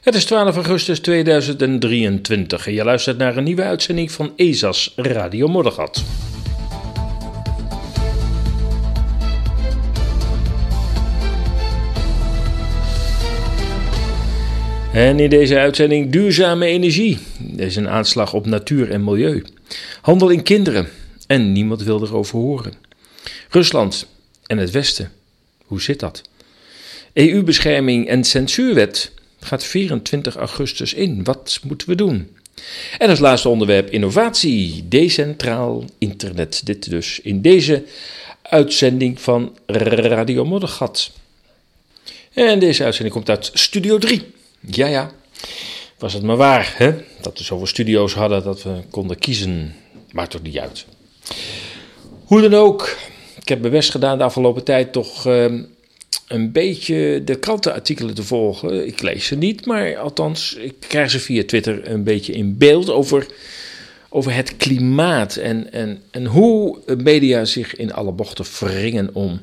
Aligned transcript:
Het 0.00 0.14
is 0.14 0.24
12 0.24 0.54
augustus 0.54 1.00
2023 1.00 2.66
en 2.66 2.72
je 2.72 2.84
luistert 2.84 3.18
naar 3.18 3.36
een 3.36 3.44
nieuwe 3.44 3.62
uitzending 3.62 4.12
van 4.12 4.32
ESA's 4.36 4.92
Radio 4.96 5.48
Moddergat. 5.48 6.04
En 14.92 15.20
in 15.20 15.30
deze 15.30 15.58
uitzending 15.58 16.10
duurzame 16.10 16.66
energie. 16.66 17.18
Er 17.56 17.66
is 17.66 17.76
een 17.76 17.88
aanslag 17.88 18.34
op 18.34 18.46
natuur 18.46 18.90
en 18.90 19.04
milieu. 19.04 19.44
Handel 20.00 20.28
in 20.28 20.42
kinderen. 20.42 20.88
En 21.26 21.52
niemand 21.52 21.82
wil 21.82 22.02
erover 22.02 22.38
horen. 22.38 22.72
Rusland 23.48 24.06
en 24.46 24.58
het 24.58 24.70
Westen. 24.70 25.12
Hoe 25.64 25.82
zit 25.82 26.00
dat? 26.00 26.22
EU-bescherming 27.12 28.08
en 28.08 28.24
censuurwet 28.24 29.12
gaat 29.40 29.64
24 29.64 30.36
augustus 30.36 30.94
in. 30.94 31.24
Wat 31.24 31.60
moeten 31.62 31.88
we 31.88 31.94
doen? 31.94 32.36
En 32.98 33.08
als 33.08 33.18
laatste 33.18 33.48
onderwerp 33.48 33.90
innovatie, 33.90 34.88
decentraal 34.88 35.84
internet. 35.98 36.60
Dit 36.64 36.90
dus 36.90 37.20
in 37.20 37.42
deze 37.42 37.84
uitzending 38.42 39.20
van 39.20 39.56
Radio 39.66 40.44
Moddergat. 40.44 41.10
En 42.32 42.58
deze 42.58 42.84
uitzending 42.84 43.14
komt 43.14 43.28
uit 43.28 43.50
Studio 43.54 43.98
3. 43.98 44.22
Ja, 44.60 44.86
ja. 44.86 45.10
Was 45.98 46.12
het 46.12 46.22
maar 46.22 46.36
waar, 46.36 46.74
hè? 46.76 46.94
Dat 47.20 47.38
we 47.38 47.44
zoveel 47.44 47.66
studio's 47.66 48.14
hadden 48.14 48.42
dat 48.42 48.62
we 48.62 48.80
konden 48.90 49.18
kiezen. 49.18 49.74
Maakt 50.10 50.30
toch 50.30 50.42
niet 50.42 50.58
uit. 50.58 50.86
Hoe 52.24 52.40
dan 52.40 52.54
ook, 52.54 52.96
ik 53.40 53.48
heb 53.48 53.60
mijn 53.60 53.72
best 53.72 53.90
gedaan 53.90 54.18
de 54.18 54.24
afgelopen 54.24 54.64
tijd 54.64 54.92
toch 54.92 55.26
uh, 55.26 55.52
een 56.30 56.52
beetje 56.52 57.24
de 57.24 57.38
krantenartikelen 57.38 58.14
te 58.14 58.22
volgen. 58.22 58.86
Ik 58.86 59.02
lees 59.02 59.26
ze 59.26 59.36
niet, 59.36 59.66
maar 59.66 59.96
althans, 59.96 60.54
ik 60.54 60.74
krijg 60.78 61.10
ze 61.10 61.20
via 61.20 61.44
Twitter 61.44 61.90
een 61.90 62.04
beetje 62.04 62.32
in 62.32 62.58
beeld 62.58 62.90
over, 62.90 63.26
over 64.08 64.34
het 64.34 64.56
klimaat 64.56 65.36
en, 65.36 65.72
en, 65.72 66.02
en 66.10 66.26
hoe 66.26 66.78
media 67.02 67.44
zich 67.44 67.76
in 67.76 67.92
alle 67.92 68.12
bochten 68.12 68.44
wringen 68.58 69.10
om 69.12 69.40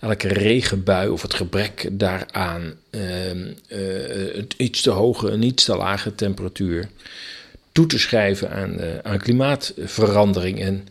elke 0.00 0.28
regenbui 0.28 1.08
of 1.08 1.22
het 1.22 1.34
gebrek 1.34 1.88
daaraan, 1.92 2.74
uh, 2.90 4.42
iets 4.56 4.82
te 4.82 4.90
hoge 4.90 5.30
en 5.30 5.42
iets 5.42 5.64
te 5.64 5.76
lage 5.76 6.14
temperatuur 6.14 6.88
toe 7.76 7.86
te 7.86 7.98
schrijven 7.98 8.50
aan, 8.50 8.76
uh, 8.80 8.84
aan 9.02 9.18
klimaatverandering. 9.18 10.60
En 10.60 10.88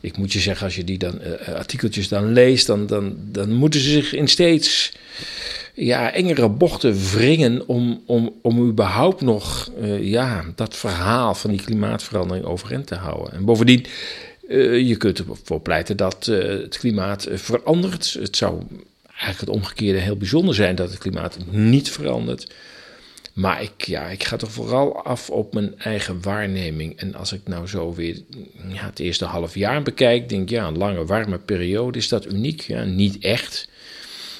ik 0.00 0.16
moet 0.16 0.32
je 0.32 0.38
zeggen, 0.38 0.64
als 0.64 0.76
je 0.76 0.84
die 0.84 0.98
dan, 0.98 1.20
uh, 1.22 1.54
artikeltjes 1.54 2.08
dan 2.08 2.32
leest, 2.32 2.66
dan, 2.66 2.86
dan, 2.86 3.16
dan 3.22 3.52
moeten 3.52 3.80
ze 3.80 3.90
zich 3.90 4.12
in 4.14 4.28
steeds 4.28 4.92
ja, 5.74 6.12
engere 6.12 6.48
bochten 6.48 6.96
wringen 7.14 7.68
om, 7.68 8.02
om, 8.06 8.32
om 8.42 8.68
überhaupt 8.68 9.20
nog 9.20 9.70
ja, 10.00 10.44
dat 10.54 10.76
verhaal 10.76 11.34
van 11.34 11.50
die 11.50 11.62
klimaatverandering 11.62 12.46
overeind 12.46 12.86
te 12.86 12.94
houden. 12.94 13.32
En 13.32 13.44
bovendien, 13.44 13.86
je 14.86 14.96
kunt 14.98 15.18
ervoor 15.18 15.60
pleiten 15.60 15.96
dat 15.96 16.26
het 16.26 16.78
klimaat 16.78 17.28
verandert. 17.32 18.16
Het 18.20 18.36
zou 18.36 18.62
eigenlijk 19.06 19.40
het 19.40 19.48
omgekeerde 19.48 19.98
heel 19.98 20.16
bijzonder 20.16 20.54
zijn 20.54 20.74
dat 20.74 20.90
het 20.90 20.98
klimaat 20.98 21.36
niet 21.50 21.90
verandert. 21.90 22.46
Maar 23.38 23.62
ik, 23.62 23.84
ja, 23.86 24.06
ik 24.06 24.24
ga 24.24 24.36
toch 24.36 24.52
vooral 24.52 25.02
af 25.02 25.30
op 25.30 25.54
mijn 25.54 25.78
eigen 25.78 26.22
waarneming. 26.22 26.98
En 26.98 27.14
als 27.14 27.32
ik 27.32 27.40
nou 27.44 27.66
zo 27.66 27.94
weer 27.94 28.22
ja, 28.68 28.84
het 28.84 28.98
eerste 28.98 29.24
half 29.24 29.54
jaar 29.54 29.82
bekijk, 29.82 30.28
denk 30.28 30.42
ik, 30.42 30.48
ja, 30.48 30.66
een 30.66 30.78
lange 30.78 31.04
warme 31.04 31.38
periode, 31.38 31.98
is 31.98 32.08
dat 32.08 32.26
uniek? 32.26 32.60
Ja, 32.60 32.84
niet 32.84 33.18
echt. 33.18 33.68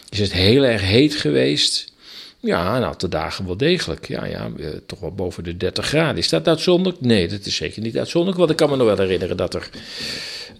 Is 0.08 0.18
het 0.18 0.32
heel 0.32 0.64
erg 0.64 0.82
heet 0.82 1.14
geweest? 1.14 1.92
Ja, 2.40 2.76
een 2.76 2.84
aantal 2.84 3.08
dagen 3.08 3.46
wel 3.46 3.56
degelijk. 3.56 4.08
Ja, 4.08 4.24
ja, 4.24 4.50
toch 4.86 5.00
wel 5.00 5.14
boven 5.14 5.44
de 5.44 5.56
30 5.56 5.86
graden. 5.86 6.16
Is 6.16 6.28
dat 6.28 6.48
uitzonderlijk? 6.48 7.00
Nee, 7.00 7.28
dat 7.28 7.46
is 7.46 7.56
zeker 7.56 7.82
niet 7.82 7.98
uitzonderlijk. 7.98 8.38
Want 8.38 8.50
ik 8.50 8.56
kan 8.56 8.70
me 8.70 8.76
nog 8.76 8.86
wel 8.86 9.06
herinneren 9.06 9.36
dat 9.36 9.54
er 9.54 9.70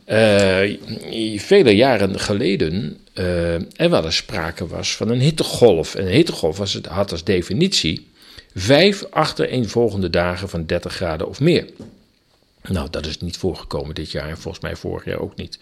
uh, 0.09 1.41
vele 1.41 1.77
jaren 1.77 2.21
geleden 2.21 2.99
uh, 3.15 3.55
er 3.55 3.91
wel 3.91 4.05
eens 4.05 4.17
sprake 4.17 4.67
was 4.67 4.97
van 4.97 5.09
een 5.09 5.21
hittegolf. 5.21 5.95
En 5.95 6.07
een 6.07 6.13
hittegolf 6.13 6.57
was 6.59 6.73
het, 6.73 6.87
had 6.87 7.13
als 7.13 7.25
definitie 7.25 8.07
vijf 8.61 9.05
achtereenvolgende 9.11 10.11
dagen 10.11 10.49
van 10.49 10.67
30 10.67 10.95
graden 10.95 11.29
of 11.29 11.41
meer. 11.41 11.67
Nou, 12.63 12.91
dat 12.91 13.07
is 13.07 13.19
niet 13.19 13.37
voorgekomen 13.37 13.95
dit 13.95 14.11
jaar 14.11 14.29
en 14.29 14.39
volgens 14.39 14.63
mij 14.63 14.77
vorig 14.77 15.05
jaar 15.05 15.19
ook 15.19 15.37
niet. 15.37 15.59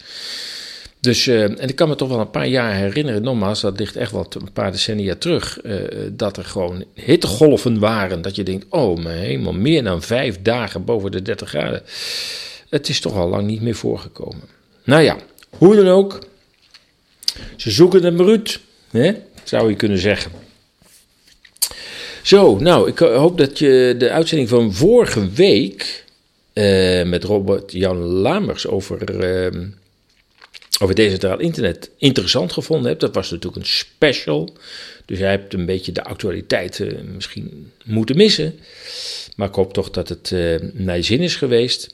Dus, 0.99 1.27
uh, 1.27 1.43
en 1.43 1.67
ik 1.67 1.75
kan 1.75 1.89
me 1.89 1.95
toch 1.95 2.09
wel 2.09 2.19
een 2.19 2.31
paar 2.31 2.47
jaar 2.47 2.73
herinneren, 2.73 3.21
nogmaals, 3.21 3.61
dat 3.61 3.79
ligt 3.79 3.95
echt 3.95 4.11
wel 4.11 4.27
een 4.29 4.51
paar 4.53 4.71
decennia 4.71 5.15
terug, 5.15 5.63
uh, 5.63 5.81
dat 6.11 6.37
er 6.37 6.45
gewoon 6.45 6.85
hittegolven 6.93 7.79
waren. 7.79 8.21
Dat 8.21 8.35
je 8.35 8.43
denkt, 8.43 8.65
oh 8.69 9.03
mijn 9.03 9.17
hemel, 9.17 9.53
meer 9.53 9.83
dan 9.83 10.01
vijf 10.01 10.41
dagen 10.41 10.85
boven 10.85 11.11
de 11.11 11.21
30 11.21 11.49
graden. 11.49 11.81
Het 12.69 12.89
is 12.89 12.99
toch 12.99 13.15
al 13.15 13.29
lang 13.29 13.47
niet 13.47 13.61
meer 13.61 13.75
voorgekomen. 13.75 14.43
Nou 14.83 15.01
ja, 15.01 15.17
hoe 15.49 15.75
dan 15.75 15.87
ook, 15.87 16.19
ze 17.55 17.71
zoeken 17.71 18.03
het 18.03 18.17
maar 18.17 18.37
hè? 18.89 19.13
zou 19.43 19.69
je 19.69 19.75
kunnen 19.75 19.99
zeggen. 19.99 20.46
Zo, 22.27 22.57
nou, 22.57 22.89
ik 22.89 22.99
hoop 22.99 23.37
dat 23.37 23.59
je 23.59 23.95
de 23.97 24.09
uitzending 24.09 24.49
van 24.49 24.73
vorige 24.73 25.29
week 25.29 26.03
uh, 26.53 27.03
met 27.03 27.23
Robert 27.23 27.71
Jan 27.71 27.97
Lamers 27.97 28.67
over, 28.67 29.23
uh, 29.53 29.61
over 30.81 30.95
decentraal 30.95 31.39
internet 31.39 31.89
interessant 31.97 32.51
gevonden 32.51 32.87
hebt. 32.87 33.01
Dat 33.01 33.15
was 33.15 33.31
natuurlijk 33.31 33.61
een 33.61 33.69
special, 33.69 34.53
dus 35.05 35.19
jij 35.19 35.29
hebt 35.29 35.53
een 35.53 35.65
beetje 35.65 35.91
de 35.91 36.03
actualiteit 36.03 36.79
uh, 36.79 36.93
misschien 37.15 37.71
moeten 37.83 38.17
missen. 38.17 38.59
Maar 39.35 39.47
ik 39.47 39.55
hoop 39.55 39.73
toch 39.73 39.89
dat 39.89 40.09
het 40.09 40.31
naar 40.73 40.95
je 40.95 41.03
zin 41.03 41.19
is 41.19 41.35
geweest. 41.35 41.89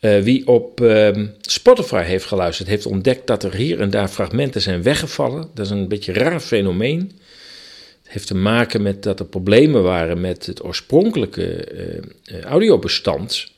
wie 0.00 0.46
op 0.46 0.80
ehm, 0.80 1.26
Spotify 1.40 2.02
heeft 2.02 2.24
geluisterd, 2.24 2.68
heeft 2.68 2.86
ontdekt 2.86 3.26
dat 3.26 3.42
er 3.42 3.54
hier 3.54 3.80
en 3.80 3.90
daar 3.90 4.08
fragmenten 4.08 4.60
zijn 4.60 4.82
weggevallen. 4.82 5.48
Dat 5.54 5.64
is 5.66 5.72
een 5.72 5.88
beetje 5.88 6.12
een 6.12 6.18
raar 6.18 6.40
fenomeen 6.40 7.12
heeft 8.14 8.26
te 8.26 8.34
maken 8.34 8.82
met 8.82 9.02
dat 9.02 9.20
er 9.20 9.26
problemen 9.26 9.82
waren 9.82 10.20
met 10.20 10.46
het 10.46 10.64
oorspronkelijke 10.64 11.68
uh, 12.32 12.40
audiobestand. 12.40 13.50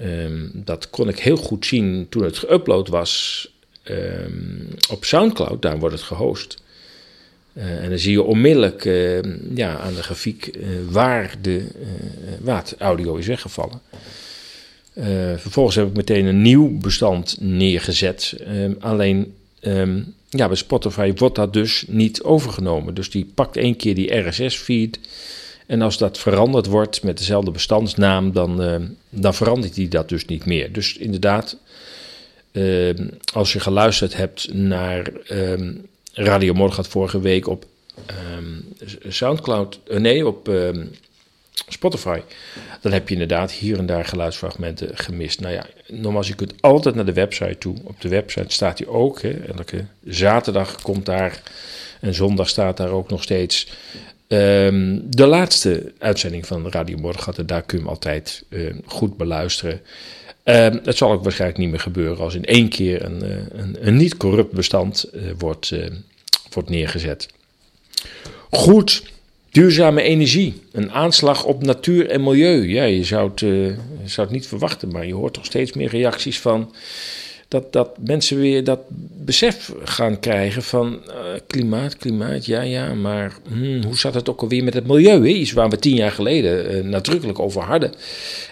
Um, 0.00 0.50
dat 0.54 0.90
kon 0.90 1.08
ik 1.08 1.18
heel 1.18 1.36
goed 1.36 1.66
zien 1.66 2.06
toen 2.08 2.22
het 2.22 2.44
geüpload 2.46 2.90
was 2.90 3.48
um, 3.84 4.68
op 4.90 5.04
SoundCloud, 5.04 5.62
daar 5.62 5.78
wordt 5.78 5.94
het 5.94 6.04
gehost. 6.04 6.62
Uh, 7.52 7.82
en 7.82 7.88
dan 7.88 7.98
zie 7.98 8.12
je 8.12 8.22
onmiddellijk 8.22 8.84
ja, 9.54 9.78
aan 9.78 9.94
de 9.94 10.02
grafiek 10.02 10.58
waar, 10.88 11.34
de, 11.40 11.66
waar 12.40 12.58
het 12.58 12.74
audio 12.78 13.16
is 13.16 13.26
weggevallen. 13.26 13.80
vervolgens 15.36 15.76
heb 15.76 15.86
ik 15.86 15.96
meteen 15.96 16.26
een 16.26 16.42
nieuw 16.42 16.78
bestand 16.78 17.36
neergezet. 17.40 18.34
Ehm, 18.38 18.72
alleen 18.78 19.34
um, 19.60 20.14
ja, 20.28 20.46
bij 20.46 20.56
Spotify 20.56 21.12
wordt 21.16 21.34
dat 21.34 21.52
dus 21.52 21.84
niet 21.86 22.22
overgenomen. 22.22 22.94
Dus 22.94 23.10
die 23.10 23.30
pakt 23.34 23.56
één 23.56 23.76
keer 23.76 23.94
die 23.94 24.16
RSS-feed. 24.16 24.98
En 25.66 25.82
als 25.82 25.98
dat 25.98 26.18
veranderd 26.18 26.66
wordt 26.66 27.02
met 27.02 27.18
dezelfde 27.18 27.50
bestandsnaam, 27.50 28.32
dan, 28.32 28.62
uh, 28.62 28.76
dan 29.08 29.34
verandert 29.34 29.76
hij 29.76 29.88
dat 29.88 30.08
dus 30.08 30.24
niet 30.24 30.44
meer. 30.44 30.72
Dus 30.72 30.96
inderdaad, 30.96 31.56
uh, 32.52 32.94
als 33.32 33.52
je 33.52 33.60
geluisterd 33.60 34.16
hebt 34.16 34.54
naar 34.54 35.10
um, 35.28 35.86
Radio 36.12 36.54
Morgen 36.54 36.84
vorige 36.84 37.20
week 37.20 37.48
op 37.48 37.64
um, 38.36 38.64
Soundcloud, 39.08 39.80
uh, 39.88 39.98
nee, 39.98 40.26
op 40.26 40.48
Spotify, 41.68 42.20
dan 42.80 42.92
heb 42.92 43.08
je 43.08 43.12
inderdaad 43.12 43.52
hier 43.52 43.78
en 43.78 43.86
daar 43.86 44.04
geluidsfragmenten 44.04 44.96
gemist. 44.96 45.40
Nou 45.40 45.54
ja, 45.54 45.66
nogmaals, 45.86 46.28
je 46.28 46.34
kunt 46.34 46.54
altijd 46.60 46.94
naar 46.94 47.04
de 47.04 47.12
website 47.12 47.58
toe. 47.58 47.76
Op 47.84 48.00
de 48.00 48.08
website 48.08 48.52
staat 48.52 48.78
hij 48.78 48.86
ook. 48.86 49.22
Hè. 49.22 49.30
Elke 49.30 49.84
zaterdag 50.04 50.82
komt 50.82 51.06
daar 51.06 51.42
en 52.00 52.14
zondag 52.14 52.48
staat 52.48 52.76
daar 52.76 52.90
ook 52.90 53.10
nog 53.10 53.22
steeds 53.22 53.68
um, 54.28 55.10
de 55.10 55.26
laatste 55.26 55.92
uitzending 55.98 56.46
van 56.46 56.70
Radio 56.70 56.98
Morgen. 56.98 57.46
Daar 57.46 57.62
kun 57.62 57.78
je 57.78 57.84
hem 57.84 57.92
altijd 57.92 58.44
uh, 58.48 58.74
goed 58.86 59.16
beluisteren. 59.16 59.80
Um, 60.44 60.80
het 60.84 60.96
zal 60.96 61.12
ook 61.12 61.22
waarschijnlijk 61.22 61.60
niet 61.60 61.70
meer 61.70 61.80
gebeuren 61.80 62.24
als 62.24 62.34
in 62.34 62.44
één 62.44 62.68
keer 62.68 63.04
een, 63.04 63.22
eh, 63.22 63.60
een, 63.60 63.76
een 63.86 63.96
niet 63.96 64.16
corrupt 64.16 64.52
bestand 64.52 65.10
uh, 65.12 65.22
wordt, 65.38 65.70
uh, 65.70 65.86
wordt 66.52 66.68
neergezet. 66.68 67.28
Goed. 68.50 69.02
Duurzame 69.50 70.02
energie, 70.02 70.54
een 70.72 70.92
aanslag 70.92 71.44
op 71.44 71.62
natuur 71.62 72.08
en 72.08 72.22
milieu. 72.22 72.68
Ja, 72.68 72.84
je 72.84 73.04
zou 73.04 73.30
het, 73.30 73.40
uh, 73.40 73.72
zou 74.04 74.26
het 74.26 74.36
niet 74.36 74.46
verwachten, 74.46 74.88
maar 74.88 75.06
je 75.06 75.14
hoort 75.14 75.32
toch 75.32 75.44
steeds 75.44 75.72
meer 75.72 75.88
reacties 75.88 76.40
van 76.40 76.72
dat, 77.50 77.72
dat 77.72 77.90
mensen 78.04 78.38
weer 78.38 78.64
dat 78.64 78.80
besef 79.24 79.72
gaan 79.84 80.20
krijgen 80.20 80.62
van 80.62 81.00
uh, 81.08 81.14
klimaat, 81.46 81.96
klimaat, 81.96 82.46
ja, 82.46 82.60
ja, 82.60 82.94
maar 82.94 83.36
hmm, 83.48 83.84
hoe 83.84 83.98
zat 83.98 84.14
het 84.14 84.28
ook 84.28 84.40
alweer 84.40 84.64
met 84.64 84.74
het 84.74 84.86
milieu? 84.86 85.28
Hè? 85.28 85.34
Iets 85.34 85.52
waar 85.52 85.68
we 85.68 85.78
tien 85.78 85.94
jaar 85.94 86.10
geleden 86.10 86.74
uh, 86.74 86.84
nadrukkelijk 86.84 87.38
over 87.38 87.62
hadden. 87.62 87.92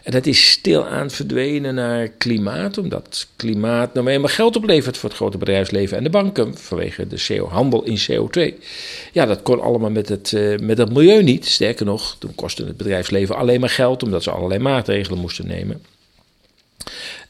En 0.03 0.13
dat 0.13 0.27
is 0.27 0.51
stilaan 0.51 1.11
verdwenen 1.11 1.75
naar 1.75 2.09
klimaat, 2.09 2.79
omdat 2.79 3.27
klimaat 3.37 3.95
nou 3.95 4.09
eenmaal 4.09 4.29
geld 4.29 4.57
oplevert 4.57 4.97
voor 4.97 5.09
het 5.09 5.19
grote 5.19 5.39
bedrijfsleven 5.39 5.97
en 5.97 6.05
de 6.05 6.11
banken 6.11 6.57
vanwege 6.57 7.07
de 7.07 7.25
CO, 7.27 7.49
handel 7.49 7.85
in 7.85 7.99
CO2. 7.99 8.65
Ja, 9.13 9.27
dat 9.27 9.43
kon 9.43 9.61
allemaal 9.61 9.91
met 9.91 10.09
het, 10.09 10.33
uh, 10.33 10.59
met 10.59 10.79
het 10.79 10.93
milieu 10.93 11.23
niet. 11.23 11.47
Sterker 11.47 11.87
nog, 11.87 12.17
toen 12.19 12.35
kostte 12.35 12.65
het 12.65 12.77
bedrijfsleven 12.77 13.37
alleen 13.37 13.61
maar 13.61 13.69
geld, 13.69 14.03
omdat 14.03 14.23
ze 14.23 14.31
allerlei 14.31 14.61
maatregelen 14.61 15.19
moesten 15.19 15.47
nemen. 15.47 15.83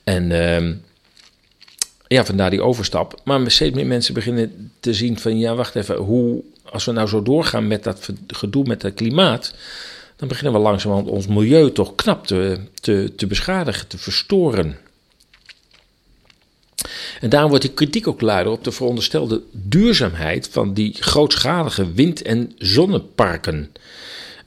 En 0.05 0.31
uh, 0.31 0.75
ja, 2.09 2.25
vandaar 2.25 2.51
die 2.51 2.63
overstap. 2.63 3.21
Maar 3.25 3.51
steeds 3.51 3.75
meer 3.75 3.87
mensen 3.87 4.15
beginnen 4.15 4.73
te 4.81 4.95
zien 4.95 5.19
van 5.19 5.39
ja, 5.39 5.55
wacht 5.55 5.75
even, 5.75 5.97
hoe, 5.97 6.43
als 6.65 6.85
we 6.85 6.93
nou 6.93 7.09
zo 7.09 7.23
doorgaan 7.23 7.67
met 7.67 7.85
dat 7.85 8.09
gedoe 8.27 8.65
met 8.65 8.83
het 8.83 8.95
klimaat, 8.95 9.55
dan 10.17 10.29
beginnen 10.29 10.53
we 10.53 10.59
langzamerhand 10.59 11.09
ons 11.09 11.27
milieu 11.27 11.73
toch 11.73 11.95
knap 11.95 12.27
te, 12.27 12.59
te, 12.81 13.13
te 13.17 13.27
beschadigen, 13.27 13.89
te 13.89 13.99
verstoren. 13.99 14.77
En 17.21 17.29
daarom 17.29 17.51
wordt 17.51 17.65
die 17.65 17.75
kritiek 17.75 18.07
ook 18.07 18.21
luider 18.21 18.53
op 18.53 18.65
de 18.65 18.73
veronderstelde 18.73 19.43
duurzaamheid 19.53 20.49
van 20.53 20.75
die 20.75 20.97
grootschalige 21.01 21.93
wind- 21.93 22.23
en 22.23 22.53
zonneparken. 22.59 23.73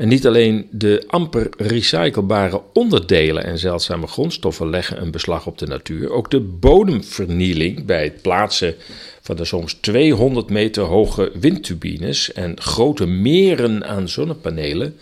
En 0.01 0.07
niet 0.07 0.27
alleen 0.27 0.68
de 0.71 1.03
amper 1.07 1.50
recyclebare 1.57 2.62
onderdelen 2.74 3.44
en 3.44 3.57
zeldzame 3.57 4.07
grondstoffen 4.07 4.69
leggen 4.69 5.01
een 5.01 5.12
beslag 5.12 5.48
op 5.48 5.57
de 5.57 5.65
natuur, 5.68 6.12
ook 6.12 6.31
de 6.31 6.39
bodemvernieling 6.39 7.86
bij 7.86 8.03
het 8.03 8.21
plaatsen 8.21 8.75
van 9.21 9.36
de 9.36 9.45
soms 9.45 9.74
200 9.74 10.50
meter 10.50 10.83
hoge 10.83 11.31
windturbines 11.39 12.33
en 12.33 12.62
grote 12.62 13.06
meren 13.06 13.86
aan 13.86 14.09
zonnepanelen 14.09 14.98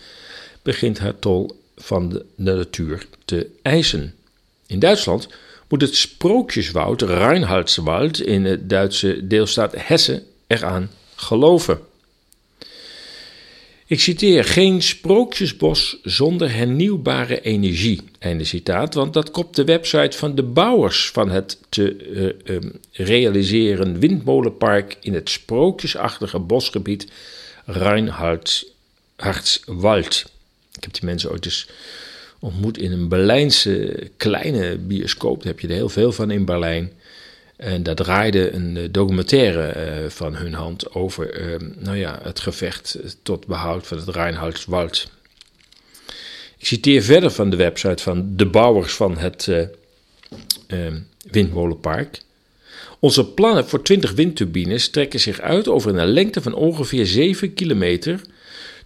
begint 0.62 0.98
haar 0.98 1.18
tol 1.18 1.50
van 1.76 2.08
de 2.08 2.24
natuur 2.34 3.06
te 3.24 3.50
eisen. 3.62 4.14
In 4.66 4.78
Duitsland 4.78 5.28
moet 5.68 5.80
het 5.80 5.96
sprookjeswoud 5.96 7.02
Reinhardswald 7.02 8.20
in 8.20 8.42
de 8.42 8.66
Duitse 8.66 9.26
deelstaat 9.26 9.74
Hessen 9.76 10.22
eraan 10.46 10.90
geloven. 11.14 11.88
Ik 13.90 14.00
citeer: 14.00 14.44
Geen 14.44 14.82
sprookjesbos 14.82 15.98
zonder 16.02 16.54
hernieuwbare 16.54 17.40
energie. 17.40 18.00
Einde 18.18 18.44
citaat, 18.44 18.94
want 18.94 19.12
dat 19.12 19.30
kopt 19.30 19.56
de 19.56 19.64
website 19.64 20.16
van 20.16 20.34
de 20.34 20.42
bouwers 20.42 21.10
van 21.10 21.30
het 21.30 21.58
te 21.68 22.10
uh, 22.10 22.54
um, 22.54 22.72
realiseren 22.92 23.98
windmolenpark 23.98 24.96
in 25.00 25.14
het 25.14 25.30
sprookjesachtige 25.30 26.38
bosgebied 26.38 27.06
Reinhardswald. 27.64 30.24
Ik 30.76 30.84
heb 30.84 30.92
die 30.92 31.04
mensen 31.04 31.30
ooit 31.30 31.44
eens 31.44 31.68
ontmoet 32.38 32.78
in 32.78 32.92
een 32.92 33.08
Berlijnse 33.08 34.10
kleine 34.16 34.76
bioscoop. 34.76 35.36
Daar 35.36 35.52
heb 35.52 35.60
je 35.60 35.68
er 35.68 35.74
heel 35.74 35.88
veel 35.88 36.12
van 36.12 36.30
in 36.30 36.44
Berlijn. 36.44 36.92
En 37.60 37.82
daar 37.82 37.94
draaide 37.94 38.52
een 38.52 38.76
eh, 38.76 38.84
documentaire 38.90 39.74
uh, 39.76 40.10
van 40.10 40.34
hun 40.34 40.54
hand 40.54 40.94
over 40.94 41.40
uh, 41.40 41.68
nou 41.78 41.96
ja, 41.96 42.18
het 42.22 42.40
gevecht 42.40 42.98
tot 43.22 43.46
behoud 43.46 43.86
van 43.86 43.98
het 43.98 44.08
Reinhardswald. 44.08 45.10
Ik 46.58 46.66
citeer 46.66 47.02
verder 47.02 47.30
van 47.30 47.50
de 47.50 47.56
website 47.56 48.02
van 48.02 48.36
de 48.36 48.46
bouwers 48.46 48.94
van 48.94 49.18
het 49.18 49.46
uh, 49.46 50.86
windmolenpark. 51.30 52.20
Onze 52.98 53.26
plannen 53.26 53.68
voor 53.68 53.82
20 53.82 54.12
windturbines 54.12 54.88
trekken 54.88 55.20
zich 55.20 55.40
uit 55.40 55.68
over 55.68 55.96
een 55.96 56.06
lengte 56.06 56.42
van 56.42 56.54
ongeveer 56.54 57.06
7 57.06 57.54
kilometer 57.54 58.20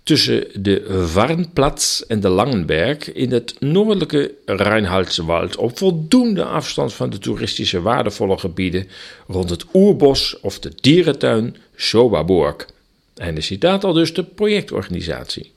tussen 0.05 0.47
de 0.62 1.09
Warnplatz 1.15 2.01
en 2.01 2.21
de 2.21 2.29
Langenberg 2.29 3.12
in 3.12 3.33
het 3.33 3.55
noordelijke 3.61 4.35
Reinhardswald 4.45 5.56
op 5.56 5.79
voldoende 5.79 6.45
afstand 6.45 6.95
van 6.95 7.11
de 7.11 7.19
toeristische 7.19 7.81
waardevolle 7.81 8.39
gebieden 8.39 8.89
rond 9.27 9.51
het 9.51 9.65
oerbos 9.75 10.41
of 10.41 10.59
de 10.59 10.73
dierentuin 10.81 11.56
Sobaborg. 11.77 12.67
En 13.15 13.35
de 13.35 13.41
citaat 13.41 13.85
al 13.85 13.93
dus 13.93 14.15
de 14.15 14.25
projectorganisatie. 14.25 15.53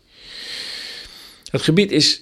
Het 1.52 1.62
gebied 1.62 1.92
is 1.92 2.22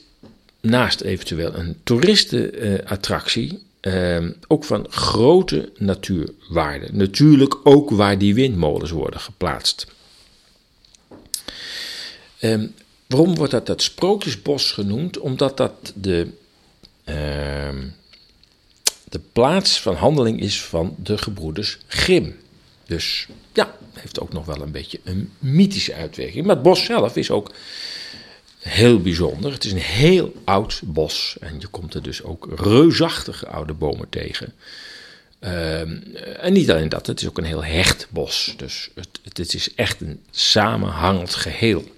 naast 0.62 1.02
eventueel 1.02 1.54
een 1.56 1.76
toeristenattractie 1.84 3.64
eh, 3.80 4.26
ook 4.48 4.64
van 4.64 4.88
grote 4.90 5.72
natuurwaarde. 5.78 6.88
Natuurlijk 6.92 7.58
ook 7.64 7.90
waar 7.90 8.18
die 8.18 8.34
windmolens 8.34 8.92
worden 8.92 9.20
geplaatst. 9.20 9.95
Um, 12.42 12.74
waarom 13.08 13.36
wordt 13.36 13.52
dat 13.52 13.68
het 13.68 13.82
sprookjesbos 13.82 14.72
genoemd? 14.72 15.18
Omdat 15.18 15.58
dat 15.58 15.94
de, 15.96 16.28
uh, 17.06 17.16
de 19.10 19.20
plaats 19.34 19.82
van 19.82 19.96
handeling 19.96 20.42
is 20.42 20.62
van 20.62 20.96
de 20.98 21.18
gebroeders 21.18 21.78
Grim. 21.88 22.36
Dus 22.86 23.28
ja, 23.54 23.78
heeft 23.94 24.20
ook 24.20 24.34
nog 24.34 24.46
wel 24.46 24.62
een 24.62 24.72
beetje 24.72 25.00
een 25.04 25.32
mythische 25.40 25.94
uitwerking. 25.94 26.46
Maar 26.46 26.56
het 26.56 26.64
bos 26.64 26.84
zelf 26.84 27.16
is 27.16 27.32
ook 27.32 27.52
heel 28.60 29.02
bijzonder. 29.02 29.52
Het 29.52 29.64
is 29.64 29.72
een 29.72 29.78
heel 29.78 30.34
oud 30.44 30.82
bos 30.84 31.36
en 31.40 31.56
je 31.60 31.68
komt 31.68 31.94
er 31.94 32.02
dus 32.02 32.24
ook 32.24 32.48
reusachtige 32.56 33.48
oude 33.48 33.74
bomen 33.74 34.10
tegen. 34.10 34.54
Uh, 35.40 35.80
en 36.44 36.54
niet 36.54 36.72
alleen 36.72 36.90
dat, 36.90 37.08
het 37.08 37.22
is 37.22 37.28
ook 37.28 37.38
een 37.38 37.44
heel 37.44 37.64
hecht 37.64 38.08
bos. 38.10 38.54
Dus 38.58 38.90
het, 38.96 39.08
het 39.24 39.54
is 39.54 39.74
echt 39.76 40.02
een 40.02 40.20
samenhangend 40.32 41.36
geheel. 41.36 41.94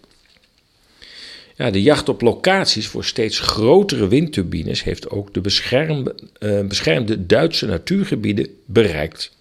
Ja, 1.58 1.72
de 1.72 1.82
jacht 1.82 2.10
op 2.10 2.22
locaties 2.22 2.88
voor 2.88 3.06
steeds 3.06 3.40
grotere 3.40 4.08
windturbines 4.08 4.84
heeft 4.84 5.10
ook 5.10 5.34
de 5.34 5.42
beschermde, 5.42 6.16
uh, 6.40 6.62
beschermde 6.68 7.26
Duitse 7.26 7.66
natuurgebieden 7.66 8.48
bereikt. 8.66 9.36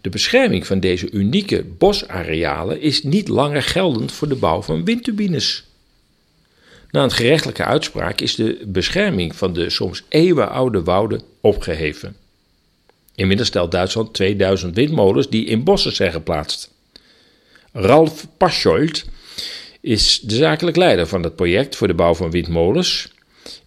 De 0.00 0.08
bescherming 0.08 0.66
van 0.66 0.80
deze 0.80 1.10
unieke 1.10 1.64
bosarealen 1.78 2.80
is 2.80 3.02
niet 3.02 3.28
langer 3.28 3.62
geldend 3.62 4.12
voor 4.12 4.28
de 4.28 4.34
bouw 4.34 4.62
van 4.62 4.84
windturbines. 4.84 5.64
Na 6.90 7.02
een 7.02 7.10
gerechtelijke 7.10 7.64
uitspraak 7.64 8.20
is 8.20 8.34
de 8.34 8.62
bescherming 8.66 9.36
van 9.36 9.52
de 9.52 9.70
soms 9.70 10.04
eeuwenoude 10.08 10.82
wouden 10.82 11.22
opgeheven. 11.40 12.16
Inmiddels 13.14 13.48
stelt 13.48 13.70
Duitsland 13.70 14.14
2000 14.14 14.74
windmolens 14.76 15.28
die 15.28 15.46
in 15.46 15.64
bossen 15.64 15.94
zijn 15.94 16.12
geplaatst. 16.12 16.70
Ralf 17.72 18.26
Paschold 18.36 19.04
is 19.84 20.20
de 20.20 20.34
zakelijk 20.34 20.76
leider 20.76 21.06
van 21.06 21.22
het 21.22 21.36
project 21.36 21.76
voor 21.76 21.86
de 21.86 21.94
bouw 21.94 22.14
van 22.14 22.30
windmolens 22.30 23.08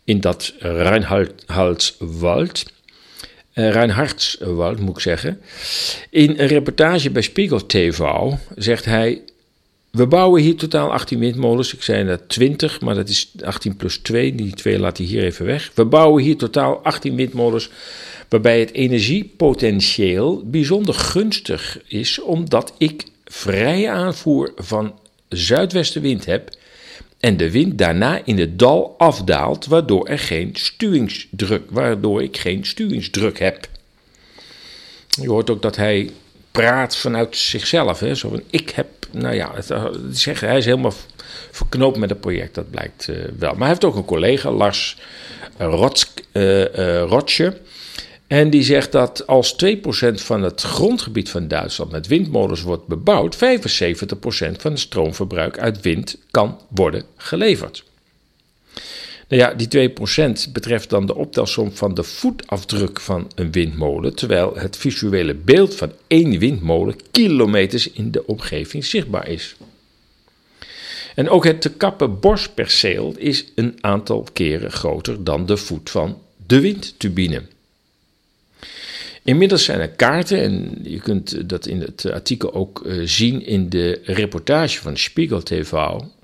in 0.04 0.22
dat 0.22 0.54
Reinhardswald. 0.60 2.66
Uh, 3.54 3.72
Reinhardswald 3.72 4.80
moet 4.80 4.96
ik 4.96 5.02
zeggen. 5.02 5.42
In 6.10 6.30
een 6.30 6.48
reportage 6.48 7.10
bij 7.10 7.22
Spiegel 7.22 7.66
TV 7.66 8.00
zegt 8.56 8.86
hij: 8.86 9.22
We 9.92 10.08
bouwen 10.08 10.42
hier 10.42 10.56
totaal 10.56 10.92
18 10.92 11.20
windmolens. 11.20 11.74
Ik 11.74 11.82
zei 11.82 12.06
dat 12.06 12.30
20, 12.30 12.82
maar 12.82 12.96
dat 12.96 13.10
is 13.10 13.32
18 13.44 13.76
plus 13.76 13.98
2. 13.98 14.36
Die 14.36 14.54
twee 14.54 14.80
laat 14.80 14.98
hij 14.98 15.06
hier 15.06 15.24
even 15.24 15.46
weg. 15.46 15.72
We 15.74 15.86
bouwen 15.86 16.24
hier 16.24 16.38
totaal 16.38 16.80
18 16.84 17.16
windmolens. 17.16 17.70
Waarbij 18.30 18.60
het 18.60 18.74
energiepotentieel 18.74 20.44
bijzonder 20.46 20.94
gunstig 20.94 21.80
is, 21.88 22.22
omdat 22.22 22.74
ik 22.78 23.04
vrije 23.26 23.90
aanvoer 23.90 24.52
van 24.56 24.94
zuidwestenwind 25.30 26.26
heb 26.26 26.50
en 27.20 27.38
de 27.38 27.52
wind 27.52 27.78
daarna 27.78 28.22
in 28.24 28.38
het 28.38 28.60
dal 28.60 28.96
afdaalt, 28.98 29.66
waardoor 29.66 30.08
er 30.08 30.20
geen 30.20 30.50
stuwingsdruk, 30.54 31.72
waardoor 31.72 32.24
ik 32.24 32.38
geen 32.38 32.66
stuwingsdruk 32.66 33.40
heb. 33.40 33.68
Je 35.22 35.30
hoort 35.30 35.50
ook 35.50 35.62
dat 35.62 35.76
hij 35.76 36.12
praat 36.52 36.96
vanuit 36.96 37.38
zichzelf, 37.38 38.00
hè? 38.00 38.16
zo 38.16 38.30
van 38.30 38.44
ik 38.50 38.70
heb, 38.70 38.88
nou 39.12 39.36
ja, 39.36 39.52
het, 39.54 39.70
het 39.70 40.40
hij 40.40 40.58
is 40.58 40.66
helemaal 40.66 40.94
verknoopt 41.52 41.98
met 41.98 42.10
het 42.10 42.20
project, 42.20 42.56
dat 42.56 42.70
blijkt 42.72 43.08
uh, 43.08 43.16
wel. 43.40 43.52
Maar 43.52 43.60
hij 43.60 43.68
heeft 43.68 43.86
ook 43.86 43.96
een 43.96 44.06
collega, 44.06 44.52
Lars 44.52 44.98
uh, 45.60 47.04
Rotsche, 47.08 47.58
en 48.28 48.50
die 48.50 48.64
zegt 48.64 48.92
dat 48.92 49.28
als 49.28 49.56
2% 49.66 49.78
van 50.14 50.44
het 50.44 50.62
grondgebied 50.62 51.30
van 51.30 51.48
Duitsland 51.48 51.92
met 51.92 52.08
windmolens 52.08 52.62
wordt 52.62 52.88
bebouwd, 52.88 53.36
75% 53.36 53.40
van 54.58 54.72
het 54.72 54.80
stroomverbruik 54.80 55.60
uit 55.60 55.82
wind 55.82 56.18
kan 56.32 56.60
worden 56.70 57.04
geleverd. 57.16 57.84
Nou 59.28 59.42
ja, 59.42 59.54
die 59.54 59.90
2% 59.90 60.52
betreft 60.52 60.90
dan 60.90 61.06
de 61.06 61.16
optelsom 61.16 61.72
van 61.72 61.94
de 61.94 62.04
voetafdruk 62.04 63.00
van 63.00 63.32
een 63.36 63.52
windmolen, 63.52 64.16
terwijl 64.16 64.56
het 64.56 64.78
visuele 64.78 65.34
beeld 65.34 65.76
van 65.76 65.92
één 66.08 66.40
windmolen 66.40 66.96
kilometers 67.12 67.92
in 67.92 68.12
de 68.12 68.28
omgeving 68.28 68.86
zichtbaar 68.86 69.28
is. 69.28 69.56
En 71.16 71.30
ook 71.30 71.44
het 71.44 71.62
te 71.62 71.74
kappen 71.74 72.20
borstperceel 72.20 73.14
is 73.18 73.46
een 73.56 73.78
aantal 73.82 74.28
keren 74.34 74.72
groter 74.72 75.24
dan 75.24 75.46
de 75.46 75.58
voet 75.58 75.90
van 75.90 76.22
de 76.46 76.60
windturbine. 76.60 77.42
Inmiddels 79.28 79.64
zijn 79.64 79.80
er 79.80 79.90
kaarten, 79.90 80.42
en 80.42 80.80
je 80.84 81.00
kunt 81.00 81.50
dat 81.50 81.66
in 81.66 81.82
het 81.82 82.12
artikel 82.12 82.54
ook 82.54 82.84
uh, 82.86 83.02
zien 83.06 83.46
in 83.46 83.70
de 83.70 84.00
reportage 84.04 84.82
van 84.82 84.98
Spiegel 84.98 85.44
TV, 85.44 85.72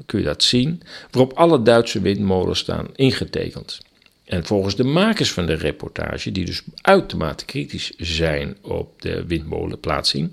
kun 0.05 0.19
je 0.19 0.25
dat 0.25 0.43
zien, 0.43 0.81
waarop 1.11 1.33
alle 1.33 1.61
Duitse 1.61 2.01
windmolens 2.01 2.59
staan 2.59 2.87
ingetekend. 2.95 3.79
En 4.25 4.45
volgens 4.45 4.75
de 4.75 4.83
makers 4.83 5.31
van 5.31 5.45
de 5.45 5.53
reportage, 5.53 6.31
die 6.31 6.45
dus 6.45 6.61
uitermate 6.81 7.45
kritisch 7.45 7.91
zijn 7.97 8.57
op 8.61 9.01
de 9.01 9.25
windmolenplaatsing, 9.25 10.31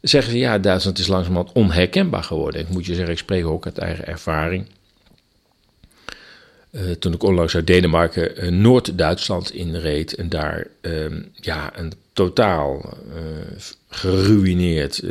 zeggen 0.00 0.32
ze 0.32 0.38
ja, 0.38 0.58
Duitsland 0.58 0.98
is 0.98 1.06
langzamerhand 1.06 1.52
onherkenbaar 1.54 2.24
geworden. 2.24 2.60
Ik 2.60 2.68
moet 2.68 2.86
je 2.86 2.94
zeggen, 2.94 3.12
ik 3.12 3.18
spreek 3.18 3.46
ook 3.46 3.64
uit 3.64 3.78
eigen 3.78 4.06
ervaring. 4.06 4.66
Uh, 6.72 6.90
toen 6.90 7.12
ik 7.12 7.22
onlangs 7.22 7.54
uit 7.54 7.66
Denemarken 7.66 8.44
uh, 8.44 8.50
Noord-Duitsland 8.50 9.54
inreed 9.54 10.14
en 10.14 10.28
daar 10.28 10.66
uh, 10.80 11.06
ja, 11.34 11.78
een 11.78 11.92
totaal 12.12 12.98
eh, 13.14 13.22
geruineerd 13.88 15.02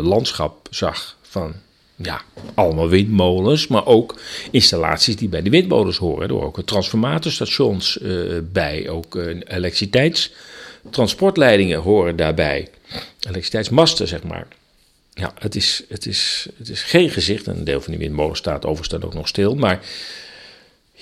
landschap 0.00 0.66
zag 0.70 1.16
van 1.22 1.54
ja, 1.96 2.22
allemaal 2.54 2.88
windmolens, 2.88 3.66
maar 3.66 3.86
ook 3.86 4.20
installaties 4.50 5.16
die 5.16 5.28
bij 5.28 5.42
de 5.42 5.50
windmolens 5.50 5.96
horen. 5.96 6.28
Er 6.28 6.42
ook 6.42 6.62
transformatorstations 6.64 7.98
bij, 8.52 8.88
ook 8.88 9.14
elektriciteitstransportleidingen 9.46 11.80
horen 11.80 12.16
daarbij. 12.16 12.68
Elektriciteitsmasten, 13.20 14.08
zeg 14.08 14.22
maar. 14.22 14.46
Ja, 15.14 15.34
het 15.38 15.56
is, 15.56 15.82
het, 15.88 16.06
is, 16.06 16.46
het 16.58 16.68
is 16.68 16.82
geen 16.82 17.10
gezicht. 17.10 17.46
Een 17.46 17.64
deel 17.64 17.80
van 17.80 17.92
die 17.92 18.00
windmolens 18.00 18.38
staat 18.38 18.66
overigens 18.66 19.04
ook 19.04 19.14
nog 19.14 19.28
stil. 19.28 19.54
Maar 19.54 19.80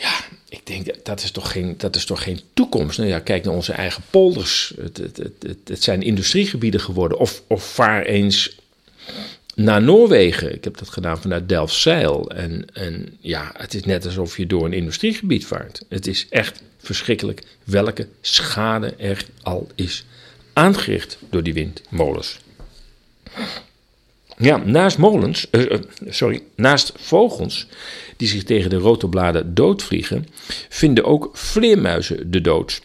ja, 0.00 0.20
ik 0.48 0.66
denk 0.66 1.04
dat 1.04 1.22
is 1.22 1.30
toch 1.30 1.52
geen, 1.52 1.74
dat 1.78 1.96
is 1.96 2.04
toch 2.04 2.22
geen 2.22 2.40
toekomst. 2.54 2.98
Nou 2.98 3.10
ja, 3.10 3.18
kijk 3.18 3.44
naar 3.44 3.54
onze 3.54 3.72
eigen 3.72 4.02
polders. 4.10 4.72
Het, 4.80 4.96
het, 4.96 5.16
het, 5.16 5.56
het 5.64 5.82
zijn 5.82 6.02
industriegebieden 6.02 6.80
geworden. 6.80 7.18
Of, 7.18 7.42
of 7.46 7.64
vaar 7.64 8.02
eens 8.02 8.56
naar 9.54 9.82
Noorwegen. 9.82 10.54
Ik 10.54 10.64
heb 10.64 10.78
dat 10.78 10.88
gedaan 10.88 11.20
vanuit 11.20 11.48
Delfzijl. 11.48 12.30
En, 12.30 12.64
en 12.72 13.16
ja, 13.20 13.50
het 13.56 13.74
is 13.74 13.84
net 13.84 14.04
alsof 14.04 14.36
je 14.36 14.46
door 14.46 14.64
een 14.64 14.72
industriegebied 14.72 15.46
vaart. 15.46 15.84
Het 15.88 16.06
is 16.06 16.26
echt 16.30 16.62
verschrikkelijk 16.78 17.42
welke 17.64 18.08
schade 18.20 18.94
er 18.98 19.24
al 19.42 19.68
is 19.74 20.04
aangericht 20.52 21.18
door 21.30 21.42
die 21.42 21.54
windmolens. 21.54 22.38
Ja, 24.40 24.56
naast 24.56 24.98
molens, 24.98 25.46
uh, 25.50 25.78
sorry, 26.08 26.42
naast 26.56 26.92
vogels 26.96 27.66
die 28.16 28.28
zich 28.28 28.42
tegen 28.42 28.70
de 28.70 28.76
rotorbladen 28.76 29.54
doodvliegen, 29.54 30.26
vinden 30.68 31.04
ook 31.04 31.30
vleermuizen 31.32 32.30
de 32.30 32.40
dood. 32.40 32.82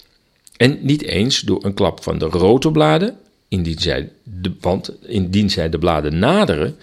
En 0.57 0.77
niet 0.81 1.03
eens 1.03 1.39
door 1.39 1.65
een 1.65 1.74
klap 1.74 2.03
van 2.03 2.17
de 2.17 2.25
rotorbladen, 2.25 3.17
indien 3.47 3.79
zij 3.79 4.09
de, 4.24 4.51
want 4.59 4.91
indien 5.05 5.50
zij 5.50 5.69
de 5.69 5.77
bladen 5.77 6.19
naderen, 6.19 6.77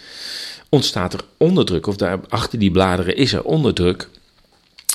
ontstaat 0.69 1.13
er 1.13 1.25
onderdruk, 1.37 1.87
of 1.87 1.97
daar 1.97 2.21
achter 2.29 2.59
die 2.59 2.71
bladeren 2.71 3.17
is 3.17 3.33
er 3.33 3.45
onderdruk. 3.45 4.09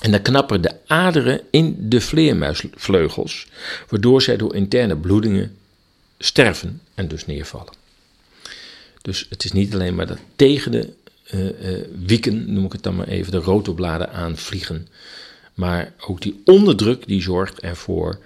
En 0.01 0.11
dan 0.11 0.21
knappen 0.21 0.61
de 0.61 0.71
aderen 0.87 1.41
in 1.51 1.75
de 1.79 2.01
vleermuisvleugels, 2.01 3.47
waardoor 3.89 4.21
zij 4.21 4.37
door 4.37 4.55
interne 4.55 4.97
bloedingen 4.97 5.57
sterven 6.17 6.81
en 6.93 7.07
dus 7.07 7.25
neervallen. 7.25 7.85
Dus 9.07 9.25
het 9.29 9.43
is 9.43 9.51
niet 9.51 9.73
alleen 9.73 9.95
maar 9.95 10.07
dat 10.07 10.17
tegen 10.35 10.71
de 10.71 10.93
uh, 11.33 11.71
uh, 11.71 11.83
wieken, 12.05 12.53
noem 12.53 12.65
ik 12.65 12.71
het 12.71 12.83
dan 12.83 12.95
maar 12.95 13.07
even, 13.07 13.31
de 13.31 13.37
rotobladen 13.37 14.11
aanvliegen. 14.11 14.87
Maar 15.53 15.93
ook 16.07 16.21
die 16.21 16.41
onderdruk 16.45 17.07
die 17.07 17.21
zorgt 17.21 17.59
ervoor 17.59 18.19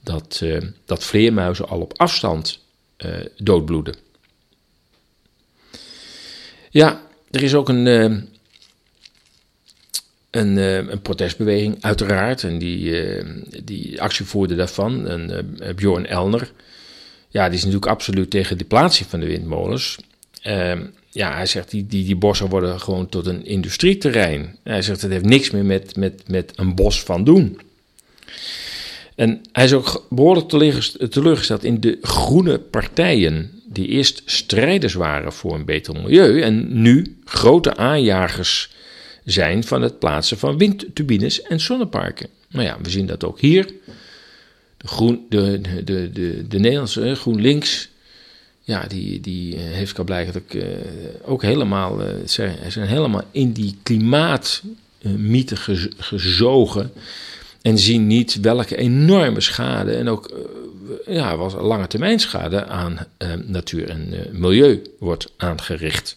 dat, 0.00 0.40
uh, 0.42 0.60
dat 0.84 1.04
vleermuizen 1.04 1.68
al 1.68 1.80
op 1.80 1.98
afstand 1.98 2.62
doodbloeden. 3.36 3.94
Ja, 6.70 7.02
er 7.30 7.42
is 7.42 7.54
ook 7.54 7.68
een, 7.68 7.86
een, 7.86 8.28
een, 10.30 11.00
protestbeweging, 11.02 11.76
uiteraard. 11.80 12.42
En 12.42 12.58
die, 12.58 12.92
die 13.64 14.02
actievoerder 14.02 14.56
daarvan, 14.56 15.08
een, 15.08 15.56
Bjorn 15.76 16.06
Elner, 16.06 16.52
ja, 17.28 17.44
die 17.44 17.56
is 17.56 17.64
natuurlijk 17.64 17.92
absoluut 17.92 18.30
tegen 18.30 18.58
de 18.58 18.64
plaatsing 18.64 19.08
van 19.08 19.20
de 19.20 19.26
windmolens. 19.26 19.98
Uh, 20.46 20.72
ja, 21.10 21.34
hij 21.34 21.46
zegt, 21.46 21.70
die, 21.70 21.86
die, 21.86 22.04
die 22.04 22.16
bossen 22.16 22.48
worden 22.48 22.80
gewoon 22.80 23.08
tot 23.08 23.26
een 23.26 23.46
industrieterrein. 23.46 24.56
Hij 24.62 24.82
zegt, 24.82 25.02
het 25.02 25.10
heeft 25.10 25.24
niks 25.24 25.50
meer 25.50 25.64
met, 25.64 25.96
met, 25.96 26.22
met 26.28 26.52
een 26.56 26.74
bos 26.74 27.02
van 27.02 27.24
doen. 27.24 27.60
En 29.14 29.40
hij 29.52 29.64
is 29.64 29.72
ook 29.72 30.06
behoorlijk 30.10 30.48
teleurgesteld 31.10 31.64
in 31.64 31.80
de 31.80 31.98
groene 32.02 32.58
partijen, 32.58 33.62
die 33.66 33.88
eerst 33.88 34.22
strijders 34.24 34.94
waren 34.94 35.32
voor 35.32 35.54
een 35.54 35.64
beter 35.64 35.94
milieu 35.94 36.40
en 36.40 36.82
nu 36.82 37.16
grote 37.24 37.76
aanjagers 37.76 38.72
zijn 39.24 39.64
van 39.64 39.82
het 39.82 39.98
plaatsen 39.98 40.38
van 40.38 40.58
windturbines 40.58 41.42
en 41.42 41.60
zonneparken. 41.60 42.28
Nou 42.48 42.64
ja, 42.64 42.78
we 42.82 42.90
zien 42.90 43.06
dat 43.06 43.24
ook 43.24 43.40
hier. 43.40 43.66
De, 44.76 44.86
groen, 44.86 45.26
de, 45.28 45.60
de, 45.60 45.84
de, 45.84 46.10
de, 46.12 46.44
de 46.48 46.58
Nederlandse 46.58 47.14
GroenLinks 47.14 47.88
ja, 48.64 48.84
die, 48.88 49.20
die 49.20 49.54
eh, 49.54 49.60
heeft 49.60 50.04
blijkbaar 50.04 50.42
uh, 50.52 50.64
ook 51.24 51.42
helemaal, 51.42 52.00
uh, 52.00 52.06
zijn, 52.24 52.86
helemaal 52.86 53.22
in 53.30 53.52
die 53.52 53.78
klimaatmythe 53.82 55.56
gezogen. 55.98 56.92
En 57.62 57.78
zien 57.78 58.06
niet 58.06 58.40
welke 58.40 58.76
enorme 58.76 59.40
schade 59.40 59.92
en 59.92 60.08
ook 60.08 60.32
ja, 61.06 61.36
was 61.36 61.54
lange 61.54 61.86
termijn 61.86 62.18
schade 62.18 62.66
aan 62.66 62.98
natuur 63.46 63.88
en 63.88 64.14
milieu 64.32 64.82
wordt 64.98 65.32
aangericht. 65.36 66.16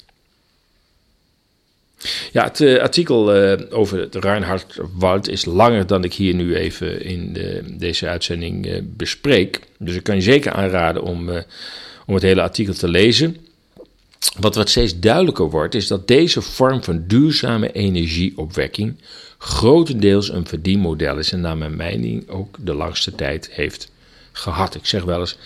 Ja, 2.31 2.43
het 2.43 2.79
artikel 2.79 3.31
over 3.71 3.99
het 3.99 4.15
Reinhardwald 4.15 5.29
is 5.29 5.45
langer 5.45 5.87
dan 5.87 6.03
ik 6.03 6.13
hier 6.13 6.33
nu 6.33 6.55
even 6.55 7.01
in 7.01 7.33
de, 7.33 7.63
deze 7.77 8.07
uitzending 8.07 8.83
bespreek. 8.83 9.59
Dus 9.77 9.95
ik 9.95 10.03
kan 10.03 10.15
je 10.15 10.21
zeker 10.21 10.51
aanraden 10.51 11.03
om 11.03 11.29
om 12.07 12.13
het 12.13 12.23
hele 12.23 12.41
artikel 12.41 12.73
te 12.73 12.87
lezen. 12.87 13.37
Wat 14.39 14.55
wat 14.55 14.69
steeds 14.69 14.99
duidelijker 14.99 15.49
wordt, 15.49 15.75
is 15.75 15.87
dat 15.87 16.07
deze 16.07 16.41
vorm 16.41 16.83
van 16.83 17.03
duurzame 17.07 17.71
energieopwekking 17.71 18.95
grotendeels 19.37 20.29
een 20.29 20.47
verdienmodel 20.47 21.17
is 21.17 21.31
en 21.31 21.41
naar 21.41 21.57
mijn 21.57 21.75
mening 21.75 22.29
ook 22.29 22.55
de 22.59 22.73
langste 22.73 23.15
tijd 23.15 23.49
heeft 23.51 23.91
gehad. 24.31 24.75
Ik 24.75 24.85
zeg 24.85 25.03
wel 25.03 25.19
eens, 25.19 25.37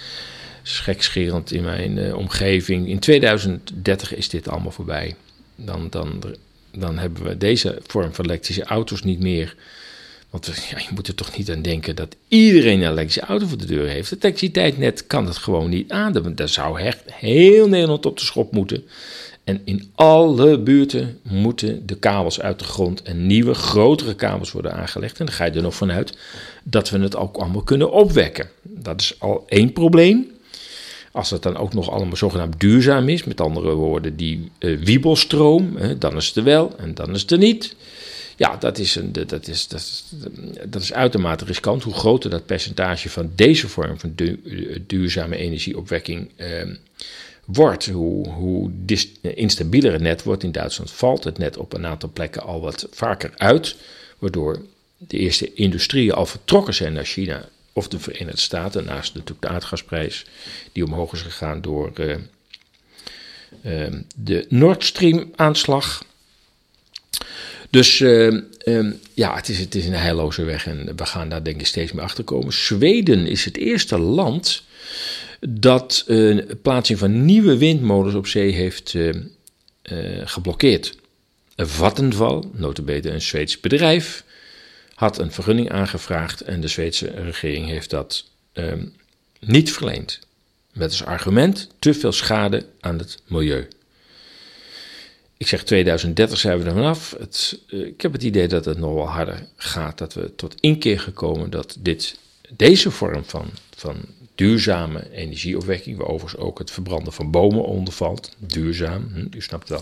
schekscherend 0.63 1.51
in 1.51 1.63
mijn 1.63 1.97
uh, 1.97 2.15
omgeving, 2.15 2.87
in 2.87 2.99
2030 2.99 4.15
is 4.15 4.29
dit 4.29 4.47
allemaal 4.47 4.71
voorbij. 4.71 5.15
Dan, 5.55 5.87
dan, 5.89 6.23
dan 6.71 6.97
hebben 6.97 7.23
we 7.23 7.37
deze 7.37 7.79
vorm 7.87 8.13
van 8.13 8.25
elektrische 8.25 8.63
auto's 8.63 9.03
niet 9.03 9.19
meer. 9.19 9.55
Want 10.31 10.45
ja, 10.69 10.77
je 10.77 10.89
moet 10.93 11.07
er 11.07 11.15
toch 11.15 11.37
niet 11.37 11.51
aan 11.51 11.61
denken 11.61 11.95
dat 11.95 12.15
iedereen 12.27 12.81
een 12.81 12.91
elektrische 12.91 13.21
auto 13.21 13.45
voor 13.45 13.57
de 13.57 13.65
deur 13.65 13.87
heeft. 13.87 14.09
Het 14.09 14.23
elektriciteitsnet 14.23 15.07
kan 15.07 15.25
het 15.25 15.37
gewoon 15.37 15.69
niet 15.69 15.91
aan. 15.91 16.33
Daar 16.35 16.49
zou 16.49 16.79
echt 16.79 17.01
heel 17.13 17.67
Nederland 17.67 18.05
op 18.05 18.17
de 18.17 18.25
schop 18.25 18.51
moeten. 18.51 18.83
En 19.43 19.61
in 19.63 19.91
alle 19.95 20.59
buurten 20.59 21.19
moeten 21.21 21.85
de 21.85 21.95
kabels 21.95 22.41
uit 22.41 22.59
de 22.59 22.65
grond 22.65 23.01
en 23.01 23.27
nieuwe, 23.27 23.53
grotere 23.53 24.15
kabels 24.15 24.51
worden 24.51 24.73
aangelegd. 24.73 25.19
En 25.19 25.25
dan 25.25 25.35
ga 25.35 25.45
je 25.45 25.51
er 25.51 25.61
nog 25.61 25.75
vanuit 25.75 26.17
dat 26.63 26.89
we 26.89 26.99
het 26.99 27.15
ook 27.15 27.37
allemaal 27.37 27.61
kunnen 27.61 27.91
opwekken. 27.91 28.49
Dat 28.61 29.01
is 29.01 29.15
al 29.19 29.45
één 29.47 29.73
probleem. 29.73 30.31
Als 31.11 31.29
het 31.29 31.43
dan 31.43 31.57
ook 31.57 31.73
nog 31.73 31.89
allemaal 31.89 32.15
zogenaamd 32.15 32.59
duurzaam 32.59 33.09
is, 33.09 33.23
met 33.23 33.41
andere 33.41 33.73
woorden, 33.73 34.15
die 34.15 34.51
uh, 34.59 34.79
wiebelstroom, 34.79 35.77
dan 35.99 36.15
is 36.15 36.27
het 36.27 36.35
er 36.35 36.43
wel 36.43 36.73
en 36.77 36.93
dan 36.93 37.13
is 37.13 37.21
het 37.21 37.31
er 37.31 37.37
niet. 37.37 37.75
Ja, 38.35 38.57
dat 38.57 38.77
is, 38.77 38.95
een, 38.95 39.11
dat, 39.11 39.47
is, 39.47 39.67
dat, 39.67 39.79
is, 39.79 40.03
dat 40.65 40.81
is 40.81 40.93
uitermate 40.93 41.45
riskant. 41.45 41.83
Hoe 41.83 41.93
groter 41.93 42.29
dat 42.29 42.45
percentage 42.45 43.09
van 43.09 43.31
deze 43.35 43.67
vorm 43.67 43.99
van 43.99 44.13
duurzame 44.87 45.35
energieopwekking 45.35 46.29
eh, 46.35 46.47
wordt, 47.45 47.87
hoe, 47.89 48.29
hoe 48.29 48.71
instabieler 49.21 49.91
het 49.91 50.01
net 50.01 50.23
wordt. 50.23 50.43
In 50.43 50.51
Duitsland 50.51 50.91
valt 50.91 51.23
het 51.23 51.37
net 51.37 51.57
op 51.57 51.73
een 51.73 51.85
aantal 51.85 52.09
plekken 52.13 52.41
al 52.41 52.61
wat 52.61 52.87
vaker 52.91 53.33
uit, 53.37 53.75
waardoor 54.19 54.65
de 54.97 55.17
eerste 55.17 55.53
industrieën 55.53 56.13
al 56.13 56.25
vertrokken 56.25 56.73
zijn 56.73 56.93
naar 56.93 57.05
China 57.05 57.49
of 57.73 57.87
de 57.87 57.99
Verenigde 57.99 58.41
Staten, 58.41 58.85
naast 58.85 59.13
natuurlijk 59.13 59.41
de 59.41 59.47
aardgasprijs 59.47 60.25
die 60.71 60.85
omhoog 60.85 61.13
is 61.13 61.21
gegaan 61.21 61.61
door 61.61 61.91
uh, 61.95 62.15
uh, 63.65 63.93
de 64.15 64.45
Nord 64.49 64.83
Stream 64.83 65.31
aanslag. 65.35 66.03
Dus 67.71 67.99
uh, 67.99 68.41
ja, 69.13 69.35
het 69.35 69.49
is, 69.49 69.59
het 69.59 69.75
is 69.75 69.85
een 69.85 69.93
heilloze 69.93 70.43
weg 70.43 70.67
en 70.67 70.95
we 70.95 71.05
gaan 71.05 71.29
daar 71.29 71.43
denk 71.43 71.59
ik 71.59 71.67
steeds 71.67 71.91
meer 71.91 72.03
achter 72.03 72.23
komen. 72.23 72.53
Zweden 72.53 73.27
is 73.27 73.45
het 73.45 73.57
eerste 73.57 73.99
land 73.99 74.63
dat 75.39 76.03
uh, 76.07 76.41
plaatsing 76.61 76.99
van 76.99 77.25
nieuwe 77.25 77.57
windmolens 77.57 78.15
op 78.15 78.27
zee 78.27 78.51
heeft 78.51 78.93
uh, 78.93 79.13
geblokkeerd. 80.23 80.95
Vattenval, 81.55 82.51
notabene 82.53 83.09
een 83.09 83.21
Zweeds 83.21 83.59
bedrijf, 83.59 84.23
had 84.93 85.19
een 85.19 85.31
vergunning 85.31 85.71
aangevraagd 85.71 86.41
en 86.41 86.61
de 86.61 86.67
Zweedse 86.67 87.07
regering 87.07 87.67
heeft 87.67 87.89
dat 87.89 88.25
ehm, 88.53 88.85
niet 89.39 89.71
verleend. 89.71 90.19
Met 90.73 90.89
als 90.89 91.03
argument 91.03 91.69
te 91.79 91.93
veel 91.93 92.11
schade 92.11 92.65
aan 92.79 92.97
het 92.97 93.19
milieu. 93.27 93.67
Ik 95.41 95.47
zeg 95.47 95.63
2030 95.63 96.37
zijn 96.37 96.59
we 96.59 96.65
er 96.65 96.73
vanaf. 96.73 97.15
Het, 97.19 97.59
eh, 97.69 97.79
ik 97.79 98.01
heb 98.01 98.13
het 98.13 98.23
idee 98.23 98.47
dat 98.47 98.65
het 98.65 98.77
nog 98.77 98.93
wel 98.93 99.07
harder 99.07 99.47
gaat. 99.55 99.97
Dat 99.97 100.13
we 100.13 100.35
tot 100.35 100.55
inkeer 100.59 100.99
gekomen 100.99 101.49
dat 101.49 101.77
dit, 101.79 102.17
deze 102.49 102.91
vorm 102.91 103.23
van, 103.25 103.49
van 103.75 103.95
duurzame 104.35 105.11
energieopwekking, 105.11 105.97
waar 105.97 106.07
overigens 106.07 106.41
ook 106.41 106.59
het 106.59 106.71
verbranden 106.71 107.13
van 107.13 107.31
bomen 107.31 107.63
onder 107.63 107.93
valt, 107.93 108.35
duurzaam, 108.37 109.11
hm, 109.13 109.37
u 109.37 109.41
snapt 109.41 109.69
wel, 109.69 109.81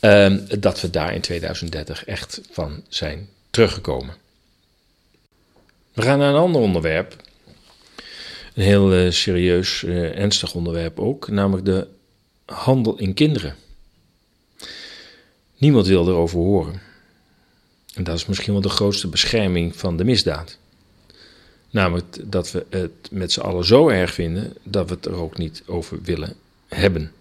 ehm, 0.00 0.60
dat 0.60 0.80
we 0.80 0.90
daar 0.90 1.14
in 1.14 1.20
2030 1.20 2.04
echt 2.04 2.40
van 2.50 2.82
zijn 2.88 3.28
teruggekomen. 3.50 4.14
We 5.92 6.02
gaan 6.02 6.18
naar 6.18 6.34
een 6.34 6.40
ander 6.40 6.60
onderwerp. 6.60 7.16
Een 8.54 8.62
heel 8.62 8.94
uh, 8.94 9.10
serieus, 9.10 9.82
uh, 9.82 10.18
ernstig 10.18 10.54
onderwerp 10.54 11.00
ook, 11.00 11.28
namelijk 11.28 11.64
de 11.64 11.86
handel 12.44 12.98
in 12.98 13.14
kinderen. 13.14 13.56
Niemand 15.62 15.86
wil 15.86 16.08
erover 16.08 16.38
horen. 16.38 16.80
En 17.94 18.04
dat 18.04 18.16
is 18.16 18.26
misschien 18.26 18.52
wel 18.52 18.62
de 18.62 18.68
grootste 18.68 19.08
bescherming 19.08 19.76
van 19.76 19.96
de 19.96 20.04
misdaad. 20.04 20.58
Namelijk 21.70 22.04
dat 22.24 22.52
we 22.52 22.66
het 22.70 23.08
met 23.10 23.32
z'n 23.32 23.40
allen 23.40 23.64
zo 23.64 23.88
erg 23.88 24.14
vinden 24.14 24.52
dat 24.62 24.88
we 24.88 24.94
het 24.94 25.06
er 25.06 25.14
ook 25.14 25.38
niet 25.38 25.62
over 25.66 26.02
willen 26.02 26.34
hebben. 26.68 27.12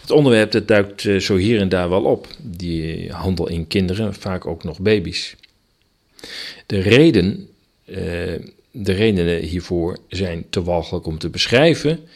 Het 0.00 0.10
onderwerp 0.10 0.50
dat 0.50 0.68
duikt 0.68 1.06
eh, 1.06 1.16
zo 1.16 1.36
hier 1.36 1.60
en 1.60 1.68
daar 1.68 1.88
wel 1.88 2.04
op, 2.04 2.26
die 2.38 3.12
handel 3.12 3.48
in 3.48 3.66
kinderen, 3.66 4.14
vaak 4.14 4.46
ook 4.46 4.64
nog 4.64 4.78
baby's. 4.78 5.36
De, 6.66 6.78
reden, 6.78 7.48
eh, 7.84 7.94
de 8.70 8.92
redenen 8.92 9.40
hiervoor 9.40 9.98
zijn 10.08 10.46
te 10.50 10.62
walgelijk 10.62 11.06
om 11.06 11.18
te 11.18 11.28
beschrijven. 11.28 12.08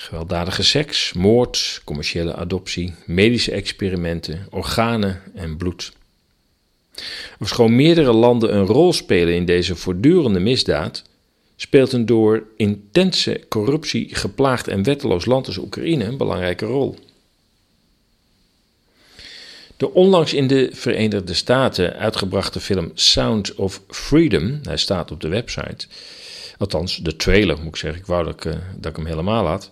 Gewelddadige 0.00 0.62
seks, 0.62 1.12
moord, 1.12 1.80
commerciële 1.84 2.34
adoptie, 2.34 2.94
medische 3.06 3.52
experimenten, 3.52 4.46
organen 4.50 5.22
en 5.34 5.56
bloed. 5.56 5.92
Ofschoon 7.40 7.76
meerdere 7.76 8.12
landen 8.12 8.54
een 8.54 8.66
rol 8.66 8.92
spelen 8.92 9.34
in 9.34 9.44
deze 9.44 9.76
voortdurende 9.76 10.40
misdaad, 10.40 11.02
speelt 11.56 11.92
een 11.92 12.06
door 12.06 12.42
intense 12.56 13.44
corruptie 13.48 14.14
geplaagd 14.14 14.68
en 14.68 14.82
wetteloos 14.82 15.24
land 15.24 15.46
als 15.46 15.58
Oekraïne 15.58 16.04
een 16.04 16.16
belangrijke 16.16 16.66
rol. 16.66 16.98
De 19.76 19.92
onlangs 19.92 20.34
in 20.34 20.46
de 20.46 20.68
Verenigde 20.72 21.34
Staten 21.34 21.96
uitgebrachte 21.96 22.60
film 22.60 22.90
Sound 22.94 23.54
of 23.54 23.82
Freedom, 23.88 24.60
hij 24.62 24.76
staat 24.76 25.10
op 25.10 25.20
de 25.20 25.28
website, 25.28 25.86
althans 26.60 26.96
de 26.96 27.16
trailer 27.16 27.56
moet 27.56 27.66
ik 27.66 27.76
zeggen, 27.76 28.00
ik 28.00 28.06
wou 28.06 28.24
dat 28.24 28.34
ik, 28.34 28.44
eh, 28.44 28.60
dat 28.76 28.90
ik 28.90 28.96
hem 28.96 29.06
helemaal 29.06 29.46
had, 29.46 29.70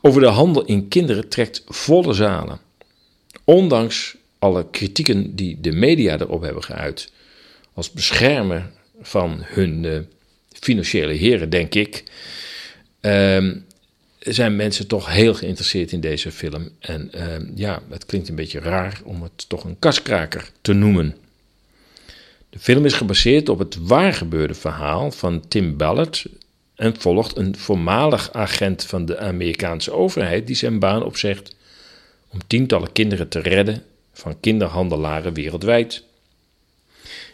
over 0.00 0.20
de 0.20 0.26
handel 0.26 0.64
in 0.64 0.88
kinderen 0.88 1.28
trekt 1.28 1.62
volle 1.66 2.12
zalen. 2.12 2.60
Ondanks 3.44 4.16
alle 4.38 4.70
kritieken 4.70 5.36
die 5.36 5.60
de 5.60 5.72
media 5.72 6.18
erop 6.18 6.42
hebben 6.42 6.62
geuit, 6.64 7.12
als 7.74 7.90
beschermer 7.90 8.70
van 9.02 9.38
hun 9.42 9.84
uh, 9.84 9.98
financiële 10.48 11.12
heren, 11.12 11.50
denk 11.50 11.74
ik, 11.74 12.04
uh, 13.00 13.52
zijn 14.18 14.56
mensen 14.56 14.86
toch 14.86 15.12
heel 15.12 15.34
geïnteresseerd 15.34 15.92
in 15.92 16.00
deze 16.00 16.32
film. 16.32 16.68
En 16.78 17.10
uh, 17.14 17.22
ja, 17.54 17.82
het 17.90 18.06
klinkt 18.06 18.28
een 18.28 18.34
beetje 18.34 18.60
raar 18.60 19.00
om 19.04 19.22
het 19.22 19.48
toch 19.48 19.64
een 19.64 19.78
kaskraker 19.78 20.50
te 20.60 20.72
noemen. 20.72 21.16
De 22.52 22.58
film 22.58 22.84
is 22.84 22.92
gebaseerd 22.92 23.48
op 23.48 23.58
het 23.58 23.76
waargebeurde 23.80 24.54
verhaal 24.54 25.10
van 25.10 25.48
Tim 25.48 25.76
Ballard 25.76 26.26
en 26.74 27.00
volgt 27.00 27.36
een 27.36 27.56
voormalig 27.56 28.32
agent 28.32 28.84
van 28.84 29.04
de 29.04 29.18
Amerikaanse 29.18 29.92
overheid 29.92 30.46
die 30.46 30.56
zijn 30.56 30.78
baan 30.78 31.02
opzegt 31.02 31.54
om 32.28 32.38
tientallen 32.46 32.92
kinderen 32.92 33.28
te 33.28 33.38
redden 33.38 33.82
van 34.12 34.40
kinderhandelaren 34.40 35.34
wereldwijd. 35.34 36.02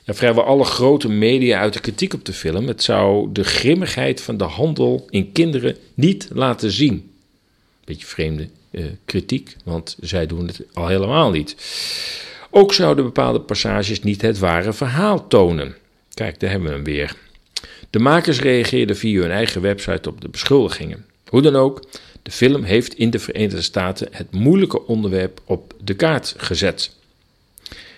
Ja, 0.04 0.14
vrijwel 0.14 0.44
alle 0.44 0.64
grote 0.64 1.08
media 1.08 1.60
uit 1.60 1.72
de 1.72 1.80
kritiek 1.80 2.14
op 2.14 2.24
de 2.24 2.32
film. 2.32 2.66
Het 2.66 2.82
zou 2.82 3.32
de 3.32 3.44
grimmigheid 3.44 4.20
van 4.20 4.36
de 4.36 4.44
handel 4.44 5.06
in 5.10 5.32
kinderen 5.32 5.76
niet 5.94 6.28
laten 6.32 6.70
zien. 6.70 7.10
Beetje 7.84 8.06
vreemde 8.06 8.48
uh, 8.70 8.86
kritiek, 9.04 9.56
want 9.64 9.96
zij 10.00 10.26
doen 10.26 10.46
het 10.46 10.62
al 10.72 10.86
helemaal 10.86 11.30
niet. 11.30 11.56
Ook 12.50 12.72
zouden 12.72 13.04
bepaalde 13.04 13.40
passages 13.40 14.02
niet 14.02 14.22
het 14.22 14.38
ware 14.38 14.72
verhaal 14.72 15.26
tonen. 15.28 15.76
Kijk, 16.14 16.40
daar 16.40 16.50
hebben 16.50 16.68
we 16.68 16.74
hem 16.74 16.84
weer. 16.84 17.16
De 17.90 17.98
makers 17.98 18.40
reageerden 18.40 18.96
via 18.96 19.20
hun 19.20 19.30
eigen 19.30 19.62
website 19.62 20.08
op 20.08 20.20
de 20.20 20.28
beschuldigingen. 20.28 21.04
Hoe 21.28 21.42
dan 21.42 21.56
ook, 21.56 21.82
de 22.22 22.30
film 22.30 22.62
heeft 22.62 22.94
in 22.94 23.10
de 23.10 23.18
Verenigde 23.18 23.62
Staten 23.62 24.08
het 24.10 24.30
moeilijke 24.30 24.86
onderwerp 24.86 25.40
op 25.44 25.74
de 25.84 25.94
kaart 25.94 26.34
gezet. 26.36 26.96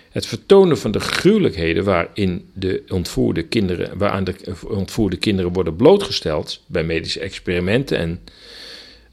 Het 0.09 0.25
vertonen 0.25 0.77
van 0.77 0.91
de 0.91 0.99
gruwelijkheden 0.99 1.83
waarin 1.83 2.49
de 2.53 2.83
ontvoerde 2.87 3.43
kinderen, 3.43 3.97
waaraan 3.97 4.23
de 4.23 4.35
ontvoerde 4.67 5.17
kinderen 5.17 5.53
worden 5.53 5.75
blootgesteld 5.75 6.61
bij 6.65 6.83
medische 6.83 7.19
experimenten 7.19 7.97
en 7.97 8.19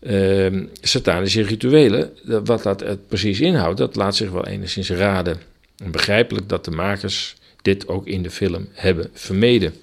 uh, 0.01 0.63
satanische 0.81 1.43
rituelen, 1.43 2.13
wat 2.45 2.63
dat 2.63 3.09
precies 3.09 3.41
inhoudt, 3.41 3.79
dat 3.79 3.97
laat 3.97 4.17
zich 4.17 4.31
wel 4.31 4.47
enigszins 4.47 4.91
raden. 4.91 5.41
En 5.77 5.91
begrijpelijk 5.91 6.49
dat 6.49 6.65
de 6.65 6.71
makers 6.71 7.37
dit 7.63 7.89
ook 7.89 8.07
in 8.07 8.23
de 8.23 8.31
film 8.31 8.69
hebben 8.73 9.11
vermeden. 9.13 9.75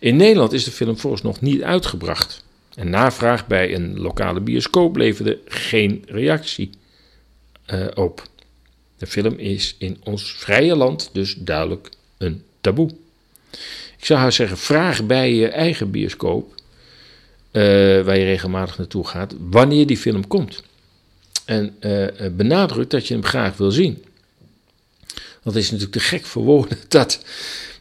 In 0.00 0.16
Nederland 0.16 0.52
is 0.52 0.64
de 0.64 0.70
film 0.70 0.98
volgens 0.98 1.22
nog 1.22 1.40
niet 1.40 1.62
uitgebracht. 1.62 2.44
En 2.74 2.90
navraag 2.90 3.46
bij 3.46 3.74
een 3.74 4.00
lokale 4.00 4.40
bioscoop 4.40 4.96
leverde 4.96 5.38
geen 5.46 6.04
reactie 6.06 6.70
uh, 7.72 7.86
op. 7.94 8.22
De 8.98 9.06
film 9.06 9.38
is 9.38 9.74
in 9.78 10.00
ons 10.04 10.32
vrije 10.32 10.76
land 10.76 11.10
dus 11.12 11.34
duidelijk 11.34 11.88
een 12.18 12.42
taboe. 12.60 12.90
Ik 13.98 14.04
zou 14.04 14.20
haar 14.20 14.32
zeggen, 14.32 14.58
vraag 14.58 15.06
bij 15.06 15.34
je 15.34 15.48
eigen 15.48 15.90
bioscoop, 15.90 16.54
waar 18.04 18.18
je 18.18 18.24
regelmatig 18.24 18.78
naartoe 18.78 19.06
gaat, 19.06 19.34
wanneer 19.38 19.86
die 19.86 19.96
film 19.96 20.26
komt. 20.26 20.62
En 21.44 21.76
uh, 21.80 22.06
benadruk 22.32 22.90
dat 22.90 23.06
je 23.06 23.14
hem 23.14 23.24
graag 23.24 23.56
wil 23.56 23.70
zien. 23.70 24.04
Het 25.42 25.56
is 25.56 25.70
natuurlijk 25.70 25.92
te 25.92 26.00
gek 26.00 26.24
voor 26.24 26.42
woorden 26.42 26.78
dat 26.88 27.20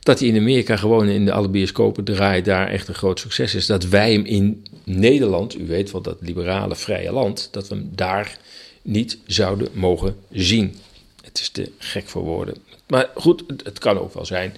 dat 0.06 0.20
hij 0.20 0.28
in 0.28 0.38
Amerika 0.38 0.78
gewoon 0.78 1.08
in 1.08 1.26
de 1.26 1.32
alle 1.32 1.50
bioscopen 1.50 2.04
draait, 2.04 2.46
daar 2.46 2.68
echt 2.68 2.88
een 2.88 2.94
groot 2.94 3.20
succes 3.20 3.56
is. 3.56 3.66
Dat 3.66 3.84
wij 3.84 4.12
hem 4.12 4.26
in 4.26 4.66
Nederland, 4.84 5.60
u 5.60 5.68
weet 5.68 5.92
wel 5.92 6.02
dat 6.02 6.18
liberale 6.20 6.76
vrije 6.76 7.12
land, 7.12 7.48
dat 7.52 7.68
we 7.68 7.76
hem 7.76 7.90
daar 7.96 8.38
niet 8.82 9.18
zouden 9.26 9.68
mogen 9.74 10.16
zien. 10.32 10.76
Het 11.22 11.40
is 11.40 11.50
te 11.50 11.72
gek 11.78 12.08
voor 12.08 12.24
woorden. 12.24 12.56
Maar 12.88 13.10
goed, 13.16 13.44
het, 13.64 13.80
kan 13.80 14.00
ook 14.00 14.14
wel 14.14 14.26
zijn 14.26 14.54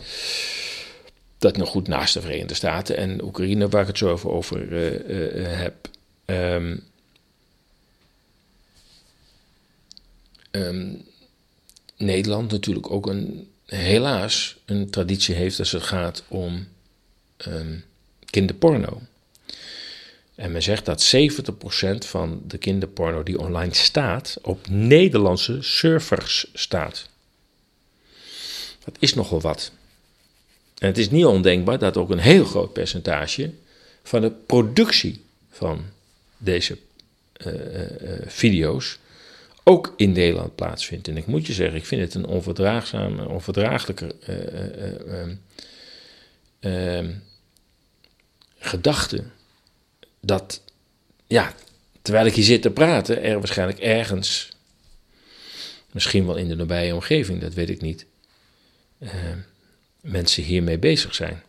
dat 1.38 1.58
nog 1.58 1.69
goed 1.69 1.88
naast 1.88 2.13
de 2.13 2.21
Verenigde 2.21 2.54
Staten 2.54 2.97
en 2.97 3.23
Oekraïne, 3.23 3.69
waar 3.69 3.82
ik 3.82 3.88
het 3.88 3.97
zo 3.97 4.10
over, 4.10 4.30
over 4.30 4.71
uh, 4.71 5.39
uh, 5.39 5.58
heb. 5.58 5.89
Um, 6.26 6.84
um, 10.52 11.06
Nederland 11.97 12.52
natuurlijk 12.52 12.91
ook 12.91 13.08
een 13.08 13.50
helaas 13.65 14.58
een 14.65 14.89
traditie 14.89 15.36
heeft 15.36 15.60
als 15.60 15.71
het 15.71 15.84
gaat 15.84 16.23
om 16.28 16.67
um, 17.47 17.84
kinderporno. 18.26 19.02
En 20.36 20.52
men 20.52 20.63
zegt 20.63 20.86
dat 20.86 21.15
70% 21.15 21.17
van 21.97 22.41
de 22.47 22.58
kinderporno 22.58 23.23
die 23.23 23.39
online 23.39 23.73
staat 23.73 24.38
op 24.41 24.67
Nederlandse 24.69 25.62
servers 25.62 26.50
staat. 26.54 27.10
Dat 28.84 28.95
is 29.00 29.13
nogal 29.13 29.41
wat. 29.41 29.71
En 30.80 30.88
het 30.88 30.98
is 30.98 31.10
niet 31.10 31.26
ondenkbaar 31.26 31.80
dat 31.80 31.98
ook 31.98 32.10
een 32.10 32.20
heel 32.20 32.46
groot 32.46 32.74
percentage 32.74 33.52
van 34.04 34.22
de 34.22 34.32
productie 34.32 35.26
van 35.50 35.86
deze 36.38 36.78
uh, 37.46 37.54
uh, 37.54 38.20
video's 38.26 39.00
ook 39.63 39.94
in 39.98 40.12
Nederland 40.12 40.56
plaatsvindt. 40.56 41.08
En 41.08 41.18
ik 41.18 41.26
moet 41.26 41.48
je 41.48 41.54
zeggen, 41.54 41.78
ik 41.78 41.86
vind 41.86 42.02
het 42.02 42.13
een 42.13 42.26
onverdraagzame, 42.26 43.28
onverdraaglijke 43.28 44.16
uh, 44.30 45.26
uh, 46.60 47.10
gedachte. 48.58 49.24
Dat, 50.20 50.62
ja, 51.28 51.54
terwijl 52.02 52.26
ik 52.26 52.34
hier 52.34 52.44
zit 52.44 52.62
te 52.62 52.72
praten, 52.72 53.24
er 53.24 53.38
waarschijnlijk 53.38 53.80
ergens, 53.80 54.50
misschien 55.92 56.26
wel 56.26 56.36
in 56.36 56.48
de 56.48 56.56
nabije 56.56 56.94
omgeving, 56.94 57.42
dat 57.42 57.54
weet 57.54 57.70
ik 57.70 57.82
niet, 57.82 58.06
ehm, 59.00 59.38
mensen 60.08 60.43
hiermee 60.43 60.78
bezig 60.78 61.15
zijn. 61.15 61.43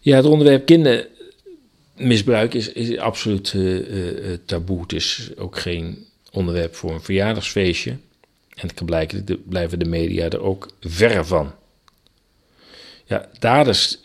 Ja, 0.00 0.16
het 0.16 0.24
onderwerp 0.24 0.66
kinderen 0.66 1.06
misbruik 1.96 2.54
is, 2.54 2.68
is 2.68 2.98
absoluut 2.98 3.52
uh, 3.52 3.88
uh, 3.88 4.38
taboe. 4.44 4.80
Het 4.82 4.92
is 4.92 5.30
ook 5.36 5.58
geen 5.58 6.06
onderwerp 6.30 6.74
voor 6.74 6.92
een 6.92 7.02
verjaardagsfeestje. 7.02 7.96
En 8.54 8.70
blijkbaar 8.84 9.36
blijven 9.48 9.78
de 9.78 9.84
media 9.84 10.28
er 10.28 10.40
ook 10.40 10.70
verre 10.80 11.24
van. 11.24 11.54
Ja, 13.04 13.28
daders 13.38 13.98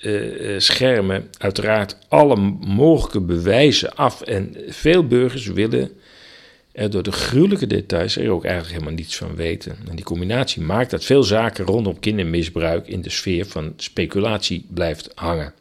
schermen 0.58 1.30
uiteraard 1.38 1.98
alle 2.08 2.36
mogelijke 2.60 3.22
bewijzen 3.22 3.96
af. 3.96 4.22
En 4.22 4.56
veel 4.68 5.08
burgers 5.08 5.46
willen 5.48 6.00
door 6.88 7.04
de 7.04 7.12
gruwelijke 7.12 7.68
details 7.68 8.18
er 8.18 8.30
ook 8.30 8.44
eigenlijk 8.44 8.74
helemaal 8.74 9.00
niets 9.00 9.16
van 9.18 9.36
weten. 9.36 9.78
En 9.90 9.96
die 9.96 10.06
combinatie 10.06 10.62
maakt 10.62 10.92
dat 10.92 11.06
veel 11.06 11.24
zaken 11.24 11.66
rondom 11.66 12.00
kindermisbruik 12.00 12.88
in 12.88 13.02
de 13.02 13.10
sfeer 13.10 13.46
van 13.46 13.74
speculatie 13.78 14.66
blijft 14.70 15.12
hangen. 15.16 15.54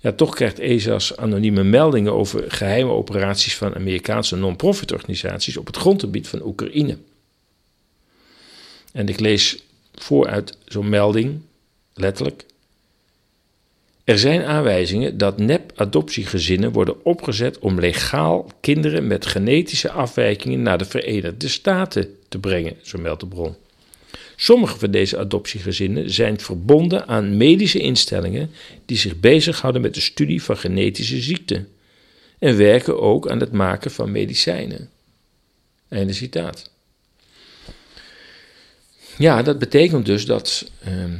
Ja, 0.00 0.12
toch 0.12 0.34
krijgt 0.34 0.58
ESA's 0.58 1.12
anonieme 1.16 1.64
meldingen 1.64 2.12
over 2.12 2.44
geheime 2.50 2.90
operaties 2.90 3.56
van 3.56 3.74
Amerikaanse 3.74 4.36
non-profit 4.36 4.92
organisaties 4.92 5.56
op 5.56 5.66
het 5.66 5.76
grondgebied 5.76 6.28
van 6.28 6.42
Oekraïne. 6.42 6.98
En 8.92 9.08
ik 9.08 9.20
lees 9.20 9.62
vooruit 9.94 10.58
zo'n 10.64 10.88
melding, 10.88 11.40
letterlijk. 11.94 12.44
Er 14.06 14.18
zijn 14.18 14.44
aanwijzingen 14.44 15.18
dat 15.18 15.38
nep-adoptiegezinnen 15.38 16.72
worden 16.72 17.04
opgezet 17.04 17.58
om 17.58 17.80
legaal 17.80 18.50
kinderen 18.60 19.06
met 19.06 19.26
genetische 19.26 19.90
afwijkingen 19.90 20.62
naar 20.62 20.78
de 20.78 20.84
Verenigde 20.84 21.48
Staten 21.48 22.16
te 22.28 22.38
brengen, 22.38 22.76
zo 22.82 22.98
meldt 22.98 23.20
de 23.20 23.26
bron. 23.26 23.54
Sommige 24.36 24.78
van 24.78 24.90
deze 24.90 25.18
adoptiegezinnen 25.18 26.10
zijn 26.10 26.40
verbonden 26.40 27.06
aan 27.06 27.36
medische 27.36 27.78
instellingen 27.78 28.50
die 28.84 28.96
zich 28.96 29.20
bezighouden 29.20 29.82
met 29.82 29.94
de 29.94 30.00
studie 30.00 30.42
van 30.42 30.56
genetische 30.56 31.20
ziekten 31.20 31.68
en 32.38 32.56
werken 32.56 33.00
ook 33.00 33.30
aan 33.30 33.40
het 33.40 33.52
maken 33.52 33.90
van 33.90 34.12
medicijnen. 34.12 34.90
Einde 35.88 36.12
citaat. 36.12 36.70
Ja, 39.18 39.42
dat 39.42 39.58
betekent 39.58 40.06
dus 40.06 40.26
dat 40.26 40.70
ehm, 40.84 41.14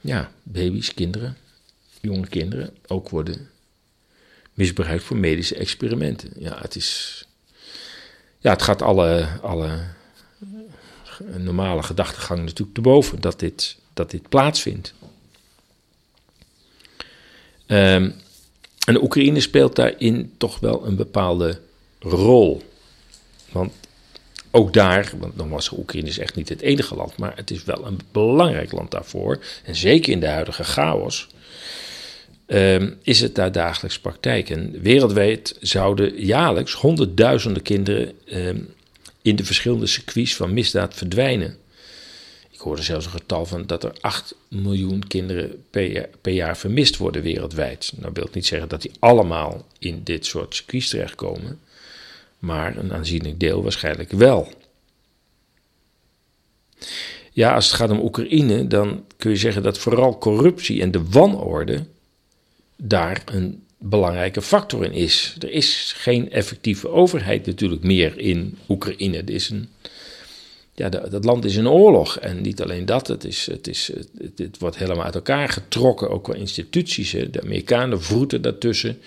ja, 0.00 0.32
baby's, 0.42 0.94
kinderen, 0.94 1.36
jonge 2.06 2.28
kinderen 2.28 2.76
ook 2.86 3.08
worden 3.08 3.50
misbruikt 4.56 5.04
voor 5.04 5.16
medische 5.16 5.54
experimenten. 5.54 6.30
Ja, 6.38 6.58
het 6.60 6.76
is. 6.76 7.24
Ja, 8.38 8.50
het 8.50 8.62
gaat 8.62 8.82
alle, 8.82 9.28
alle 9.42 9.78
normale 11.36 11.82
gedachtegang 11.82 12.40
natuurlijk 12.40 12.74
te 12.74 12.80
boven 12.80 13.20
dat 13.20 13.40
dit, 13.40 13.76
dat 13.94 14.10
dit 14.10 14.28
plaatsvindt. 14.28 14.94
Um, 17.66 18.14
en 18.86 18.94
de 18.94 19.02
Oekraïne 19.02 19.40
speelt 19.40 19.76
daarin 19.76 20.34
toch 20.36 20.58
wel 20.58 20.86
een 20.86 20.96
bepaalde 20.96 21.60
rol. 21.98 22.62
Want 23.52 23.72
ook 24.50 24.72
daar, 24.72 25.12
want 25.18 25.36
nogmaals, 25.36 25.70
Oekraïne 25.70 26.08
is 26.08 26.18
echt 26.18 26.34
niet 26.34 26.48
het 26.48 26.60
enige 26.60 26.94
land, 26.94 27.16
maar 27.16 27.36
het 27.36 27.50
is 27.50 27.64
wel 27.64 27.86
een 27.86 28.00
belangrijk 28.12 28.72
land 28.72 28.90
daarvoor. 28.90 29.44
En 29.64 29.76
zeker 29.76 30.12
in 30.12 30.20
de 30.20 30.28
huidige 30.28 30.64
chaos 30.64 31.28
um, 32.46 32.98
is 33.02 33.20
het 33.20 33.34
daar 33.34 33.52
dagelijks 33.52 33.98
praktijk. 33.98 34.50
En 34.50 34.80
wereldwijd 34.80 35.56
zouden 35.60 36.24
jaarlijks 36.24 36.72
honderdduizenden 36.72 37.62
kinderen 37.62 38.12
um, 38.32 38.74
in 39.22 39.36
de 39.36 39.44
verschillende 39.44 39.86
circuits 39.86 40.36
van 40.36 40.54
misdaad 40.54 40.94
verdwijnen. 40.94 41.56
Ik 42.50 42.58
hoorde 42.58 42.82
zelfs 42.82 43.04
een 43.04 43.10
getal 43.10 43.46
van 43.46 43.66
dat 43.66 43.84
er 43.84 43.92
8 44.00 44.34
miljoen 44.48 45.06
kinderen 45.06 45.64
per 45.70 45.92
jaar, 45.92 46.08
per 46.20 46.32
jaar 46.32 46.56
vermist 46.56 46.96
worden 46.96 47.22
wereldwijd. 47.22 47.92
Nou 47.96 48.12
wil 48.12 48.26
ik 48.26 48.34
niet 48.34 48.46
zeggen 48.46 48.68
dat 48.68 48.82
die 48.82 48.90
allemaal 48.98 49.66
in 49.78 50.00
dit 50.04 50.26
soort 50.26 50.54
circuits 50.54 50.88
terechtkomen, 50.88 51.60
maar 52.38 52.76
een 52.76 52.92
aanzienlijk 52.92 53.40
deel 53.40 53.62
waarschijnlijk 53.62 54.10
wel. 54.10 54.48
Ja, 57.32 57.54
als 57.54 57.66
het 57.66 57.74
gaat 57.74 57.90
om 57.90 58.00
Oekraïne, 58.00 58.66
dan 58.66 59.04
kun 59.16 59.30
je 59.30 59.36
zeggen 59.36 59.62
dat 59.62 59.78
vooral 59.78 60.18
corruptie 60.18 60.82
en 60.82 60.90
de 60.90 61.02
wanorde 61.10 61.84
daar 62.76 63.22
een 63.24 63.64
belangrijke 63.78 64.42
factor 64.42 64.84
in 64.84 64.92
is. 64.92 65.36
Er 65.38 65.50
is 65.50 65.92
geen 65.96 66.30
effectieve 66.30 66.88
overheid 66.88 67.46
natuurlijk 67.46 67.82
meer 67.82 68.18
in 68.18 68.58
Oekraïne. 68.68 69.16
Het 69.16 69.30
is 69.30 69.50
een, 69.50 69.68
ja, 70.74 70.88
dat 70.88 71.24
land 71.24 71.44
is 71.44 71.56
een 71.56 71.68
oorlog. 71.68 72.18
En 72.18 72.40
niet 72.40 72.62
alleen 72.62 72.86
dat, 72.86 73.06
het, 73.06 73.24
is, 73.24 73.46
het, 73.46 73.66
is, 73.68 73.90
het, 74.36 74.58
wordt 74.58 74.76
helemaal 74.76 75.04
uit 75.04 75.14
elkaar 75.14 75.48
getrokken, 75.48 76.10
ook 76.10 76.24
qua 76.24 76.34
instituties. 76.34 77.10
De 77.10 77.42
Amerikanen 77.42 78.02
vroeten 78.02 78.42
daartussen. 78.42 79.00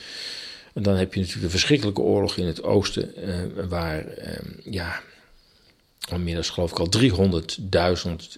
En 0.73 0.83
dan 0.83 0.95
heb 0.95 1.13
je 1.13 1.19
natuurlijk 1.19 1.45
een 1.45 1.51
verschrikkelijke 1.51 2.01
oorlog 2.01 2.37
in 2.37 2.45
het 2.45 2.63
oosten, 2.63 3.15
eh, 3.15 3.65
waar 3.69 4.05
eh, 4.05 4.39
ja, 4.63 5.01
inmiddels 6.11 6.49
geloof 6.49 6.71
ik 6.71 6.79
al 6.79 6.89
300.000 6.89 8.37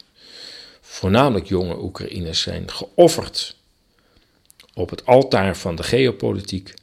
voornamelijk 0.82 1.48
jonge 1.48 1.82
Oekraïners 1.82 2.42
zijn 2.42 2.72
geofferd 2.72 3.56
op 4.74 4.90
het 4.90 5.06
altaar 5.06 5.58
van 5.58 5.76
de 5.76 5.84
geopolitiek. 5.84 6.74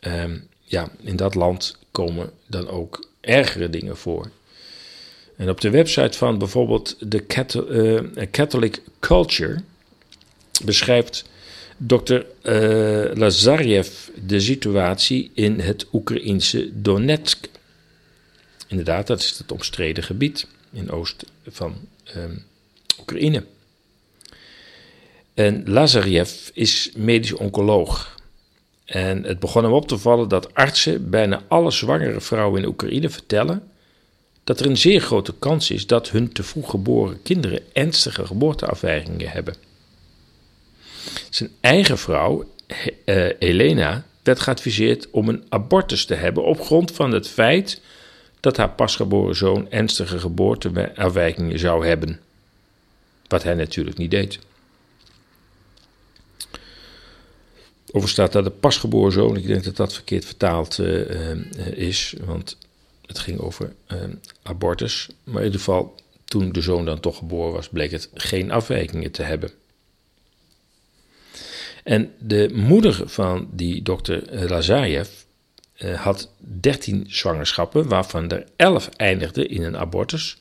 Ehm, 0.00 0.38
ja, 0.62 0.90
in 1.00 1.16
dat 1.16 1.34
land 1.34 1.76
komen 1.90 2.30
dan 2.46 2.68
ook 2.68 3.08
ergere 3.20 3.70
dingen 3.70 3.96
voor. 3.96 4.30
En 5.36 5.48
op 5.48 5.60
de 5.60 5.70
website 5.70 6.18
van 6.18 6.38
bijvoorbeeld 6.38 6.96
de 7.00 7.24
uh, 8.16 8.26
Catholic 8.30 8.82
Culture 9.00 9.62
beschrijft 10.64 11.24
dokter 11.76 12.26
uh, 12.42 13.14
Lazarjev 13.14 13.88
de 14.26 14.40
situatie 14.40 15.30
in 15.34 15.60
het 15.60 15.86
Oekraïense 15.92 16.70
Donetsk. 16.72 17.48
Inderdaad, 18.66 19.06
dat 19.06 19.20
is 19.20 19.38
het 19.38 19.52
omstreden 19.52 20.04
gebied 20.04 20.46
in 20.72 20.90
oost 20.90 21.24
van 21.46 21.74
um, 22.16 22.44
Oekraïne. 23.00 23.44
En 25.34 25.62
Lazarev 25.66 26.48
is 26.52 26.90
medisch 26.96 27.32
oncoloog. 27.32 28.14
En 28.84 29.24
het 29.24 29.38
begon 29.38 29.64
hem 29.64 29.72
op 29.72 29.88
te 29.88 29.98
vallen 29.98 30.28
dat 30.28 30.54
artsen 30.54 31.10
bijna 31.10 31.42
alle 31.48 31.70
zwangere 31.70 32.20
vrouwen 32.20 32.62
in 32.62 32.68
Oekraïne 32.68 33.10
vertellen 33.10 33.70
dat 34.44 34.60
er 34.60 34.66
een 34.66 34.76
zeer 34.76 35.00
grote 35.00 35.34
kans 35.38 35.70
is 35.70 35.86
dat 35.86 36.10
hun 36.10 36.32
te 36.32 36.42
vroeg 36.42 36.70
geboren 36.70 37.22
kinderen 37.22 37.60
ernstige 37.72 38.26
geboorteafwijkingen 38.26 39.28
hebben. 39.28 39.54
Zijn 41.30 41.50
eigen 41.60 41.98
vrouw, 41.98 42.44
uh, 43.04 43.30
Elena, 43.38 44.04
werd 44.22 44.40
geadviseerd 44.40 45.10
om 45.10 45.28
een 45.28 45.44
abortus 45.48 46.04
te 46.04 46.14
hebben 46.14 46.44
op 46.44 46.60
grond 46.60 46.90
van 46.90 47.12
het 47.12 47.28
feit 47.28 47.80
dat 48.40 48.56
haar 48.56 48.70
pasgeboren 48.70 49.36
zoon 49.36 49.70
ernstige 49.70 50.18
geboorteafwijkingen 50.18 51.58
zou 51.58 51.86
hebben. 51.86 52.20
Wat 53.26 53.42
hij 53.42 53.54
natuurlijk 53.54 53.96
niet 53.96 54.10
deed. 54.10 54.38
Over 57.92 58.08
staat 58.08 58.32
dat 58.32 58.44
de 58.44 58.50
pasgeboren 58.50 59.12
zoon. 59.12 59.36
Ik 59.36 59.46
denk 59.46 59.64
dat 59.64 59.76
dat 59.76 59.94
verkeerd 59.94 60.24
vertaald 60.24 60.78
uh, 60.78 61.36
is, 61.72 62.14
want 62.24 62.58
het 63.06 63.18
ging 63.18 63.38
over 63.38 63.72
uh, 63.92 63.98
abortus. 64.42 65.08
Maar 65.24 65.38
in 65.38 65.44
ieder 65.44 65.58
geval, 65.58 65.94
toen 66.24 66.52
de 66.52 66.60
zoon 66.60 66.84
dan 66.84 67.00
toch 67.00 67.16
geboren 67.16 67.52
was, 67.52 67.68
bleek 67.68 67.90
het 67.90 68.10
geen 68.14 68.50
afwijkingen 68.50 69.10
te 69.10 69.22
hebben. 69.22 69.50
En 71.84 72.12
de 72.18 72.50
moeder 72.52 73.02
van 73.04 73.48
die 73.52 73.82
dokter 73.82 74.48
Lazarev 74.48 75.08
had 75.94 76.30
13 76.36 77.06
zwangerschappen, 77.08 77.88
waarvan 77.88 78.30
er 78.30 78.44
11 78.56 78.88
eindigden 78.88 79.48
in 79.48 79.62
een 79.62 79.76
abortus. 79.76 80.40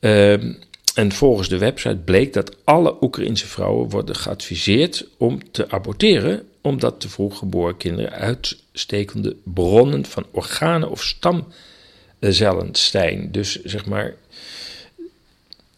Ehm, 0.00 0.52
en 0.94 1.12
volgens 1.12 1.48
de 1.48 1.58
website 1.58 1.96
bleek 1.96 2.32
dat 2.32 2.56
alle 2.64 2.96
Oekraïnse 3.00 3.46
vrouwen 3.46 3.90
worden 3.90 4.16
geadviseerd 4.16 5.06
om 5.16 5.50
te 5.50 5.70
aborteren, 5.70 6.48
omdat 6.60 7.00
te 7.00 7.08
vroeg 7.08 7.38
geboren 7.38 7.76
kinderen 7.76 8.12
uitstekende 8.12 9.36
bronnen 9.42 10.04
van 10.04 10.26
organen 10.30 10.90
of 10.90 11.02
stamcellen 11.02 12.68
zijn. 12.72 13.32
Dus 13.32 13.62
zeg 13.62 13.86
maar, 13.86 14.14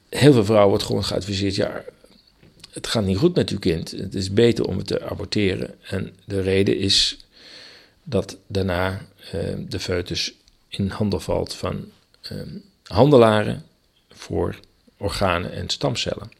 heel 0.09 0.33
veel 0.33 0.45
vrouwen 0.45 0.69
wordt 0.69 0.85
gewoon 0.85 1.05
geadviseerd, 1.05 1.55
ja, 1.55 1.85
het 2.73 2.87
gaat 2.87 3.05
niet 3.05 3.19
goed 3.19 3.35
met 3.35 3.51
uw 3.51 3.59
kind, 3.59 3.91
het 3.91 4.15
is 4.15 4.33
beter 4.33 4.65
om 4.65 4.77
het 4.77 4.87
te 4.87 5.03
aborteren. 5.03 5.75
En 5.83 6.15
de 6.25 6.41
reden 6.41 6.79
is 6.79 7.19
dat 8.03 8.37
daarna 8.47 9.07
eh, 9.33 9.41
de 9.69 9.81
foetus 9.81 10.35
in 10.69 10.89
handen 10.89 11.21
valt 11.21 11.55
van 11.55 11.85
eh, 12.23 12.37
handelaren 12.83 13.65
voor 14.09 14.61
organen 14.99 15.53
en 15.53 15.69
stamcellen. 15.69 16.31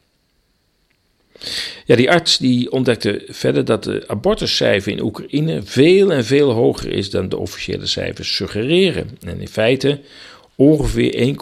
Ja, 1.85 1.95
die 1.95 2.11
arts 2.11 2.37
die 2.37 2.71
ontdekte 2.71 3.23
verder 3.27 3.65
dat 3.65 3.83
de 3.83 4.03
abortuscijfer 4.07 4.91
in 4.91 5.01
Oekraïne 5.01 5.61
veel 5.63 6.13
en 6.13 6.25
veel 6.25 6.51
hoger 6.51 6.91
is 6.91 7.09
dan 7.09 7.29
de 7.29 7.37
officiële 7.37 7.85
cijfers 7.85 8.35
suggereren. 8.35 9.17
En 9.21 9.39
in 9.39 9.47
feite 9.47 10.01
ongeveer 10.55 11.35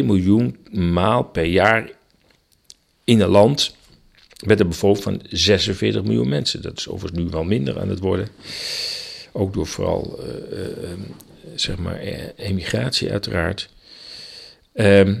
1,2 0.00 0.04
miljoen 0.04 0.56
maal 0.70 1.22
per 1.22 1.44
jaar 1.44 1.90
in 3.04 3.20
een 3.20 3.28
land 3.28 3.74
met 4.44 4.60
een 4.60 4.68
bevolking 4.68 5.02
van 5.02 5.20
46 5.30 6.02
miljoen 6.02 6.28
mensen. 6.28 6.62
Dat 6.62 6.78
is 6.78 6.88
overigens 6.88 7.22
nu 7.22 7.30
wel 7.30 7.44
minder 7.44 7.80
aan 7.80 7.88
het 7.88 7.98
worden. 7.98 8.28
Ook 9.32 9.54
door 9.54 9.66
vooral 9.66 10.20
uh, 10.20 10.60
uh, 10.62 10.90
zeg 11.54 11.78
maar 11.78 11.98
emigratie 12.36 13.10
uiteraard. 13.10 13.68
Ehm, 14.72 15.16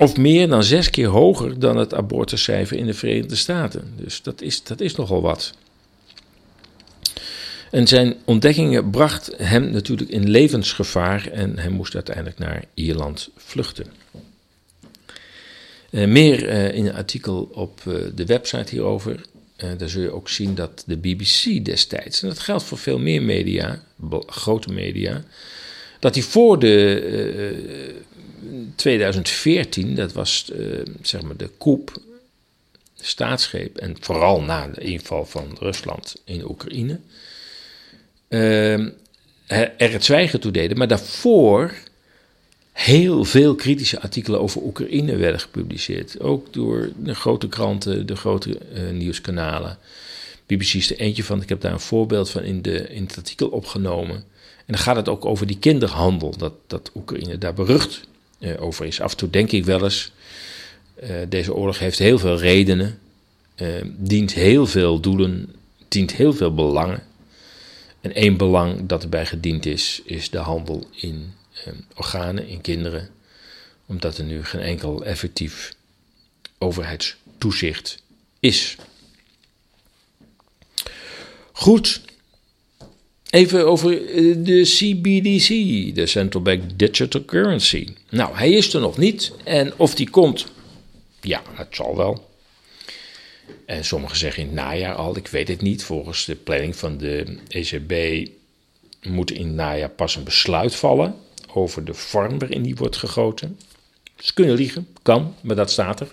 of 0.00 0.16
meer 0.16 0.48
dan 0.48 0.64
zes 0.64 0.90
keer 0.90 1.08
hoger 1.08 1.58
dan 1.58 1.76
het 1.76 1.94
abortuscijfer 1.94 2.76
in 2.76 2.86
de 2.86 2.94
Verenigde 2.94 3.36
Staten. 3.36 3.92
Dus 3.96 4.22
dat 4.22 4.40
is, 4.40 4.62
dat 4.62 4.80
is 4.80 4.94
nogal 4.94 5.20
wat. 5.20 5.54
En 7.70 7.86
zijn 7.86 8.16
ontdekkingen 8.24 8.90
bracht 8.90 9.32
hem 9.36 9.70
natuurlijk 9.70 10.10
in 10.10 10.30
levensgevaar 10.30 11.26
en 11.26 11.58
hij 11.58 11.68
moest 11.68 11.94
uiteindelijk 11.94 12.38
naar 12.38 12.64
Ierland 12.74 13.30
vluchten. 13.36 13.86
Uh, 15.90 16.06
meer 16.06 16.48
uh, 16.48 16.74
in 16.74 16.86
een 16.86 16.94
artikel 16.94 17.50
op 17.52 17.80
uh, 17.88 17.94
de 18.14 18.26
website 18.26 18.70
hierover. 18.70 19.20
daar 19.76 19.88
zul 19.88 20.02
je 20.02 20.12
ook 20.12 20.28
zien 20.28 20.54
dat 20.54 20.82
de 20.86 20.96
BBC 20.96 21.64
destijds, 21.64 22.22
en 22.22 22.28
dat 22.28 22.38
geldt 22.38 22.64
voor 22.64 22.78
veel 22.78 22.98
meer 22.98 23.22
media, 23.22 23.82
grote 24.26 24.72
media, 24.72 25.24
dat 25.98 26.14
hij 26.14 26.24
voor 26.24 26.58
de 26.58 27.98
2014, 28.74 29.94
dat 29.94 30.12
was 30.12 30.52
zeg 31.02 31.22
maar 31.22 31.36
de 31.36 31.50
de 32.96 33.06
staatsgreep, 33.06 33.76
en 33.76 33.96
vooral 34.00 34.42
na 34.42 34.68
de 34.68 34.80
inval 34.80 35.26
van 35.26 35.56
Rusland 35.58 36.16
in 36.24 36.48
Oekraïne, 36.48 36.98
er 39.48 39.92
het 39.92 40.04
zwijgen 40.04 40.40
toe 40.40 40.52
deden. 40.52 40.78
Maar 40.78 40.88
daarvoor 40.88 41.74
heel 42.72 43.24
veel 43.24 43.54
kritische 43.54 44.00
artikelen 44.00 44.40
over 44.40 44.62
Oekraïne 44.62 45.16
werden 45.16 45.40
gepubliceerd. 45.40 46.20
Ook 46.20 46.52
door 46.52 46.90
de 46.96 47.14
grote 47.14 47.48
kranten, 47.48 48.06
de 48.06 48.16
grote 48.16 48.58
uh, 48.74 48.90
nieuwskanalen. 48.90 49.78
BBC 50.46 50.74
is 50.74 50.90
er 50.90 50.98
eentje 50.98 51.24
van. 51.24 51.42
Ik 51.42 51.48
heb 51.48 51.60
daar 51.60 51.72
een 51.72 51.80
voorbeeld 51.80 52.30
van 52.30 52.42
in, 52.42 52.62
de, 52.62 52.88
in 52.88 53.02
het 53.02 53.16
artikel 53.16 53.48
opgenomen. 53.48 54.16
En 54.56 54.76
dan 54.76 54.78
gaat 54.78 54.96
het 54.96 55.08
ook 55.08 55.24
over 55.24 55.46
die 55.46 55.58
kinderhandel. 55.58 56.36
Dat, 56.36 56.52
dat 56.66 56.90
Oekraïne 56.94 57.38
daar 57.38 57.54
berucht 57.54 58.08
uh, 58.40 58.62
over 58.62 58.86
is. 58.86 59.00
Af 59.00 59.10
en 59.10 59.16
toe 59.16 59.30
denk 59.30 59.52
ik 59.52 59.64
wel 59.64 59.82
eens. 59.84 60.12
Uh, 61.02 61.10
deze 61.28 61.54
oorlog 61.54 61.78
heeft 61.78 61.98
heel 61.98 62.18
veel 62.18 62.38
redenen. 62.38 62.98
dient 63.84 64.32
heel 64.32 64.66
veel 64.66 65.00
doelen. 65.00 65.54
Dient 65.88 66.12
heel 66.12 66.32
veel 66.32 66.54
belangen. 66.54 67.02
En 68.00 68.14
één 68.14 68.36
belang 68.36 68.86
dat 68.86 69.02
erbij 69.02 69.26
gediend 69.26 69.66
is, 69.66 70.00
is 70.04 70.30
de 70.30 70.38
handel 70.38 70.86
in 70.90 71.34
eh, 71.64 71.72
organen 71.94 72.46
in 72.46 72.60
kinderen, 72.60 73.10
omdat 73.86 74.18
er 74.18 74.24
nu 74.24 74.44
geen 74.44 74.60
enkel 74.60 75.04
effectief 75.04 75.74
overheidstoezicht 76.58 78.02
is. 78.40 78.76
Goed, 81.52 82.00
even 83.30 83.66
over 83.66 84.08
eh, 84.08 84.34
de 84.38 84.62
CBDC, 84.62 85.48
de 85.94 86.06
Central 86.06 86.42
Bank 86.42 86.62
Digital 86.76 87.24
Currency. 87.24 87.86
Nou, 88.08 88.36
hij 88.36 88.50
is 88.50 88.74
er 88.74 88.80
nog 88.80 88.98
niet 88.98 89.32
en 89.44 89.72
of 89.76 89.94
die 89.94 90.10
komt, 90.10 90.46
ja, 91.20 91.42
het 91.54 91.68
zal 91.70 91.96
wel. 91.96 92.28
En 93.66 93.84
sommigen 93.84 94.16
zeggen 94.16 94.42
in 94.42 94.54
najaar 94.54 94.94
al, 94.94 95.16
ik 95.16 95.28
weet 95.28 95.48
het 95.48 95.62
niet. 95.62 95.84
Volgens 95.84 96.24
de 96.24 96.34
planning 96.34 96.76
van 96.76 96.98
de 96.98 97.38
ECB 97.48 98.26
moet 99.02 99.30
in 99.30 99.46
het 99.46 99.54
najaar 99.54 99.88
pas 99.88 100.16
een 100.16 100.24
besluit 100.24 100.74
vallen 100.74 101.14
over 101.52 101.84
de 101.84 101.94
vorm 101.94 102.38
waarin 102.38 102.62
die 102.62 102.74
wordt 102.74 102.96
gegoten. 102.96 103.58
Ze 104.18 104.34
kunnen 104.34 104.54
liegen, 104.54 104.88
kan, 105.02 105.34
maar 105.40 105.56
dat 105.56 105.70
staat 105.70 106.00
er. 106.00 106.10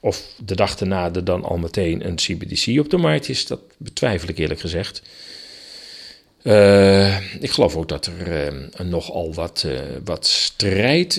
Of 0.00 0.34
de 0.44 0.56
dag 0.56 0.80
erna 0.80 1.14
er 1.14 1.24
dan 1.24 1.44
al 1.44 1.56
meteen 1.56 2.06
een 2.06 2.16
CBDC 2.16 2.78
op 2.78 2.90
de 2.90 2.96
markt 2.96 3.28
is, 3.28 3.46
dat 3.46 3.60
betwijfel 3.76 4.28
ik 4.28 4.38
eerlijk 4.38 4.60
gezegd. 4.60 5.02
Uh, 6.44 7.42
ik 7.42 7.50
geloof 7.50 7.76
ook 7.76 7.88
dat 7.88 8.06
er 8.06 8.52
uh, 8.52 8.86
nogal 8.86 9.34
wat, 9.34 9.62
uh, 9.66 9.80
wat 10.04 10.26
strijd 10.26 11.16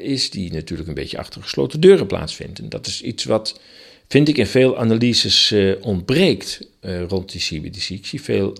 is, 0.00 0.30
die 0.30 0.52
natuurlijk 0.52 0.88
een 0.88 0.94
beetje 0.94 1.18
achter 1.18 1.42
gesloten 1.42 1.80
deuren 1.80 2.06
plaatsvindt. 2.06 2.58
En 2.58 2.68
dat 2.68 2.86
is 2.86 3.02
iets 3.02 3.24
wat, 3.24 3.60
vind 4.08 4.28
ik, 4.28 4.38
in 4.38 4.46
veel 4.46 4.78
analyses 4.78 5.54
ontbreekt 5.80 6.60
rond 6.80 7.32
die 7.32 7.40
CBDC. 7.40 7.88
Ik 7.88 8.06
zie 8.06 8.22
veel 8.22 8.56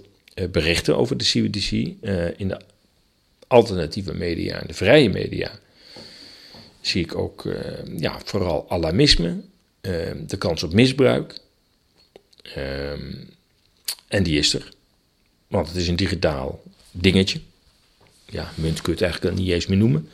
berichten 0.51 0.97
over 0.97 1.17
de 1.17 1.25
CBDC 1.25 1.71
in 2.37 2.49
de 2.49 2.61
alternatieve 3.47 4.15
media 4.15 4.61
en 4.61 4.67
de 4.67 4.75
vrije 4.75 5.09
media 5.09 5.51
zie 6.81 7.05
ik 7.05 7.17
ook 7.17 7.45
ja, 7.97 8.21
vooral 8.25 8.65
alarmisme, 8.69 9.41
de 10.27 10.37
kans 10.39 10.63
op 10.63 10.73
misbruik. 10.73 11.39
En 14.09 14.23
die 14.23 14.39
is 14.39 14.55
er. 14.55 14.77
Want 15.49 15.69
het 15.69 15.77
is 15.77 15.89
een 15.89 15.97
digitaal 15.97 16.63
dingetje. 16.91 17.41
Ja, 18.27 18.51
munt 18.55 18.81
kun 18.81 18.93
je 18.93 18.99
het 18.99 19.11
eigenlijk 19.11 19.37
niet 19.37 19.51
eens 19.51 19.67
meer 19.67 19.79
noemen. 19.79 20.09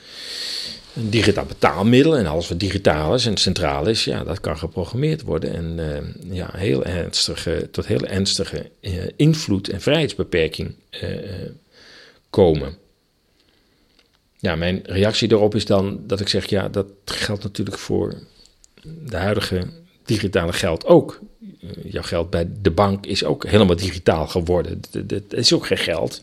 Een 0.94 1.11
digitaal 1.11 1.44
betaalmiddel 1.44 2.16
en 2.16 2.27
alles 2.27 2.49
wat 2.49 2.61
digitaal 2.61 3.14
is 3.14 3.27
en 3.27 3.37
centraal 3.37 3.87
is, 3.87 4.05
ja, 4.05 4.25
dat 4.25 4.40
kan 4.40 4.59
geprogrammeerd 4.59 5.23
worden. 5.23 5.55
En 5.55 6.14
ja, 6.31 6.51
heel 6.53 6.85
ernstige, 6.85 7.68
tot 7.70 7.87
heel 7.87 8.05
ernstige 8.05 8.70
invloed 9.16 9.68
en 9.68 9.81
vrijheidsbeperking 9.81 10.75
komen. 12.31 12.77
Ja, 14.38 14.57
mijn 14.57 14.81
reactie 14.85 15.29
daarop 15.29 15.55
is 15.55 15.64
dan 15.64 16.01
dat 16.07 16.20
ik 16.20 16.29
zeg, 16.29 16.47
ja, 16.47 16.68
dat 16.68 16.87
geldt 17.05 17.42
natuurlijk 17.42 17.79
voor 17.79 18.14
de 18.83 19.16
huidige 19.16 19.66
digitale 20.05 20.53
geld 20.53 20.87
ook. 20.87 21.20
Uh, 21.64 21.92
jouw 21.92 22.03
geld 22.03 22.31
bij 22.31 22.48
de 22.62 22.70
bank 22.70 23.07
is 23.07 23.24
ook 23.24 23.46
helemaal 23.46 23.77
digitaal 23.77 24.27
geworden. 24.27 24.81
Het 25.09 25.33
is 25.33 25.53
ook 25.53 25.66
geen 25.66 25.79
geld. 25.79 26.20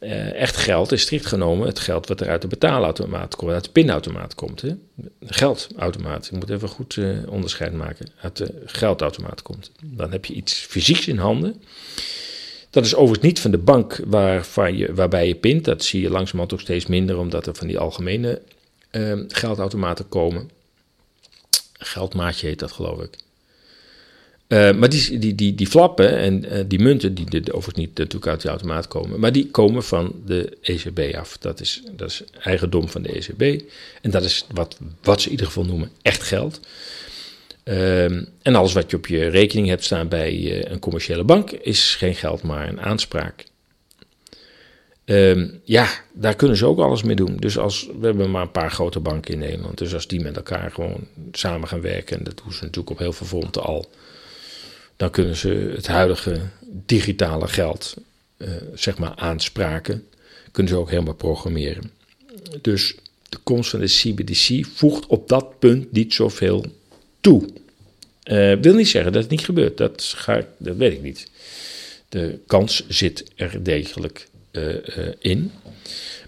Uh, 0.00 0.32
echt 0.32 0.56
geld 0.56 0.92
is 0.92 1.02
strikt 1.02 1.26
genomen 1.26 1.66
het 1.66 1.78
geld 1.78 2.08
wat 2.08 2.20
er 2.20 2.28
uit 2.28 2.42
de 2.42 2.48
betaalautomaat 2.48 3.36
komt, 3.36 3.52
uit 3.52 3.64
de 3.64 3.70
pinautomaat 3.70 4.34
komt. 4.34 4.60
Hè? 4.60 4.74
Geldautomaat, 5.20 6.26
je 6.26 6.36
moet 6.36 6.50
even 6.50 6.68
goed 6.68 6.96
uh, 6.96 7.16
onderscheid 7.28 7.72
maken, 7.72 8.08
uit 8.20 8.36
de 8.36 8.62
geldautomaat 8.64 9.42
komt. 9.42 9.70
Dan 9.82 10.12
heb 10.12 10.24
je 10.24 10.34
iets 10.34 10.54
fysieks 10.54 11.08
in 11.08 11.18
handen. 11.18 11.62
Dat 12.70 12.84
is 12.84 12.94
overigens 12.94 13.26
niet 13.26 13.40
van 13.40 13.50
de 13.50 13.58
bank 13.58 14.00
waar, 14.06 14.72
je, 14.72 14.94
waarbij 14.94 15.28
je 15.28 15.34
pint. 15.34 15.64
Dat 15.64 15.84
zie 15.84 16.00
je 16.00 16.10
langzamerhand 16.10 16.52
ook 16.52 16.60
steeds 16.60 16.86
minder, 16.86 17.18
omdat 17.18 17.46
er 17.46 17.54
van 17.54 17.66
die 17.66 17.78
algemene 17.78 18.42
uh, 18.92 19.20
geldautomaten 19.28 20.08
komen. 20.08 20.50
Geldmaatje 21.72 22.46
heet 22.46 22.58
dat, 22.58 22.72
geloof 22.72 23.00
ik. 23.00 23.16
Uh, 24.48 24.72
maar 24.72 24.88
die, 24.88 25.34
die, 25.34 25.54
die, 25.54 25.66
flappen 25.66 26.16
en 26.16 26.44
uh, 26.44 26.64
die 26.66 26.78
munten, 26.78 27.14
die, 27.14 27.30
die 27.30 27.52
overigens 27.52 27.86
niet 27.86 27.98
natuurlijk 27.98 28.26
uit 28.26 28.40
de 28.40 28.48
automaat 28.48 28.88
komen, 28.88 29.20
maar 29.20 29.32
die 29.32 29.50
komen 29.50 29.82
van 29.82 30.14
de 30.26 30.56
ECB 30.60 31.14
af. 31.16 31.38
Dat 31.38 31.60
is, 31.60 31.82
dat 31.96 32.10
is 32.10 32.22
eigendom 32.42 32.88
van 32.88 33.02
de 33.02 33.12
ECB. 33.12 33.62
En 34.02 34.10
dat 34.10 34.24
is 34.24 34.46
wat, 34.54 34.78
wat 35.02 35.20
ze 35.20 35.26
in 35.26 35.32
ieder 35.32 35.46
geval 35.46 35.64
noemen 35.64 35.90
echt 36.02 36.22
geld. 36.22 36.60
Um, 37.64 38.28
en 38.42 38.54
alles 38.54 38.72
wat 38.72 38.90
je 38.90 38.96
op 38.96 39.06
je 39.06 39.28
rekening 39.28 39.68
hebt 39.68 39.84
staan 39.84 40.08
bij 40.08 40.66
een 40.70 40.78
commerciële 40.78 41.24
bank 41.24 41.50
is 41.50 41.94
geen 41.94 42.14
geld, 42.14 42.42
maar 42.42 42.68
een 42.68 42.80
aanspraak. 42.80 43.44
Um, 45.04 45.60
ja, 45.64 45.88
daar 46.12 46.34
kunnen 46.34 46.56
ze 46.56 46.66
ook 46.66 46.78
alles 46.78 47.02
mee 47.02 47.16
doen. 47.16 47.36
Dus 47.36 47.58
als, 47.58 47.88
we 48.00 48.06
hebben 48.06 48.30
maar 48.30 48.42
een 48.42 48.50
paar 48.50 48.70
grote 48.70 49.00
banken 49.00 49.32
in 49.32 49.38
Nederland. 49.38 49.78
Dus 49.78 49.94
als 49.94 50.06
die 50.06 50.20
met 50.20 50.36
elkaar 50.36 50.70
gewoon 50.70 51.06
samen 51.32 51.68
gaan 51.68 51.80
werken, 51.80 52.18
en 52.18 52.24
dat 52.24 52.40
doen 52.44 52.52
ze 52.52 52.62
natuurlijk 52.62 52.90
op 52.90 52.98
heel 52.98 53.12
veel 53.12 53.26
fronten 53.26 53.62
al, 53.62 53.86
dan 54.96 55.10
kunnen 55.10 55.36
ze 55.36 55.72
het 55.74 55.86
huidige 55.86 56.40
digitale 56.86 57.48
geld, 57.48 57.96
uh, 58.36 58.48
zeg 58.74 58.98
maar, 58.98 59.12
aanspraken, 59.16 60.06
kunnen 60.52 60.72
ze 60.72 60.78
ook 60.78 60.90
helemaal 60.90 61.14
programmeren. 61.14 61.90
Dus 62.60 62.94
de 63.28 63.38
komst 63.42 63.70
van 63.70 63.80
de 63.80 63.86
CBDC 63.86 64.66
voegt 64.74 65.06
op 65.06 65.28
dat 65.28 65.58
punt 65.58 65.92
niet 65.92 66.14
zoveel 66.14 66.64
toe. 67.20 67.48
Uh, 68.24 68.52
wil 68.60 68.74
niet 68.74 68.88
zeggen 68.88 69.12
dat 69.12 69.22
het 69.22 69.30
niet 69.30 69.44
gebeurt. 69.44 69.76
Dat, 69.76 70.14
ga, 70.16 70.46
dat 70.58 70.76
weet 70.76 70.92
ik 70.92 71.02
niet. 71.02 71.30
De 72.08 72.38
kans 72.46 72.84
zit 72.88 73.24
er 73.36 73.62
degelijk 73.62 74.28
uh, 74.52 74.74
in. 75.18 75.52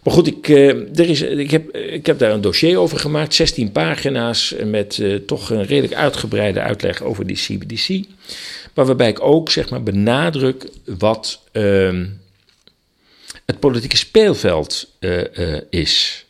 Maar 0.02 0.14
goed, 0.14 0.26
ik, 0.26 0.48
er 0.48 1.08
is, 1.08 1.22
ik, 1.22 1.50
heb, 1.50 1.76
ik 1.76 2.06
heb 2.06 2.18
daar 2.18 2.32
een 2.32 2.40
dossier 2.40 2.78
over 2.78 2.98
gemaakt. 2.98 3.34
16 3.34 3.72
pagina's 3.72 4.54
met 4.64 5.02
toch 5.26 5.50
een 5.50 5.64
redelijk 5.64 5.94
uitgebreide 5.94 6.60
uitleg 6.60 7.02
over 7.02 7.26
die 7.26 7.36
CBDC. 7.36 8.04
Waarbij 8.86 9.08
ik 9.08 9.20
ook 9.20 9.50
zeg 9.50 9.70
maar, 9.70 9.82
benadruk 9.82 10.68
wat 10.84 11.40
ehm, 11.52 12.06
het 13.44 13.60
politieke 13.60 13.96
speelveld 13.96 14.92
is. 15.70 16.26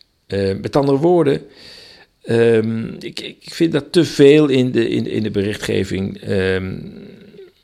met 0.60 0.76
andere 0.76 0.98
woorden, 0.98 1.46
Um, 2.30 2.96
ik, 3.00 3.20
ik, 3.20 3.36
vind 3.40 3.72
dat 3.72 3.92
te 3.92 4.04
veel 4.04 4.48
in 4.48 4.70
de, 4.70 4.88
in, 4.88 5.06
in 5.06 5.22
de 5.22 5.30
berichtgeving. 5.30 6.28
Um, 6.28 6.92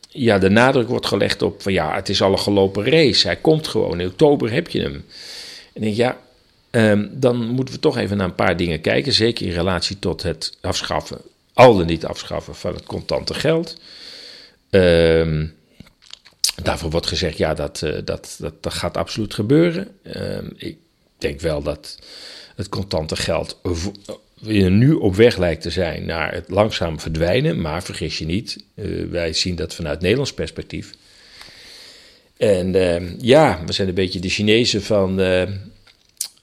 ja, 0.09 0.39
de 0.39 0.49
nadruk 0.49 0.89
wordt 0.89 1.07
gelegd 1.07 1.43
op 1.43 1.63
van 1.63 1.73
ja, 1.73 1.95
het 1.95 2.09
is 2.09 2.23
al 2.23 2.33
een 2.33 2.39
gelopen 2.39 2.85
race. 2.85 3.27
Hij 3.27 3.37
komt 3.37 3.69
gewoon. 3.69 4.01
In 4.01 4.07
oktober 4.07 4.53
heb 4.53 4.69
je 4.69 4.81
hem. 4.81 5.05
En 5.73 5.95
ja, 5.95 6.19
dan 7.11 7.37
moeten 7.37 7.75
we 7.75 7.81
toch 7.81 7.99
even 7.99 8.17
naar 8.17 8.27
een 8.27 8.35
paar 8.35 8.57
dingen 8.57 8.81
kijken. 8.81 9.13
Zeker 9.13 9.47
in 9.47 9.53
relatie 9.53 9.99
tot 9.99 10.23
het 10.23 10.57
afschaffen, 10.61 11.19
al 11.53 11.77
dan 11.77 11.87
niet 11.87 12.05
afschaffen 12.05 12.55
van 12.55 12.75
het 12.75 12.85
contante 12.85 13.35
geld. 13.35 13.79
Daarvoor 16.63 16.91
wordt 16.91 17.07
gezegd, 17.07 17.39
ja, 17.39 17.55
dat, 17.55 17.81
uh, 17.85 17.93
dat, 18.05 18.37
dat, 18.39 18.63
dat 18.63 18.73
gaat 18.73 18.97
absoluut 18.97 19.35
gebeuren. 19.35 19.89
ik 20.57 20.77
denk 21.19 21.41
wel 21.41 21.63
dat 21.63 21.99
het 22.57 22.69
contante 22.69 23.17
geld 23.17 23.61
nu 24.69 24.93
op 24.93 25.15
weg 25.15 25.37
lijkt 25.37 25.63
te 25.63 25.71
zijn 25.71 26.07
naar 26.07 26.33
het 26.33 26.49
langzaam 26.49 27.01
verdwijnen. 27.01 27.61
Maar 27.61 27.83
vergis 27.83 28.19
je 28.19 28.25
niet, 28.25 28.65
wij 29.11 29.33
zien 29.33 29.57
dat 29.57 29.75
vanuit 29.75 30.01
Nederlands 30.01 30.35
perspectief. 30.35 30.91
En 32.37 32.73
ja, 33.21 33.63
we 33.67 33.73
zijn 33.73 33.89
een 33.89 33.95
beetje 33.95 34.21
de 34.21 34.29
Chinezen 34.29 34.83
van, 34.83 35.21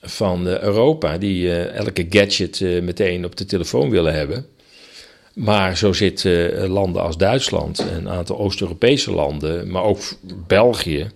van 0.02 0.48
Europa, 0.48 1.18
die 1.18 1.54
elke 1.54 2.06
gadget 2.10 2.60
meteen 2.62 3.26
op 3.26 3.36
de 3.36 3.46
telefoon 3.46 3.90
willen 3.90 4.14
hebben. 4.14 4.46
Maar 5.34 5.78
zo 5.78 5.94
zitten 5.94 6.68
landen 6.68 7.02
als 7.02 7.18
Duitsland, 7.18 7.80
een 7.80 8.10
aantal 8.10 8.38
Oost-Europese 8.38 9.12
landen, 9.12 9.72
maar 9.72 9.84
ook 9.84 10.00
België 10.48 11.12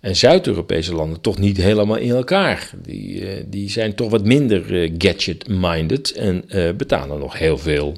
en 0.00 0.16
Zuid-Europese 0.16 0.94
landen 0.94 1.20
toch 1.20 1.38
niet 1.38 1.56
helemaal 1.56 1.96
in 1.96 2.10
elkaar. 2.10 2.70
Die, 2.82 3.20
uh, 3.20 3.44
die 3.46 3.70
zijn 3.70 3.94
toch 3.94 4.10
wat 4.10 4.24
minder 4.24 4.72
uh, 4.72 4.94
gadget-minded 4.98 6.12
en 6.12 6.44
betalen 6.76 7.18
nog 7.18 7.38
heel 7.38 7.58
veel 7.58 7.96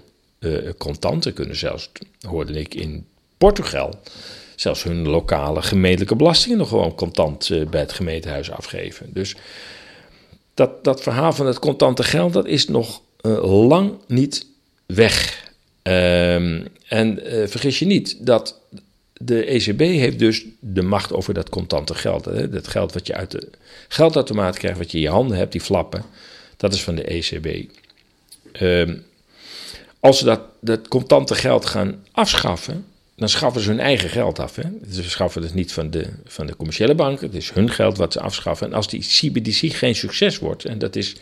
contanten. 0.79 1.33
Kunnen 1.33 1.57
zelfs, 1.57 1.91
hoorde 2.21 2.53
ik 2.53 2.75
in 2.75 3.07
Portugal, 3.39 3.95
zelfs 4.57 4.83
hun 4.83 5.09
lokale 5.09 5.63
gemeentelijke 5.63 6.17
belastingen 6.17 6.59
nog 6.59 6.69
gewoon 6.69 6.95
contant 6.95 7.51
bij 7.71 7.81
het 7.81 7.93
gemeentehuis 7.93 8.51
afgeven. 8.51 9.07
Dus 9.13 9.37
dat, 10.55 10.85
dat 10.85 11.03
verhaal 11.03 11.33
van 11.33 11.47
het 11.47 11.59
contante 11.59 12.03
geld, 12.03 12.33
dat 12.33 12.47
is 12.47 12.69
nog 12.69 13.01
lang 13.43 13.93
niet 14.07 14.47
weg. 14.95 15.49
Um, 15.83 16.67
en 16.89 17.19
vergis 17.49 17.79
je 17.79 17.87
niet 17.87 18.27
dat 18.27 18.61
de 19.23 19.45
ECB 19.45 19.81
heeft 19.81 20.19
dus 20.19 20.45
de 20.61 20.83
macht 20.83 21.13
over 21.13 21.35
dat 21.35 21.49
contante 21.49 21.95
geld. 21.95 22.25
Hè? 22.25 22.49
Dat 22.49 22.69
geld 22.69 22.93
wat 22.93 23.07
je 23.07 23.15
uit 23.15 23.31
de 23.31 23.49
geldautomaat 23.89 24.59
krijgt, 24.59 24.79
wat 24.79 24.91
je 24.91 24.97
in 24.97 25.03
je 25.03 25.11
handen 25.11 25.37
hebt, 25.37 25.53
die 25.53 25.61
flappen, 25.61 26.05
dat 26.57 26.75
is 26.75 26.83
van 26.83 26.95
de 26.95 27.05
ECB. 27.05 27.71
Ehm, 28.53 28.97
als 30.01 30.19
ze 30.19 30.25
dat, 30.25 30.41
dat 30.61 30.89
contante 30.89 31.35
geld 31.35 31.67
gaan 31.67 32.05
afschaffen, 32.13 32.85
dan 33.17 33.29
schaffen 33.29 33.63
ze 33.63 33.69
hun 33.69 33.81
eigen 33.81 34.09
geld 34.09 34.39
af. 34.39 34.57
Hè? 34.57 34.63
Ze 34.91 35.11
schaffen 35.11 35.43
het 35.43 35.55
niet 35.55 35.73
van 35.73 35.91
de, 35.91 36.07
van 36.25 36.47
de 36.47 36.57
commerciële 36.57 36.95
banken, 36.95 37.27
het 37.27 37.37
is 37.37 37.51
hun 37.51 37.71
geld 37.71 37.97
wat 37.97 38.13
ze 38.13 38.21
afschaffen. 38.21 38.67
En 38.67 38.73
als 38.73 38.89
die 38.89 39.01
CBDC 39.01 39.73
geen 39.73 39.95
succes 39.95 40.39
wordt, 40.39 40.65
en 40.65 40.79
dat 40.79 40.97
is 40.97 41.17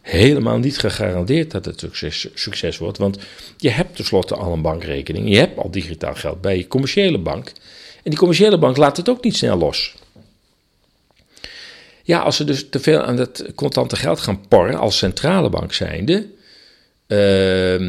helemaal 0.00 0.58
niet 0.58 0.78
gegarandeerd 0.78 1.50
dat 1.50 1.64
het 1.64 1.80
succes, 1.80 2.28
succes 2.34 2.78
wordt. 2.78 2.98
Want 2.98 3.18
je 3.56 3.70
hebt 3.70 3.96
tenslotte 3.96 4.34
al 4.34 4.52
een 4.52 4.62
bankrekening. 4.62 5.28
Je 5.28 5.38
hebt 5.38 5.58
al 5.58 5.70
digitaal 5.70 6.14
geld 6.14 6.40
bij 6.40 6.56
je 6.56 6.68
commerciële 6.68 7.18
bank. 7.18 7.52
En 8.02 8.10
die 8.10 8.18
commerciële 8.18 8.58
bank 8.58 8.76
laat 8.76 8.96
het 8.96 9.08
ook 9.08 9.24
niet 9.24 9.36
snel 9.36 9.58
los. 9.58 9.94
Ja, 12.02 12.18
als 12.18 12.36
ze 12.36 12.44
dus 12.44 12.68
te 12.68 12.80
veel 12.80 13.02
aan 13.02 13.16
het 13.16 13.52
contante 13.54 13.96
geld 13.96 14.20
gaan 14.20 14.48
porren 14.48 14.78
als 14.78 14.98
centrale 14.98 15.48
bank 15.48 15.72
zijnde. 15.72 16.26
Uh, 17.06 17.80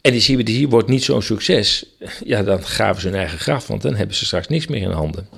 en 0.00 0.14
die 0.14 0.20
CBDC 0.20 0.70
wordt 0.70 0.88
niet 0.88 1.04
zo'n 1.04 1.22
succes. 1.22 1.86
Ja, 2.24 2.42
dan 2.42 2.62
graven 2.62 3.00
ze 3.00 3.08
hun 3.08 3.16
eigen 3.16 3.38
graf, 3.38 3.66
want 3.66 3.82
dan 3.82 3.94
hebben 3.94 4.16
ze 4.16 4.24
straks 4.24 4.48
niks 4.48 4.66
meer 4.66 4.82
in 4.82 4.90
handen. 4.90 5.28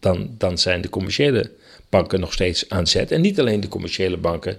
Dan, 0.00 0.34
dan 0.38 0.58
zijn 0.58 0.80
de 0.80 0.88
commerciële 0.88 1.50
banken 1.90 2.20
nog 2.20 2.32
steeds 2.32 2.68
aan 2.68 2.86
zet. 2.86 3.10
En 3.10 3.20
niet 3.20 3.40
alleen 3.40 3.60
de 3.60 3.68
commerciële 3.68 4.16
banken. 4.16 4.58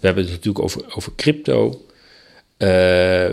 We 0.00 0.06
hebben 0.06 0.24
het 0.24 0.32
natuurlijk 0.32 0.64
over, 0.64 0.96
over 0.96 1.12
crypto. 1.16 1.86
Uh, 2.58 3.26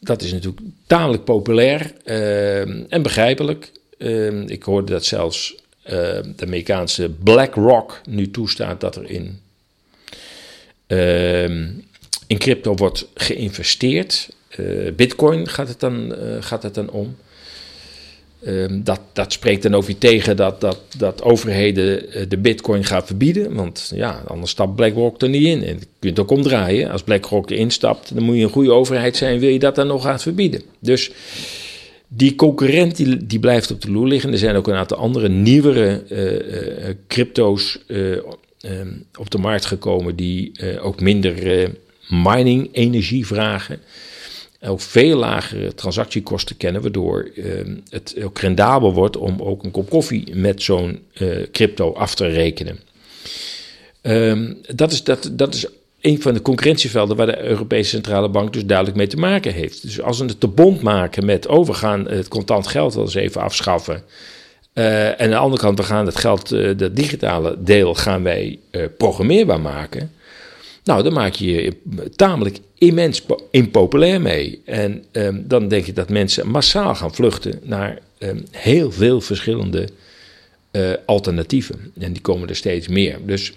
dat 0.00 0.22
is 0.22 0.32
natuurlijk 0.32 0.62
tamelijk 0.86 1.24
populair 1.24 1.92
uh, 2.04 2.92
en 2.92 3.02
begrijpelijk. 3.02 3.70
Uh, 3.98 4.48
ik 4.48 4.62
hoorde 4.62 4.92
dat 4.92 5.04
zelfs 5.04 5.56
de 5.82 6.34
Amerikaanse 6.40 7.10
BlackRock 7.10 8.00
nu 8.08 8.30
toestaat 8.30 8.80
dat 8.80 8.96
er 8.96 9.10
in, 9.10 9.40
in 12.26 12.38
crypto 12.38 12.74
wordt 12.74 13.06
geïnvesteerd. 13.14 14.28
Bitcoin 14.96 15.48
gaat 15.48 15.68
het 15.68 15.80
dan, 15.80 16.14
gaat 16.40 16.62
het 16.62 16.74
dan 16.74 16.90
om. 16.90 17.16
Um, 18.46 18.84
dat, 18.84 19.00
dat 19.12 19.32
spreekt 19.32 19.62
dan 19.62 19.74
over 19.74 19.98
tegen 19.98 20.36
dat, 20.36 20.60
dat, 20.60 20.80
dat 20.96 21.22
overheden 21.22 22.12
eh, 22.12 22.22
de 22.28 22.38
bitcoin 22.38 22.84
gaan 22.84 23.06
verbieden. 23.06 23.54
Want 23.54 23.92
ja, 23.94 24.22
anders 24.26 24.50
stapt 24.50 24.76
BlackRock 24.76 25.22
er 25.22 25.28
niet 25.28 25.46
in. 25.46 25.64
En 25.64 25.78
je 25.78 25.86
kunt 25.98 26.18
ook 26.18 26.30
omdraaien. 26.30 26.90
Als 26.90 27.02
BlackRock 27.02 27.50
erin 27.50 27.70
stapt, 27.70 28.14
dan 28.14 28.22
moet 28.22 28.36
je 28.36 28.42
een 28.42 28.48
goede 28.48 28.72
overheid 28.72 29.16
zijn. 29.16 29.38
Wil 29.38 29.50
je 29.50 29.58
dat 29.58 29.74
dan 29.74 29.86
nog 29.86 30.02
gaan 30.02 30.20
verbieden? 30.20 30.62
Dus 30.78 31.10
die 32.08 32.34
concurrent 32.34 32.96
die, 33.28 33.38
blijft 33.40 33.70
op 33.70 33.80
de 33.80 33.90
loer 33.90 34.06
liggen. 34.06 34.32
Er 34.32 34.38
zijn 34.38 34.56
ook 34.56 34.68
een 34.68 34.74
aantal 34.74 34.96
andere 34.96 35.28
nieuwere 35.28 36.02
uh, 36.10 36.32
uh, 36.32 36.94
crypto's 37.08 37.78
um, 37.88 39.04
op 39.18 39.30
de 39.30 39.38
markt 39.38 39.66
gekomen. 39.66 40.16
Die 40.16 40.52
ook 40.80 41.00
minder 41.00 41.70
mining 42.08 42.68
energie 42.72 43.26
vragen 43.26 43.80
ook 44.62 44.80
veel 44.80 45.16
lagere 45.16 45.74
transactiekosten 45.74 46.56
kennen, 46.56 46.82
waardoor 46.82 47.30
uh, 47.34 47.44
het 47.88 48.16
ook 48.24 48.38
rendabel 48.38 48.92
wordt 48.92 49.16
om 49.16 49.42
ook 49.42 49.64
een 49.64 49.70
kop 49.70 49.90
koffie 49.90 50.36
met 50.36 50.62
zo'n 50.62 51.02
uh, 51.18 51.46
crypto 51.52 51.92
af 51.92 52.14
te 52.14 52.26
rekenen. 52.26 52.78
Um, 54.02 54.58
dat, 54.74 54.92
is, 54.92 55.04
dat, 55.04 55.30
dat 55.32 55.54
is 55.54 55.66
een 56.00 56.22
van 56.22 56.34
de 56.34 56.42
concurrentievelden 56.42 57.16
waar 57.16 57.26
de 57.26 57.42
Europese 57.42 57.90
Centrale 57.90 58.28
Bank 58.28 58.52
dus 58.52 58.64
duidelijk 58.64 58.96
mee 58.96 59.06
te 59.06 59.16
maken 59.16 59.52
heeft. 59.52 59.82
Dus 59.82 60.00
als 60.00 60.18
we 60.18 60.24
het 60.24 60.40
te 60.40 60.48
bond 60.48 60.82
maken 60.82 61.24
met, 61.24 61.46
oh 61.46 61.66
we 61.66 61.74
gaan 61.74 62.08
het 62.08 62.28
contant 62.28 62.66
geld 62.66 62.94
wel 62.94 63.04
eens 63.04 63.14
even 63.14 63.40
afschaffen. 63.40 64.02
Uh, 64.74 65.08
en 65.08 65.20
aan 65.20 65.30
de 65.30 65.36
andere 65.36 65.62
kant, 65.62 65.78
we 65.78 65.84
gaan 65.84 66.06
het 66.06 66.16
geld, 66.16 66.48
dat 66.78 66.96
digitale 66.96 67.56
deel, 67.58 67.94
gaan 67.94 68.22
wij 68.22 68.58
programmeerbaar 68.96 69.60
maken. 69.60 70.12
Nou, 70.88 71.02
dan 71.02 71.12
maak 71.12 71.34
je 71.34 71.46
je 71.46 71.76
tamelijk 72.16 72.58
immens 72.74 73.22
impopulair 73.50 74.20
mee. 74.20 74.60
En 74.64 75.04
um, 75.12 75.44
dan 75.46 75.68
denk 75.68 75.86
je 75.86 75.92
dat 75.92 76.08
mensen 76.08 76.48
massaal 76.48 76.94
gaan 76.94 77.14
vluchten 77.14 77.60
naar 77.62 77.98
um, 78.18 78.44
heel 78.50 78.90
veel 78.90 79.20
verschillende 79.20 79.88
uh, 80.72 80.90
alternatieven. 81.06 81.92
En 81.98 82.12
die 82.12 82.22
komen 82.22 82.48
er 82.48 82.56
steeds 82.56 82.88
meer. 82.88 83.18
Dus 83.26 83.52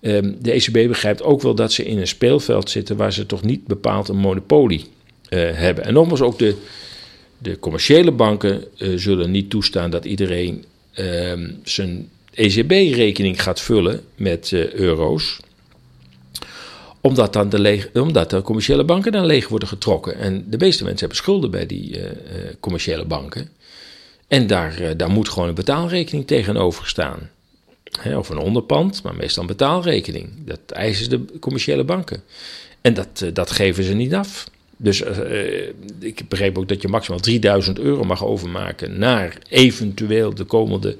um, 0.00 0.36
de 0.40 0.52
ECB 0.52 0.88
begrijpt 0.88 1.22
ook 1.22 1.42
wel 1.42 1.54
dat 1.54 1.72
ze 1.72 1.84
in 1.84 1.98
een 1.98 2.06
speelveld 2.06 2.70
zitten 2.70 2.96
waar 2.96 3.12
ze 3.12 3.26
toch 3.26 3.42
niet 3.42 3.66
bepaald 3.66 4.08
een 4.08 4.16
monopolie 4.16 4.80
uh, 4.80 5.50
hebben. 5.52 5.84
En 5.84 5.92
nogmaals, 5.92 6.20
ook 6.20 6.38
de, 6.38 6.54
de 7.38 7.58
commerciële 7.58 8.12
banken 8.12 8.64
uh, 8.78 8.98
zullen 8.98 9.30
niet 9.30 9.50
toestaan 9.50 9.90
dat 9.90 10.04
iedereen 10.04 10.64
zijn 11.62 12.08
ECB-rekening 12.34 13.42
gaat 13.42 13.60
vullen 13.60 14.00
met 14.16 14.52
euro's 14.72 15.40
omdat, 17.02 17.32
dan 17.32 17.48
de, 17.48 17.58
leeg, 17.58 17.88
omdat 17.94 18.30
de 18.30 18.42
commerciële 18.42 18.84
banken 18.84 19.12
dan 19.12 19.26
leeg 19.26 19.48
worden 19.48 19.68
getrokken. 19.68 20.18
En 20.18 20.44
de 20.48 20.56
meeste 20.56 20.82
mensen 20.82 21.00
hebben 21.00 21.16
schulden 21.16 21.50
bij 21.50 21.66
die 21.66 21.98
uh, 21.98 22.04
commerciële 22.60 23.04
banken. 23.04 23.48
En 24.28 24.46
daar, 24.46 24.80
uh, 24.80 24.90
daar 24.96 25.10
moet 25.10 25.28
gewoon 25.28 25.48
een 25.48 25.54
betaalrekening 25.54 26.26
tegenover 26.26 26.88
staan. 26.88 27.30
Of 28.16 28.28
een 28.28 28.38
onderpand, 28.38 29.02
maar 29.02 29.14
meestal 29.14 29.42
een 29.42 29.48
betaalrekening. 29.48 30.28
Dat 30.44 30.60
eisen 30.66 31.10
de 31.10 31.38
commerciële 31.40 31.84
banken. 31.84 32.22
En 32.80 32.94
dat, 32.94 33.24
dat 33.32 33.50
geven 33.50 33.84
ze 33.84 33.94
niet 33.94 34.14
af. 34.14 34.50
Dus 34.76 35.02
ik 35.98 36.28
begreep 36.28 36.58
ook 36.58 36.68
dat 36.68 36.82
je 36.82 36.88
maximaal 36.88 37.20
3000 37.20 37.78
euro 37.78 38.04
mag 38.04 38.24
overmaken 38.24 38.98
naar 38.98 39.38
eventueel 39.48 40.34
de 40.34 40.44
komende 40.44 40.96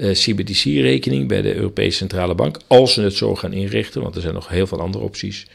CBDC-rekening 0.00 1.28
bij 1.28 1.42
de 1.42 1.54
Europese 1.54 1.96
Centrale 1.96 2.34
Bank. 2.34 2.58
Als 2.66 2.92
ze 2.92 3.02
het 3.02 3.14
zo 3.14 3.34
gaan 3.34 3.52
inrichten, 3.52 4.02
want 4.02 4.14
er 4.14 4.20
zijn 4.20 4.34
nog 4.34 4.48
heel 4.48 4.66
veel 4.66 4.80
andere 4.80 5.04
opties. 5.04 5.46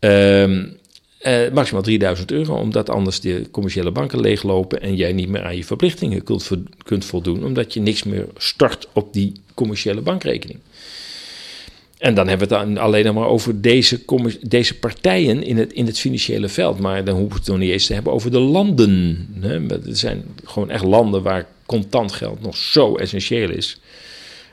Uh, 0.00 0.48
uh, 0.48 1.52
maximaal 1.52 1.82
3000 1.82 2.30
euro, 2.30 2.54
omdat 2.54 2.90
anders 2.90 3.20
de 3.20 3.50
commerciële 3.50 3.90
banken 3.90 4.20
leeglopen 4.20 4.80
en 4.80 4.96
jij 4.96 5.12
niet 5.12 5.28
meer 5.28 5.44
aan 5.44 5.56
je 5.56 5.64
verplichtingen 5.64 6.22
kunt, 6.22 6.50
kunt 6.82 7.04
voldoen, 7.04 7.44
omdat 7.44 7.74
je 7.74 7.80
niks 7.80 8.02
meer 8.02 8.26
start 8.36 8.88
op 8.92 9.12
die 9.12 9.32
commerciële 9.54 10.00
bankrekening. 10.00 10.58
En 11.98 12.14
dan 12.14 12.28
hebben 12.28 12.48
we 12.48 12.54
het 12.54 12.66
dan 12.66 12.78
alleen 12.78 13.14
maar 13.14 13.26
over 13.26 13.60
deze, 13.60 14.00
deze 14.40 14.78
partijen 14.78 15.42
in 15.42 15.56
het, 15.56 15.72
in 15.72 15.86
het 15.86 15.98
financiële 15.98 16.48
veld. 16.48 16.78
Maar 16.78 17.04
dan 17.04 17.14
hoeven 17.14 17.32
we 17.32 17.38
het 17.38 17.48
nog 17.48 17.58
niet 17.58 17.70
eens 17.70 17.86
te 17.86 17.94
hebben 17.94 18.12
over 18.12 18.30
de 18.30 18.38
landen. 18.38 19.26
Hè. 19.40 19.70
Er 19.70 19.96
zijn 19.96 20.24
gewoon 20.44 20.70
echt 20.70 20.84
landen 20.84 21.22
waar 21.22 21.46
contant 21.66 22.12
geld 22.12 22.42
nog 22.42 22.56
zo 22.56 22.96
essentieel 22.96 23.50
is. 23.50 23.80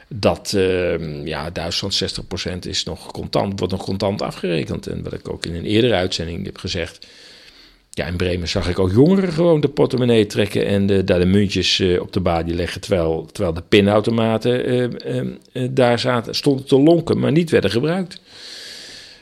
Dat 0.07 0.53
uh, 0.55 1.25
ja, 1.25 1.49
Duitsland 1.49 2.21
60% 2.55 2.59
is 2.59 2.83
nog 2.83 3.11
contant, 3.11 3.59
wordt 3.59 3.73
nog 3.73 3.83
contant 3.83 4.21
afgerekend. 4.21 4.87
En 4.87 5.03
wat 5.03 5.13
ik 5.13 5.29
ook 5.29 5.45
in 5.45 5.55
een 5.55 5.65
eerdere 5.65 5.93
uitzending 5.93 6.45
heb 6.45 6.57
gezegd. 6.57 7.07
Ja, 7.89 8.05
in 8.05 8.15
Bremen 8.15 8.47
zag 8.47 8.69
ik 8.69 8.79
ook 8.79 8.91
jongeren 8.91 9.31
gewoon 9.31 9.61
de 9.61 9.67
portemonnee 9.67 10.25
trekken 10.25 10.65
en 10.65 11.05
daar 11.05 11.19
de 11.19 11.25
muntjes 11.25 11.79
uh, 11.79 12.01
op 12.01 12.13
de 12.13 12.19
balie 12.19 12.55
leggen. 12.55 12.81
Terwijl, 12.81 13.25
terwijl 13.31 13.53
de 13.53 13.63
pinautomaten 13.69 14.73
uh, 15.53 15.67
daar 15.69 15.99
zaten, 15.99 16.35
stonden 16.35 16.65
te 16.65 16.79
lonken, 16.79 17.19
maar 17.19 17.31
niet 17.31 17.49
werden 17.49 17.71
gebruikt. 17.71 18.21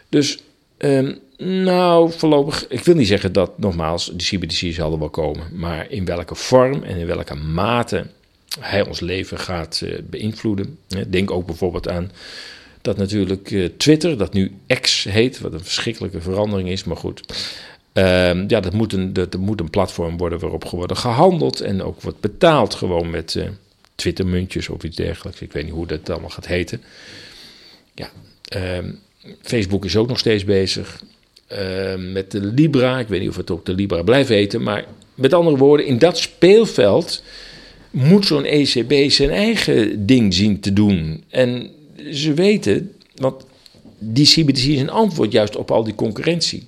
Dus 0.09 0.39
ehm, 0.77 1.13
nou, 1.45 2.11
voorlopig, 2.11 2.67
ik 2.67 2.83
wil 2.83 2.95
niet 2.95 3.07
zeggen 3.07 3.33
dat 3.33 3.57
nogmaals 3.57 4.11
de 4.13 4.23
CBDC 4.23 4.73
zal 4.73 4.91
er 4.91 4.99
wel 4.99 5.09
komen, 5.09 5.47
maar 5.53 5.91
in 5.91 6.05
welke 6.05 6.35
vorm 6.35 6.83
en 6.83 6.97
in 6.97 7.05
welke 7.05 7.35
mate 7.35 8.05
hij 8.59 8.87
ons 8.87 8.99
leven 8.99 9.37
gaat 9.37 9.81
uh, 9.83 9.97
beïnvloeden. 10.09 10.77
Denk 11.07 11.31
ook 11.31 11.45
bijvoorbeeld 11.45 11.89
aan 11.89 12.11
dat 12.81 12.97
natuurlijk 12.97 13.51
eh, 13.51 13.65
Twitter, 13.77 14.17
dat 14.17 14.33
nu 14.33 14.51
X 14.81 15.03
heet, 15.03 15.39
wat 15.39 15.53
een 15.53 15.63
verschrikkelijke 15.63 16.21
verandering 16.21 16.69
is, 16.69 16.83
maar 16.83 16.97
goed. 16.97 17.23
Ehm, 17.93 18.43
ja, 18.47 18.59
dat 18.59 18.73
moet, 18.73 18.93
een, 18.93 19.13
dat, 19.13 19.37
moet 19.37 19.59
een 19.59 19.69
platform 19.69 20.17
worden 20.17 20.39
waarop 20.39 20.63
wordt 20.63 20.97
gehandeld 20.97 21.61
en 21.61 21.83
ook 21.83 22.01
wordt 22.01 22.19
betaald 22.19 22.73
gewoon 22.73 23.09
met 23.09 23.35
uh, 23.35 23.47
Twittermuntjes 23.95 24.69
of 24.69 24.83
iets 24.83 24.95
dergelijks. 24.95 25.41
Ik 25.41 25.51
weet 25.51 25.63
niet 25.63 25.73
hoe 25.73 25.87
dat 25.87 26.09
allemaal 26.09 26.29
gaat 26.29 26.47
heten. 26.47 26.81
Ja, 27.95 28.09
ehm, 28.47 28.91
Facebook 29.41 29.85
is 29.85 29.95
ook 29.95 30.07
nog 30.07 30.19
steeds 30.19 30.43
bezig 30.43 31.01
met 32.11 32.31
de 32.31 32.41
Libra. 32.41 32.99
Ik 32.99 33.07
weet 33.07 33.19
niet 33.19 33.29
of 33.29 33.35
het 33.35 33.51
ook 33.51 33.65
de 33.65 33.73
Libra 33.73 34.03
blijft 34.03 34.29
heten, 34.29 34.63
maar 34.63 34.85
met 35.15 35.33
andere 35.33 35.57
woorden, 35.57 35.85
in 35.85 35.97
dat 35.97 36.17
speelveld 36.17 37.23
moet 37.91 38.25
zo'n 38.25 38.45
ECB 38.45 39.11
zijn 39.11 39.29
eigen 39.29 40.05
ding 40.05 40.33
zien 40.33 40.59
te 40.59 40.73
doen. 40.73 41.23
En 41.29 41.69
ze 42.11 42.33
weten, 42.33 42.91
want 43.15 43.45
die 43.99 44.25
CBDC 44.25 44.63
is 44.63 44.79
een 44.79 44.89
antwoord 44.89 45.31
juist 45.31 45.55
op 45.55 45.71
al 45.71 45.83
die 45.83 45.95
concurrentie. 45.95 46.67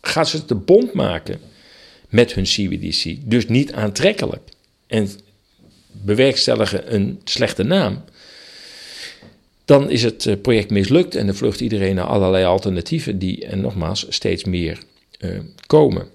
Gaan 0.00 0.26
ze 0.26 0.36
het 0.36 0.48
de 0.48 0.54
bond 0.54 0.92
maken 0.92 1.40
met 2.08 2.34
hun 2.34 2.44
CBDC, 2.44 3.16
dus 3.24 3.48
niet 3.48 3.72
aantrekkelijk 3.72 4.42
en 4.86 5.08
bewerkstelligen 5.92 6.94
een 6.94 7.20
slechte 7.24 7.62
naam, 7.62 8.04
dan 9.66 9.90
is 9.90 10.02
het 10.02 10.26
eh, 10.26 10.34
project 10.42 10.70
mislukt 10.70 11.14
en 11.14 11.26
dan 11.26 11.34
vlucht 11.34 11.60
iedereen 11.60 11.94
naar 11.94 12.04
allerlei 12.04 12.44
alternatieven 12.44 13.18
die, 13.18 13.46
en 13.46 13.60
nogmaals, 13.60 14.06
steeds 14.08 14.44
meer 14.44 14.78
uh, 15.18 15.30
komen. 15.66 16.06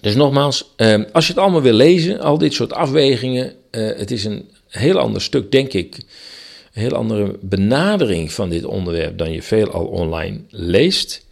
Dus 0.00 0.14
nogmaals, 0.14 0.70
uh, 0.76 1.02
als 1.12 1.26
je 1.26 1.32
het 1.32 1.42
allemaal 1.42 1.62
wil 1.62 1.72
lezen, 1.72 2.20
al 2.20 2.38
dit 2.38 2.52
soort 2.52 2.72
afwegingen, 2.72 3.54
het 3.70 4.10
is 4.10 4.24
een 4.24 4.48
heel 4.68 4.98
ander 4.98 5.22
stuk, 5.22 5.50
denk 5.50 5.72
ik, 5.72 5.96
een 6.72 6.82
heel 6.82 6.94
andere 6.94 7.38
benadering 7.40 8.32
van 8.32 8.48
dit 8.50 8.64
onderwerp 8.64 9.18
dan 9.18 9.32
je 9.32 9.42
veel 9.42 9.70
al 9.70 9.84
online 9.84 10.40
leest. 10.50 11.24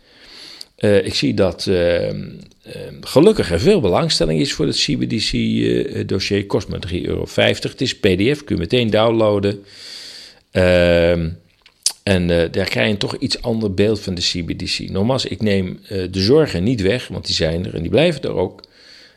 Ik 0.77 1.15
zie 1.15 1.35
dat 1.35 1.67
ehm, 1.67 2.21
gelukkig 3.01 3.51
er 3.51 3.61
veel 3.61 3.81
belangstelling 3.81 4.41
is 4.41 4.53
voor 4.53 4.67
het 4.67 4.77
CBDC-dossier. 4.77 6.47
Kost 6.47 6.69
maar 6.69 6.81
3,50 6.93 7.03
euro. 7.03 7.27
Het 7.35 7.81
is 7.81 7.99
PDF, 7.99 8.45
kun 8.45 8.57
je 8.57 8.63
meteen 8.63 8.91
downloaden. 8.91 9.65
Ehm, 10.53 11.31
en 12.03 12.29
uh, 12.29 12.45
daar 12.51 12.69
krijg 12.69 12.91
je 12.91 12.97
toch 12.97 13.17
iets 13.17 13.43
ander 13.43 13.75
beeld 13.75 14.01
van 14.01 14.15
de 14.15 14.21
CBDC. 14.21 14.91
Nogmaals, 14.91 15.25
ik 15.25 15.43
neem 15.43 15.81
uh, 15.83 15.89
de 16.11 16.21
zorgen 16.21 16.63
niet 16.63 16.81
weg, 16.81 17.09
want 17.09 17.27
die 17.27 17.35
zijn 17.35 17.67
er 17.67 17.75
en 17.75 17.83
die 17.83 17.91
blijven 17.91 18.23
er 18.23 18.35
ook. 18.35 18.63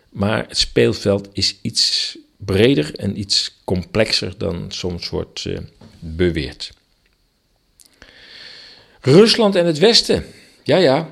Maar 0.09 0.45
het 0.47 0.57
speelveld 0.57 1.29
is 1.33 1.57
iets 1.61 2.17
breder 2.37 2.95
en 2.95 3.19
iets 3.19 3.57
complexer 3.63 4.33
dan 4.37 4.65
soms 4.67 5.09
wordt 5.09 5.45
uh, 5.45 5.57
beweerd. 5.99 6.73
Rusland 9.01 9.55
en 9.55 9.65
het 9.65 9.77
Westen. 9.77 10.25
Ja, 10.63 10.77
ja. 10.77 11.09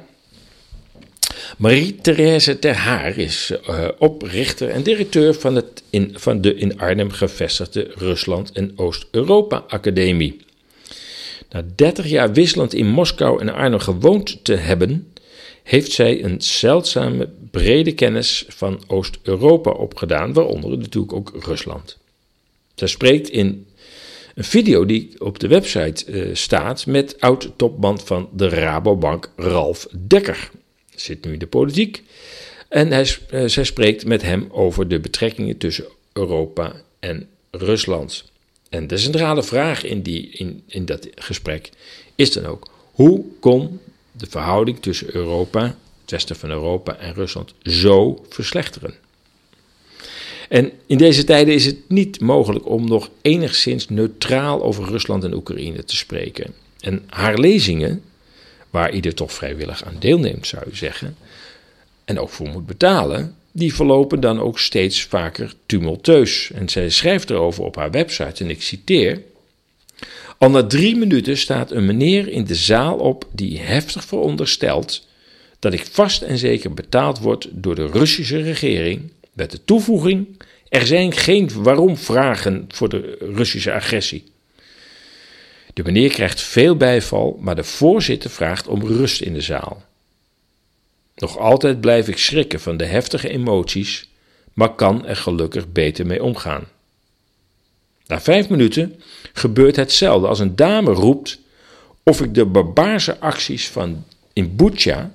Marie-Thérèse 1.58 2.60
Ter 2.60 2.76
Haar 2.76 3.18
is 3.18 3.52
uh, 3.70 3.88
oprichter 3.98 4.70
en 4.70 4.84
directeur 4.84 5.34
van, 5.34 5.56
het 5.56 5.84
in, 5.90 6.12
van 6.16 6.42
de 6.42 6.56
in 6.56 6.80
Arnhem 6.80 7.12
gevestigde 7.12 7.92
Rusland- 7.96 8.52
en 8.52 8.74
Oost-Europa-academie. 8.76 10.42
Na 11.50 11.64
30 11.76 12.08
jaar 12.08 12.34
wisselend 12.34 12.74
in 12.74 12.88
Moskou 12.88 13.42
en 13.42 13.54
Arnhem 13.54 13.80
gewoond 13.80 14.44
te 14.44 14.56
hebben, 14.56 15.14
heeft 15.64 15.92
zij 15.92 16.24
een 16.24 16.42
zeldzame 16.42 17.30
brede 17.52 17.94
kennis 17.94 18.46
van 18.48 18.84
Oost-Europa 18.88 19.72
opgedaan, 19.72 20.34
waaronder 20.34 20.78
natuurlijk 20.78 21.14
ook 21.14 21.32
Rusland. 21.46 21.98
Zij 22.76 22.88
spreekt 22.88 23.30
in 23.30 23.68
een 24.36 24.44
video 24.44 24.86
die 24.86 25.16
op 25.18 25.40
de 25.40 25.48
website 25.48 26.06
uh, 26.12 26.36
staat 26.36 26.86
met 26.86 27.20
oud-topman 27.20 28.00
van 28.00 28.30
de 28.32 28.50
Rabobank 28.50 29.32
Ralf 29.36 29.88
Dekker. 29.92 30.50
Zit 31.04 31.26
nu 31.26 31.34
in 31.34 31.40
de 31.40 31.48
politiek. 31.48 32.04
En 32.70 32.92
uh, 32.92 33.48
zij 33.48 33.64
spreekt 33.64 34.06
met 34.06 34.22
hem 34.22 34.48
over 34.52 34.88
de 34.88 35.00
betrekkingen 35.00 35.58
tussen 35.58 35.86
Europa 36.14 36.76
en 37.00 37.28
Rusland. 37.52 38.24
En 38.70 38.88
de 38.88 38.98
centrale 38.98 39.44
vraag 39.44 39.84
in, 39.84 40.02
die, 40.02 40.30
in, 40.30 40.64
in 40.68 40.86
dat 40.86 41.08
gesprek 41.16 41.70
is 42.16 42.32
dan 42.32 42.46
ook: 42.46 42.70
hoe 42.92 43.24
kon 43.40 43.80
de 44.12 44.26
verhouding 44.30 44.80
tussen 44.80 45.16
Europa, 45.16 45.78
het 46.02 46.12
westen 46.12 46.36
van 46.36 46.50
Europa 46.50 46.98
en 46.98 47.14
Rusland 47.14 47.54
zo 47.64 48.26
verslechteren? 48.30 48.94
En 50.50 50.72
in 50.86 50.98
deze 50.98 51.24
tijden 51.24 51.54
is 51.54 51.66
het 51.66 51.78
niet 51.90 52.20
mogelijk 52.20 52.70
om 52.70 52.88
nog 52.88 53.10
enigszins 53.22 53.90
neutraal 53.90 54.64
over 54.64 54.86
Rusland 54.86 55.24
en 55.24 55.34
Oekraïne 55.34 55.84
te 55.84 55.96
spreken. 55.96 56.54
En 56.80 57.04
haar 57.08 57.38
lezingen, 57.38 58.04
waar 58.74 58.94
ieder 58.94 59.14
toch 59.14 59.34
vrijwillig 59.34 59.84
aan 59.84 59.96
deelneemt, 60.00 60.48
zou 60.48 60.64
je 60.70 60.76
zeggen, 60.76 61.16
en 62.06 62.20
ook 62.20 62.30
voor 62.30 62.48
moet 62.48 62.66
betalen, 62.66 63.36
die 63.52 63.74
verlopen 63.74 64.20
dan 64.20 64.40
ook 64.40 64.60
steeds 64.60 65.04
vaker 65.04 65.54
tumultueus. 65.66 66.52
En 66.54 66.70
zij 66.70 66.90
schrijft 66.90 67.30
erover 67.30 67.64
op 67.64 67.76
haar 67.76 67.92
website, 67.92 68.44
en 68.44 68.50
ik 68.50 68.62
citeer. 68.62 69.22
Al 70.38 70.50
na 70.50 70.64
drie 70.64 70.96
minuten 70.96 71.38
staat 71.38 71.72
een 71.72 71.86
meneer 71.86 72.28
in 72.28 72.46
de 72.46 72.56
zaal 72.56 72.98
op 72.98 73.28
die 73.32 73.60
heftig 73.60 74.06
veronderstelt 74.06 75.08
dat 75.60 75.74
ik 75.74 75.86
vast 75.86 76.22
en 76.22 76.38
zeker 76.38 76.74
betaald 76.74 77.20
word 77.20 77.48
door 77.52 77.76
de 77.76 77.88
Russische 77.88 78.42
regering 78.42 79.12
met 79.34 79.52
de 79.52 79.64
toevoeging: 79.64 80.42
er 80.70 80.86
zijn 80.86 81.12
geen 81.12 81.50
waarom-vragen 81.54 82.66
voor 82.68 82.90
de 82.90 83.18
Russische 83.20 83.74
agressie. 83.74 84.24
De 85.74 85.84
meneer 85.84 86.10
krijgt 86.10 86.42
veel 86.42 86.76
bijval, 86.76 87.38
maar 87.42 87.56
de 87.56 87.64
voorzitter 87.64 88.30
vraagt 88.30 88.68
om 88.68 88.86
rust 88.86 89.22
in 89.22 89.34
de 89.34 89.42
zaal. 89.42 89.84
Nog 91.16 91.38
altijd 91.38 91.82
blijf 91.82 92.08
ik 92.08 92.18
schrikken 92.18 92.60
van 92.60 92.78
de 92.78 92.86
heftige 92.86 93.30
emoties, 93.30 94.10
maar 94.54 94.76
kan 94.76 95.06
er 95.06 95.16
gelukkig 95.16 95.72
beter 95.72 96.06
mee 96.06 96.24
omgaan. 96.24 96.64
Na 98.08 98.22
vijf 98.22 98.50
minuten 98.50 99.02
gebeurt 99.34 99.76
hetzelfde 99.76 100.28
als 100.28 100.40
een 100.40 100.56
dame 100.56 100.92
roept 100.92 101.40
of 102.04 102.22
ik 102.22 102.34
de 102.34 102.46
barbaarse 102.46 103.20
acties 103.20 103.70
van 103.70 104.06
in 104.34 104.56
Bucha, 104.56 105.12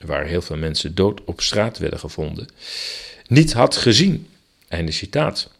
waar 0.00 0.24
heel 0.24 0.42
veel 0.42 0.56
mensen 0.56 0.94
dood 0.94 1.20
op 1.24 1.40
straat 1.40 1.78
werden 1.78 1.98
gevonden, 1.98 2.48
niet 3.26 3.52
had 3.52 3.76
gezien. 3.76 4.28
Citaat. 4.88 5.50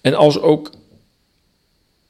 En 0.00 0.14
als 0.14 0.40
ook 0.40 0.70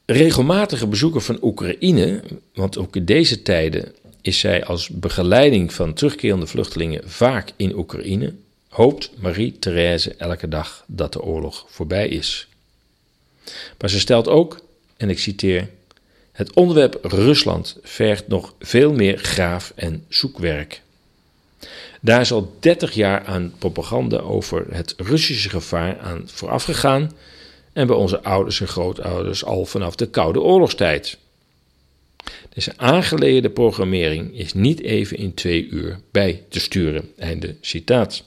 regelmatige 0.05 0.87
bezoeken 0.87 1.21
van 1.21 1.37
Oekraïne, 1.41 2.23
want 2.53 2.77
ook 2.77 2.95
in 2.95 3.05
deze 3.05 3.41
tijden 3.41 3.93
is 4.21 4.39
zij 4.39 4.65
als 4.65 4.89
begeleiding 4.89 5.73
van 5.73 5.93
terugkerende 5.93 6.47
vluchtelingen 6.47 7.09
vaak 7.09 7.51
in 7.55 7.75
Oekraïne, 7.77 8.33
hoopt 8.69 9.11
Marie-Thérèse 9.17 10.15
elke 10.17 10.47
dag 10.47 10.83
dat 10.87 11.13
de 11.13 11.21
oorlog 11.21 11.65
voorbij 11.69 12.07
is. 12.07 12.47
Maar 13.77 13.89
ze 13.89 13.99
stelt 13.99 14.27
ook, 14.27 14.59
en 14.97 15.09
ik 15.09 15.19
citeer, 15.19 15.69
het 16.31 16.53
onderwerp 16.53 16.97
Rusland 17.01 17.77
vergt 17.83 18.27
nog 18.27 18.53
veel 18.59 18.93
meer 18.93 19.17
graaf- 19.17 19.73
en 19.75 20.05
zoekwerk. 20.09 20.81
Daar 22.01 22.21
is 22.21 22.31
al 22.31 22.55
30 22.59 22.93
jaar 22.93 23.25
aan 23.25 23.53
propaganda 23.57 24.17
over 24.17 24.65
het 24.69 24.93
Russische 24.97 25.49
gevaar 25.49 25.99
aan 25.99 26.23
voorafgegaan 26.25 27.11
en 27.73 27.87
bij 27.87 27.95
onze 27.95 28.23
ouders 28.23 28.61
en 28.61 28.67
grootouders 28.67 29.43
al 29.43 29.65
vanaf 29.65 29.95
de 29.95 30.09
Koude 30.09 30.41
Oorlogstijd. 30.41 31.17
Deze 32.53 32.73
aangeleerde 32.77 33.49
programmering 33.49 34.37
is 34.37 34.53
niet 34.53 34.81
even 34.81 35.17
in 35.17 35.33
twee 35.33 35.67
uur 35.67 35.99
bij 36.11 36.43
te 36.49 36.59
sturen. 36.59 37.11
Einde 37.17 37.55
citaat. 37.61 38.23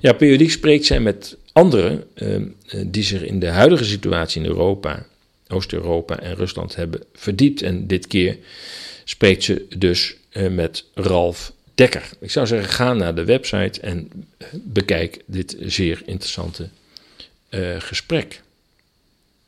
Ja, 0.00 0.12
periodiek 0.12 0.50
spreekt 0.50 0.84
zij 0.84 1.00
met 1.00 1.36
anderen 1.52 2.04
uh, 2.14 2.42
die 2.86 3.02
zich 3.02 3.22
in 3.22 3.38
de 3.38 3.48
huidige 3.48 3.84
situatie 3.84 4.42
in 4.42 4.48
Europa, 4.48 5.06
Oost-Europa 5.48 6.20
en 6.20 6.34
Rusland 6.34 6.76
hebben 6.76 7.02
verdiept. 7.12 7.62
En 7.62 7.86
dit 7.86 8.06
keer 8.06 8.38
spreekt 9.04 9.44
ze 9.44 9.66
dus 9.76 10.16
uh, 10.32 10.48
met 10.48 10.84
Ralf 10.94 11.52
Dekker. 11.74 12.08
Ik 12.20 12.30
zou 12.30 12.46
zeggen, 12.46 12.68
ga 12.68 12.92
naar 12.92 13.14
de 13.14 13.24
website 13.24 13.80
en 13.80 14.10
bekijk 14.52 15.22
dit 15.26 15.56
zeer 15.60 16.02
interessante 16.04 16.68
uh, 17.50 17.80
gesprek. 17.80 18.42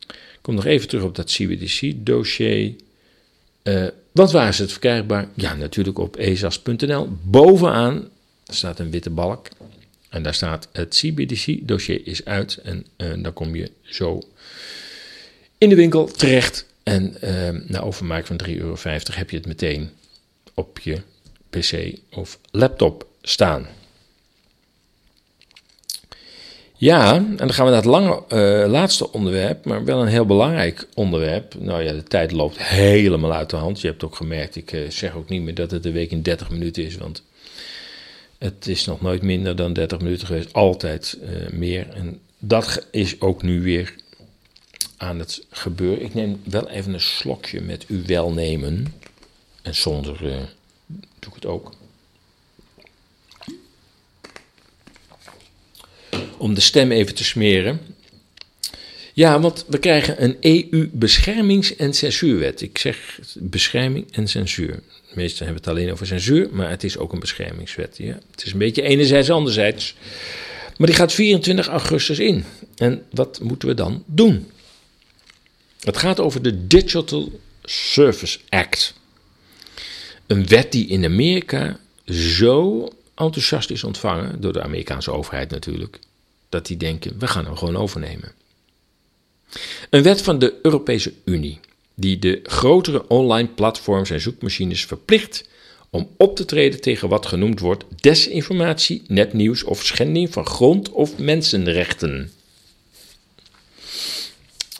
Ik 0.08 0.38
kom 0.42 0.54
nog 0.54 0.64
even 0.64 0.88
terug 0.88 1.04
op 1.04 1.14
dat 1.14 1.30
CBDC-dossier. 1.30 2.74
Uh, 3.62 3.86
wat 4.12 4.32
waar 4.32 4.48
is 4.48 4.58
het 4.58 4.70
verkrijgbaar? 4.70 5.28
Ja, 5.34 5.54
natuurlijk 5.54 5.98
op 5.98 6.16
ezas.nl. 6.16 7.08
Bovenaan 7.22 8.08
staat 8.44 8.78
een 8.78 8.90
witte 8.90 9.10
balk. 9.10 9.48
En 10.08 10.22
daar 10.22 10.34
staat 10.34 10.68
het 10.72 10.94
CBDC-dossier 10.94 12.06
is 12.06 12.24
uit. 12.24 12.56
En 12.56 12.86
uh, 12.96 13.22
dan 13.22 13.32
kom 13.32 13.54
je 13.54 13.70
zo 13.82 14.20
in 15.58 15.68
de 15.68 15.74
winkel 15.74 16.06
terecht. 16.06 16.66
En 16.82 17.16
na 17.66 17.80
overmaak 17.80 18.26
van 18.26 18.40
3,50 18.46 18.54
euro 18.54 18.76
heb 19.10 19.30
je 19.30 19.36
het 19.36 19.46
meteen 19.46 19.90
op 20.54 20.78
je 20.78 21.00
PC 21.50 21.98
of 22.10 22.38
laptop 22.50 23.06
staan. 23.22 23.66
Ja, 26.80 27.14
en 27.14 27.36
dan 27.36 27.52
gaan 27.52 27.64
we 27.64 27.70
naar 27.70 27.80
het 27.80 27.90
lange, 27.90 28.22
uh, 28.28 28.70
laatste 28.70 29.12
onderwerp, 29.12 29.64
maar 29.64 29.84
wel 29.84 30.02
een 30.02 30.08
heel 30.08 30.26
belangrijk 30.26 30.88
onderwerp. 30.94 31.54
Nou 31.58 31.82
ja, 31.82 31.92
de 31.92 32.02
tijd 32.02 32.32
loopt 32.32 32.58
helemaal 32.58 33.32
uit 33.32 33.50
de 33.50 33.56
hand. 33.56 33.80
Je 33.80 33.86
hebt 33.86 34.04
ook 34.04 34.16
gemerkt, 34.16 34.56
ik 34.56 34.72
uh, 34.72 34.90
zeg 34.90 35.14
ook 35.14 35.28
niet 35.28 35.42
meer 35.42 35.54
dat 35.54 35.70
het 35.70 35.86
een 35.86 35.92
week 35.92 36.10
in 36.10 36.22
30 36.22 36.50
minuten 36.50 36.84
is, 36.84 36.96
want 36.96 37.22
het 38.38 38.66
is 38.66 38.84
nog 38.84 39.00
nooit 39.00 39.22
minder 39.22 39.56
dan 39.56 39.72
30 39.72 40.00
minuten 40.00 40.26
geweest, 40.26 40.52
altijd 40.52 41.18
uh, 41.22 41.50
meer. 41.50 41.88
En 41.88 42.20
dat 42.38 42.86
is 42.90 43.20
ook 43.20 43.42
nu 43.42 43.62
weer 43.62 43.94
aan 44.96 45.18
het 45.18 45.46
gebeuren. 45.50 46.04
Ik 46.04 46.14
neem 46.14 46.40
wel 46.44 46.68
even 46.68 46.94
een 46.94 47.00
slokje 47.00 47.60
met 47.60 47.86
uw 47.86 48.06
welnemen. 48.06 48.94
En 49.62 49.74
zonder 49.74 50.18
doe 51.18 51.28
ik 51.28 51.34
het 51.34 51.46
ook. 51.46 51.72
Om 56.38 56.54
de 56.54 56.60
stem 56.60 56.92
even 56.92 57.14
te 57.14 57.24
smeren. 57.24 57.80
Ja, 59.12 59.40
want 59.40 59.64
we 59.68 59.78
krijgen 59.78 60.24
een 60.24 60.36
EU-beschermings- 60.40 61.76
en 61.76 61.94
censuurwet. 61.94 62.60
Ik 62.60 62.78
zeg 62.78 63.20
bescherming 63.34 64.06
en 64.10 64.28
censuur. 64.28 64.80
Meestal 65.14 65.46
hebben 65.46 65.64
we 65.64 65.70
het 65.70 65.78
alleen 65.78 65.92
over 65.92 66.06
censuur, 66.06 66.48
maar 66.52 66.70
het 66.70 66.84
is 66.84 66.98
ook 66.98 67.12
een 67.12 67.20
beschermingswet. 67.20 67.98
Het 68.30 68.44
is 68.44 68.52
een 68.52 68.58
beetje 68.58 68.82
enerzijds, 68.82 69.30
anderzijds. 69.30 69.94
Maar 70.76 70.86
die 70.86 70.96
gaat 70.96 71.12
24 71.12 71.66
augustus 71.66 72.18
in. 72.18 72.44
En 72.76 73.02
wat 73.10 73.40
moeten 73.42 73.68
we 73.68 73.74
dan 73.74 74.02
doen? 74.06 74.50
Het 75.80 75.96
gaat 75.96 76.20
over 76.20 76.42
de 76.42 76.66
Digital 76.66 77.40
Service 77.64 78.38
Act. 78.48 78.94
Een 80.26 80.46
wet 80.46 80.72
die 80.72 80.86
in 80.86 81.04
Amerika 81.04 81.78
zo 82.04 82.88
enthousiast 83.14 83.70
is 83.70 83.84
ontvangen, 83.84 84.40
door 84.40 84.52
de 84.52 84.62
Amerikaanse 84.62 85.12
overheid 85.12 85.50
natuurlijk, 85.50 85.98
dat 86.48 86.66
die 86.66 86.76
denken: 86.76 87.18
we 87.18 87.26
gaan 87.26 87.44
hem 87.44 87.56
gewoon 87.56 87.76
overnemen. 87.76 88.32
Een 89.90 90.02
wet 90.02 90.22
van 90.22 90.38
de 90.38 90.54
Europese 90.62 91.12
Unie, 91.24 91.60
die 91.94 92.18
de 92.18 92.40
grotere 92.42 93.08
online 93.08 93.48
platforms 93.48 94.10
en 94.10 94.20
zoekmachines 94.20 94.84
verplicht 94.84 95.48
om 95.90 96.08
op 96.16 96.36
te 96.36 96.44
treden 96.44 96.80
tegen 96.80 97.08
wat 97.08 97.26
genoemd 97.26 97.60
wordt 97.60 97.84
desinformatie, 98.00 99.02
nepnieuws 99.06 99.62
of 99.62 99.84
schending 99.84 100.32
van 100.32 100.46
grond- 100.46 100.90
of 100.90 101.18
mensenrechten. 101.18 102.32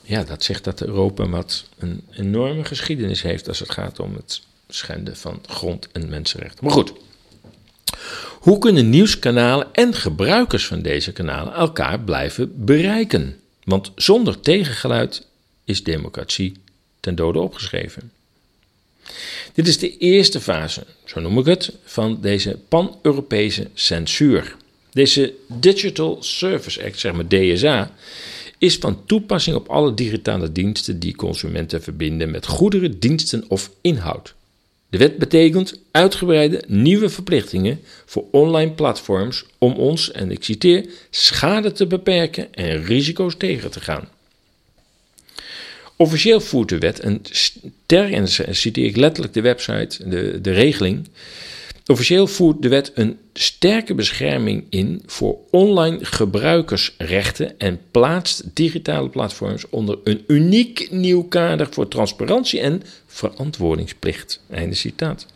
Ja, 0.03 0.25
dat 0.25 0.45
zegt 0.45 0.65
dat 0.65 0.83
Europa 0.83 1.29
wat 1.29 1.65
een 1.79 2.03
enorme 2.11 2.65
geschiedenis 2.65 3.23
heeft 3.23 3.49
als 3.49 3.59
het 3.59 3.71
gaat 3.71 4.01
om 4.01 4.15
het 4.15 4.43
schenden 4.69 5.17
van 5.17 5.41
grond- 5.47 5.89
en 5.93 6.09
mensenrechten. 6.09 6.65
Maar 6.65 6.73
goed, 6.73 6.93
hoe 8.39 8.59
kunnen 8.59 8.91
nieuwskanalen 8.91 9.67
en 9.73 9.95
gebruikers 9.95 10.67
van 10.67 10.83
deze 10.83 11.13
kanalen 11.13 11.55
elkaar 11.55 12.01
blijven 12.01 12.65
bereiken? 12.65 13.41
Want 13.65 13.93
zonder 13.95 14.41
tegengeluid 14.41 15.27
is 15.65 15.85
democratie 15.85 16.53
ten 17.01 17.15
dode 17.15 17.39
opgeschreven. 17.39 18.13
Dit 19.53 19.69
is 19.69 19.79
de 19.79 19.97
eerste 19.97 20.41
fase, 20.41 20.87
zo 21.05 21.21
noem 21.21 21.39
ik 21.39 21.45
het, 21.45 21.73
van 21.85 22.19
deze 22.21 22.59
pan-Europese 22.69 23.69
censuur. 23.75 24.57
Deze 24.93 25.35
Digital 25.47 26.17
Service 26.21 26.85
Act, 26.85 26.99
zeg 26.99 27.13
maar 27.13 27.29
DSA, 27.29 27.93
is 28.59 28.77
van 28.77 29.05
toepassing 29.07 29.57
op 29.57 29.69
alle 29.69 29.95
digitale 29.95 30.53
diensten 30.53 30.99
die 31.01 31.17
consumenten 31.17 31.83
verbinden 31.83 32.31
met 32.31 32.47
goederen, 32.47 32.99
diensten 32.99 33.45
of 33.49 33.71
inhoud. 33.81 34.35
De 34.91 34.99
wet 34.99 35.19
betekent 35.19 35.81
uitgebreide 35.91 36.63
nieuwe 36.67 37.09
verplichtingen 37.09 37.81
voor 38.07 38.25
online 38.31 38.71
platforms 38.71 39.45
om 39.59 39.73
ons, 39.73 40.13
en 40.13 40.31
ik 40.31 40.45
citeer, 40.45 40.85
schade 41.11 41.73
te 41.73 41.87
beperken 41.87 42.55
en 42.55 42.85
risico's 42.85 43.37
tegen 43.37 43.71
te 43.71 43.81
gaan. 43.81 44.09
Officieel 45.97 46.41
voert 46.41 46.69
de 46.69 46.79
wet 46.79 47.03
een 47.05 47.21
ster, 47.31 48.13
en 48.13 48.29
citeer 48.57 48.87
ik 48.87 48.97
letterlijk 48.97 49.35
de 49.35 49.41
website, 49.41 50.09
de, 50.09 50.41
de 50.41 50.53
regeling. 50.53 51.09
Officieel 51.91 52.27
voert 52.27 52.63
de 52.63 52.69
wet 52.69 52.93
een 52.95 53.19
sterke 53.33 53.95
bescherming 53.95 54.65
in 54.71 55.03
voor 55.07 55.39
online 55.51 56.05
gebruikersrechten 56.05 57.59
en 57.59 57.81
plaatst 57.91 58.45
digitale 58.55 59.09
platforms 59.09 59.69
onder 59.71 59.99
een 60.05 60.25
uniek 60.27 60.89
nieuw 60.91 61.23
kader 61.23 61.67
voor 61.71 61.89
transparantie 61.89 62.61
en 62.61 62.83
verantwoordingsplicht. 63.07 64.41
Einde 64.51 64.75
citaat. 64.75 65.27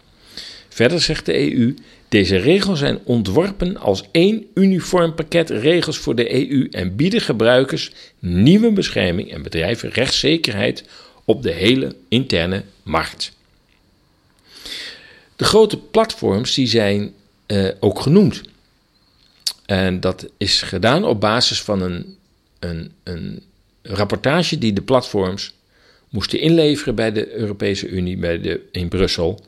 Verder 0.69 1.01
zegt 1.01 1.27
de 1.27 1.53
EU: 1.53 1.75
deze 2.09 2.37
regels 2.37 2.79
zijn 2.79 2.99
ontworpen 3.05 3.77
als 3.77 4.05
één 4.11 4.47
uniform 4.55 5.15
pakket 5.15 5.51
regels 5.51 5.99
voor 5.99 6.15
de 6.15 6.51
EU 6.51 6.69
en 6.71 6.97
bieden 6.97 7.21
gebruikers 7.21 7.93
nieuwe 8.19 8.73
bescherming 8.73 9.31
en 9.33 9.43
bedrijven 9.43 9.91
rechtszekerheid 9.91 10.85
op 11.25 11.43
de 11.43 11.53
hele 11.53 11.97
interne 12.09 12.63
markt. 12.83 13.33
De 15.43 15.49
grote 15.49 15.79
platforms 15.79 16.55
die 16.55 16.67
zijn 16.67 17.13
uh, 17.47 17.69
ook 17.81 18.01
genoemd. 18.01 18.43
En 19.67 20.01
dat 20.01 20.27
is 20.37 20.63
gedaan 20.63 21.05
op 21.05 21.21
basis 21.21 21.63
van 21.63 21.83
een, 21.83 22.17
een, 22.59 22.93
een 23.03 23.43
rapportage 23.83 24.59
die 24.59 24.73
de 24.73 24.83
platforms 24.83 25.55
moesten 26.09 26.41
inleveren 26.41 26.95
bij 26.95 27.13
de 27.13 27.33
Europese 27.33 27.89
Unie 27.89 28.17
bij 28.17 28.41
de, 28.41 28.61
in 28.73 28.89
Brussel. 28.89 29.45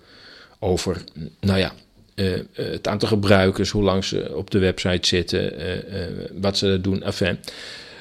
Over, 0.59 1.05
nou 1.40 1.59
ja, 1.59 1.74
uh, 2.14 2.40
het 2.53 2.88
aantal 2.88 3.09
gebruikers, 3.09 3.70
hoe 3.70 3.82
lang 3.82 4.05
ze 4.05 4.36
op 4.36 4.51
de 4.51 4.59
website 4.59 5.07
zitten, 5.09 5.53
wat 6.40 6.59
ze 6.59 6.78
doen, 6.80 7.03
enfin. 7.03 7.38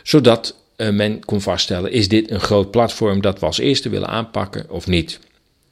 Zodat 0.04 0.56
men 0.78 1.26
kon 1.26 1.42
vaststellen, 1.42 1.92
is 1.92 2.08
dit 2.08 2.32
een 2.32 2.42
groot 2.42 2.72
platform 2.72 3.22
dat 3.22 3.40
we 3.40 3.46
als 3.46 3.58
eerste 3.58 3.90
willen 3.90 4.08
aanpakken 4.10 4.70
of 4.70 4.88
niet? 4.88 5.20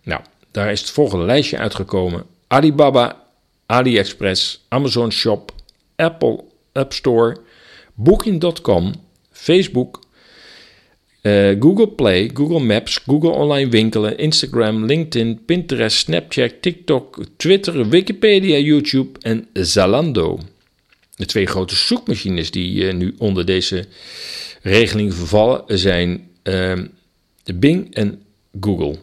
Nou, 0.03 0.21
daar 0.51 0.71
is 0.71 0.79
het 0.79 0.89
volgende 0.89 1.25
lijstje 1.25 1.57
uitgekomen. 1.57 2.25
Alibaba, 2.47 3.23
AliExpress, 3.65 4.65
Amazon 4.67 5.11
Shop, 5.11 5.51
Apple 5.95 6.43
App 6.73 6.93
Store, 6.93 7.37
Booking.com, 7.93 8.93
Facebook, 9.31 9.99
uh, 11.21 11.55
Google 11.59 11.87
Play, 11.87 12.29
Google 12.33 12.59
Maps, 12.59 12.99
Google 13.05 13.29
Online 13.29 13.69
Winkelen, 13.69 14.17
Instagram, 14.17 14.85
LinkedIn, 14.85 15.45
Pinterest, 15.45 15.97
Snapchat, 15.97 16.61
TikTok, 16.61 17.23
Twitter, 17.37 17.89
Wikipedia, 17.89 18.57
YouTube 18.57 19.19
en 19.19 19.47
Zalando. 19.53 20.39
De 21.15 21.25
twee 21.25 21.45
grote 21.45 21.75
zoekmachines 21.75 22.51
die 22.51 22.83
uh, 22.83 22.93
nu 22.93 23.15
onder 23.17 23.45
deze 23.45 23.85
regeling 24.61 25.13
vervallen 25.13 25.63
zijn 25.67 26.29
uh, 26.43 26.73
Bing 27.55 27.95
en 27.95 28.21
Google. 28.59 28.97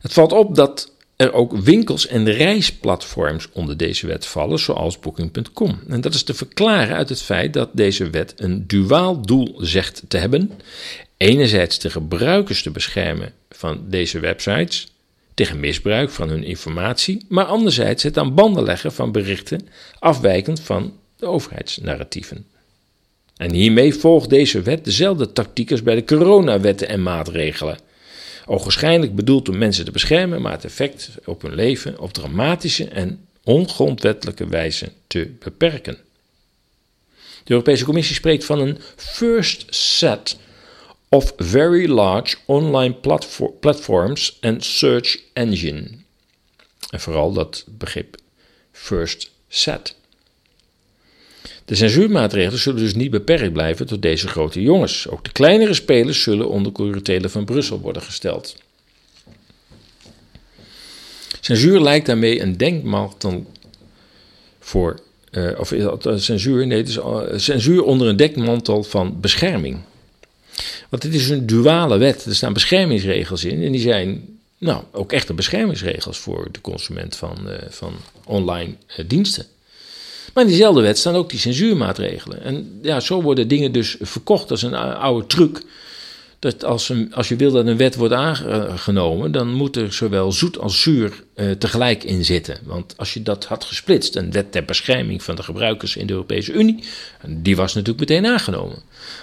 Het 0.00 0.12
valt 0.12 0.32
op 0.32 0.54
dat 0.54 0.92
er 1.16 1.32
ook 1.32 1.56
winkels 1.56 2.06
en 2.06 2.32
reisplatforms 2.32 3.48
onder 3.52 3.76
deze 3.76 4.06
wet 4.06 4.26
vallen, 4.26 4.58
zoals 4.58 4.98
Booking.com. 4.98 5.80
En 5.88 6.00
dat 6.00 6.14
is 6.14 6.22
te 6.22 6.34
verklaren 6.34 6.96
uit 6.96 7.08
het 7.08 7.22
feit 7.22 7.52
dat 7.52 7.70
deze 7.72 8.10
wet 8.10 8.32
een 8.36 8.66
duaal 8.66 9.20
doel 9.22 9.54
zegt 9.58 10.02
te 10.08 10.16
hebben. 10.16 10.50
Enerzijds 11.16 11.78
de 11.78 11.90
gebruikers 11.90 12.62
te 12.62 12.70
beschermen 12.70 13.32
van 13.50 13.84
deze 13.88 14.20
websites 14.20 14.92
tegen 15.34 15.60
misbruik 15.60 16.10
van 16.10 16.28
hun 16.28 16.44
informatie, 16.44 17.24
maar 17.28 17.44
anderzijds 17.44 18.02
het 18.02 18.18
aan 18.18 18.34
banden 18.34 18.64
leggen 18.64 18.92
van 18.92 19.12
berichten 19.12 19.68
afwijkend 19.98 20.60
van 20.60 20.92
de 21.16 21.26
overheidsnarratieven. 21.26 22.46
En 23.36 23.52
hiermee 23.52 23.94
volgt 23.94 24.30
deze 24.30 24.62
wet 24.62 24.84
dezelfde 24.84 25.32
tactiek 25.32 25.70
als 25.70 25.82
bij 25.82 25.94
de 25.94 26.04
coronawetten 26.04 26.88
en 26.88 27.02
maatregelen 27.02 27.78
Ogenschijnlijk 28.50 29.14
bedoeld 29.14 29.48
om 29.48 29.58
mensen 29.58 29.84
te 29.84 29.90
beschermen, 29.90 30.42
maar 30.42 30.52
het 30.52 30.64
effect 30.64 31.10
op 31.24 31.42
hun 31.42 31.54
leven 31.54 31.98
op 31.98 32.12
dramatische 32.12 32.88
en 32.88 33.26
ongrondwettelijke 33.44 34.46
wijze 34.46 34.92
te 35.06 35.32
beperken. 35.38 35.98
De 37.44 37.50
Europese 37.52 37.84
Commissie 37.84 38.14
spreekt 38.14 38.44
van 38.44 38.58
een 38.58 38.78
first 38.96 39.74
set 39.74 40.38
of 41.08 41.32
very 41.36 41.88
large 41.88 42.36
online 42.44 42.94
platforms 43.60 44.38
and 44.40 44.64
search 44.64 45.18
engine. 45.32 45.90
En 46.90 47.00
vooral 47.00 47.32
dat 47.32 47.64
begrip 47.68 48.16
first 48.72 49.30
set. 49.48 49.96
De 51.64 51.74
censuurmaatregelen 51.74 52.58
zullen 52.58 52.82
dus 52.82 52.94
niet 52.94 53.10
beperkt 53.10 53.52
blijven 53.52 53.86
tot 53.86 54.02
deze 54.02 54.28
grote 54.28 54.62
jongens. 54.62 55.08
Ook 55.08 55.24
de 55.24 55.32
kleinere 55.32 55.74
spelers 55.74 56.22
zullen 56.22 56.48
onder 56.48 56.72
curatele 56.72 57.28
van 57.28 57.44
Brussel 57.44 57.80
worden 57.80 58.02
gesteld. 58.02 58.56
Censuur 61.40 61.80
lijkt 61.80 62.06
daarmee 62.06 62.40
een 62.40 62.56
denkmantel 62.56 63.46
voor. 64.60 65.00
Uh, 65.30 65.58
of 65.58 65.72
uh, 65.72 65.92
censuur, 66.16 66.66
nee, 66.66 66.78
het 66.78 66.88
is 66.88 67.44
censuur 67.44 67.84
onder 67.84 68.08
een 68.08 68.16
dekmantel 68.16 68.82
van 68.82 69.20
bescherming. 69.20 69.78
Want 70.88 71.02
het 71.02 71.14
is 71.14 71.28
een 71.28 71.46
duale 71.46 71.98
wet. 71.98 72.24
Er 72.24 72.34
staan 72.34 72.52
beschermingsregels 72.52 73.44
in. 73.44 73.62
En 73.62 73.72
die 73.72 73.80
zijn 73.80 74.38
nou, 74.58 74.84
ook 74.92 75.12
echte 75.12 75.34
beschermingsregels 75.34 76.18
voor 76.18 76.48
de 76.52 76.60
consument 76.60 77.16
van, 77.16 77.48
van 77.68 77.94
online 78.24 78.74
diensten. 79.06 79.46
Maar 80.34 80.44
in 80.44 80.50
diezelfde 80.50 80.80
wet 80.80 80.98
staan 80.98 81.14
ook 81.14 81.30
die 81.30 81.38
censuurmaatregelen. 81.38 82.42
En 82.42 82.78
ja, 82.82 83.00
zo 83.00 83.22
worden 83.22 83.48
dingen 83.48 83.72
dus 83.72 83.96
verkocht 84.00 84.50
als 84.50 84.62
een 84.62 84.74
oude 84.74 85.26
truc 85.26 85.62
dat 86.40 86.64
als, 86.64 86.88
een, 86.88 87.14
als 87.14 87.28
je 87.28 87.36
wil 87.36 87.52
dat 87.52 87.66
een 87.66 87.76
wet 87.76 87.96
wordt 87.96 88.14
aangenomen, 88.14 89.32
dan 89.32 89.52
moet 89.52 89.76
er 89.76 89.92
zowel 89.92 90.32
zoet 90.32 90.58
als 90.58 90.82
zuur 90.82 91.22
uh, 91.34 91.50
tegelijk 91.50 92.04
in 92.04 92.24
zitten. 92.24 92.58
Want 92.64 92.94
als 92.96 93.14
je 93.14 93.22
dat 93.22 93.44
had 93.44 93.64
gesplitst, 93.64 94.16
een 94.16 94.32
wet 94.32 94.52
ter 94.52 94.64
bescherming 94.64 95.22
van 95.22 95.34
de 95.34 95.42
gebruikers 95.42 95.96
in 95.96 96.06
de 96.06 96.12
Europese 96.12 96.52
Unie, 96.52 96.84
die 97.26 97.56
was 97.56 97.74
natuurlijk 97.74 98.10
meteen 98.10 98.26
aangenomen. 98.26 98.78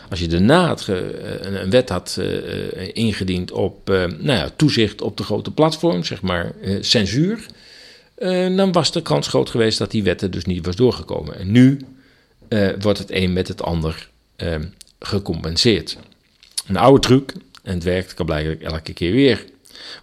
Als 0.09 0.19
je 0.19 0.27
daarna 0.27 0.75
uh, 0.89 0.95
een 1.41 1.69
wet 1.69 1.89
had 1.89 2.17
uh, 2.19 2.89
ingediend 2.93 3.51
op 3.51 3.87
nou 3.87 4.37
ja, 4.37 4.49
toezicht 4.55 5.01
op 5.01 5.17
de 5.17 5.23
grote 5.23 5.51
platforms, 5.51 6.07
zeg 6.07 6.21
maar 6.21 6.53
censuur, 6.81 7.45
dan 8.55 8.71
was 8.71 8.91
de 8.91 9.01
kans 9.01 9.27
groot 9.27 9.49
geweest 9.49 9.77
dat 9.77 9.91
die 9.91 10.03
wet 10.03 10.21
er 10.21 10.31
dus 10.31 10.45
niet 10.45 10.65
was 10.65 10.75
doorgekomen. 10.75 11.35
En 11.35 11.51
nu 11.51 11.81
wordt 12.79 12.99
het 12.99 13.11
een 13.11 13.33
met 13.33 13.47
het 13.47 13.61
ander 13.61 14.09
gecompenseerd. 14.99 15.97
Een 16.67 16.77
oude 16.77 16.99
truc 16.99 17.33
en 17.63 17.73
het 17.73 17.83
werkt 17.83 18.13
kan 18.13 18.25
blijkbaar 18.25 18.71
elke 18.71 18.93
keer 18.93 19.11
weer. 19.11 19.45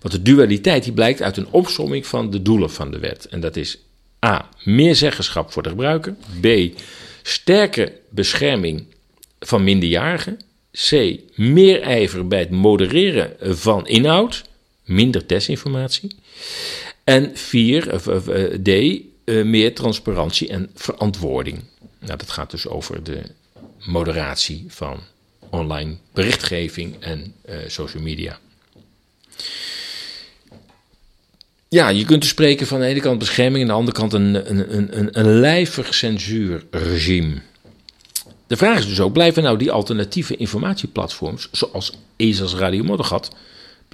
Want 0.01 0.15
de 0.15 0.23
dualiteit 0.23 0.85
die 0.85 0.93
blijkt 0.93 1.23
uit 1.23 1.37
een 1.37 1.51
opsomming 1.51 2.07
van 2.07 2.31
de 2.31 2.43
doelen 2.43 2.71
van 2.71 2.91
de 2.91 2.99
wet. 2.99 3.27
En 3.27 3.41
dat 3.41 3.57
is 3.57 3.79
A. 4.27 4.49
Meer 4.65 4.95
zeggenschap 4.95 5.53
voor 5.53 5.62
de 5.62 5.69
gebruiker. 5.69 6.15
B. 6.41 6.47
Sterke 7.23 7.93
bescherming 8.09 8.85
van 9.41 9.65
minderjarigen. 9.65 10.41
C. 10.73 11.19
Meer 11.35 11.83
ijver 11.83 12.29
bij 12.29 12.39
het 12.39 12.51
modereren 12.51 13.57
van 13.59 13.87
inhoud. 13.87 14.45
Minder 14.85 15.27
desinformatie. 15.27 16.17
En 17.05 17.37
4. 17.37 17.95
Of, 17.95 18.29
eh, 18.29 18.45
D. 18.45 18.69
Eh, 19.25 19.45
meer 19.45 19.75
transparantie 19.75 20.49
en 20.49 20.71
verantwoording. 20.75 21.65
Nou, 21.99 22.19
dat 22.19 22.31
gaat 22.31 22.51
dus 22.51 22.69
over 22.69 23.05
de 23.05 23.23
moderatie 23.85 24.65
van 24.69 25.01
online 25.51 25.97
berichtgeving 26.13 26.97
en 27.01 27.35
uh, 27.49 27.57
social 27.67 28.03
media. 28.03 28.39
Ja, 31.69 31.89
je 31.89 32.05
kunt 32.05 32.21
dus 32.21 32.31
spreken 32.31 32.67
van 32.67 32.77
aan 32.77 32.83
de 32.83 32.89
ene 32.89 33.01
kant 33.01 33.19
bescherming, 33.19 33.63
aan 33.63 33.69
de 33.69 33.75
andere 33.75 33.97
kant 33.97 34.13
een, 34.13 34.51
een, 34.51 34.99
een, 34.99 35.19
een 35.19 35.41
lijvig 35.41 35.95
censuurregime. 35.95 37.41
De 38.47 38.57
vraag 38.57 38.79
is 38.79 38.87
dus 38.87 39.01
ook, 39.01 39.13
blijven 39.13 39.43
nou 39.43 39.59
die 39.59 39.71
alternatieve 39.71 40.37
informatieplatforms, 40.37 41.49
zoals 41.53 41.93
ESA's 42.17 42.55
Radio 42.55 42.85
Moddergat, 42.85 43.31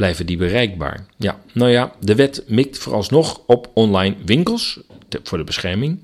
blijven 0.01 0.27
die 0.27 0.37
bereikbaar? 0.37 1.07
Ja, 1.17 1.41
nou 1.53 1.71
ja, 1.71 1.95
de 2.01 2.15
wet 2.15 2.43
mikt 2.47 2.79
vooralsnog 2.79 3.41
op 3.47 3.71
online 3.75 4.17
winkels 4.25 4.81
voor 5.23 5.39
de 5.39 5.45
bescherming 5.45 6.01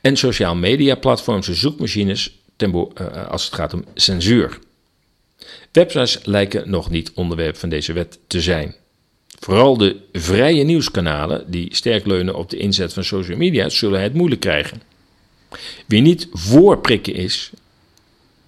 en 0.00 0.16
sociaal 0.16 0.54
media 0.54 0.94
platforms 0.94 1.48
en 1.48 1.54
zoekmachines 1.54 2.38
ten, 2.56 2.74
uh, 2.74 3.26
als 3.28 3.44
het 3.44 3.54
gaat 3.54 3.74
om 3.74 3.84
censuur. 3.94 4.58
Websites 5.72 6.18
lijken 6.24 6.70
nog 6.70 6.90
niet 6.90 7.12
onderwerp 7.14 7.56
van 7.56 7.68
deze 7.68 7.92
wet 7.92 8.18
te 8.26 8.40
zijn. 8.40 8.74
Vooral 9.38 9.76
de 9.76 9.96
vrije 10.12 10.64
nieuwskanalen, 10.64 11.50
die 11.50 11.74
sterk 11.74 12.06
leunen 12.06 12.34
op 12.34 12.50
de 12.50 12.56
inzet 12.56 12.92
van 12.92 13.04
social 13.04 13.36
media, 13.36 13.68
zullen 13.68 14.02
het 14.02 14.14
moeilijk 14.14 14.40
krijgen. 14.40 14.82
Wie 15.86 16.00
niet 16.00 16.28
voor 16.32 16.78
prikken 16.78 17.14
is, 17.14 17.50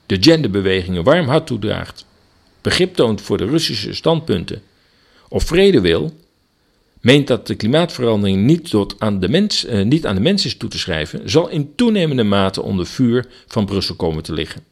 de 0.07 0.17
genderbewegingen 0.21 1.05
warm 1.05 1.29
hart 1.29 1.47
toedraagt, 1.47 2.05
begrip 2.61 2.95
toont 2.95 3.21
voor 3.21 3.39
de 3.39 3.47
Russische 3.47 3.95
standpunten 3.95 4.63
of 5.29 5.45
vrede 5.45 5.81
wil, 5.81 6.13
meent 7.01 7.27
dat 7.27 7.47
de 7.47 7.55
klimaatverandering 7.55 8.45
niet, 8.45 8.71
tot 8.71 8.95
aan 8.99 9.21
de 9.21 9.29
mens, 9.29 9.65
eh, 9.65 9.85
niet 9.85 10.07
aan 10.07 10.15
de 10.15 10.21
mens 10.21 10.45
is 10.45 10.57
toe 10.57 10.69
te 10.69 10.79
schrijven, 10.79 11.31
zal 11.31 11.49
in 11.49 11.75
toenemende 11.75 12.25
mate 12.25 12.63
onder 12.63 12.87
vuur 12.87 13.27
van 13.47 13.67
Brussel 13.67 13.95
komen 13.95 14.23
te 14.23 14.33
liggen 14.33 14.63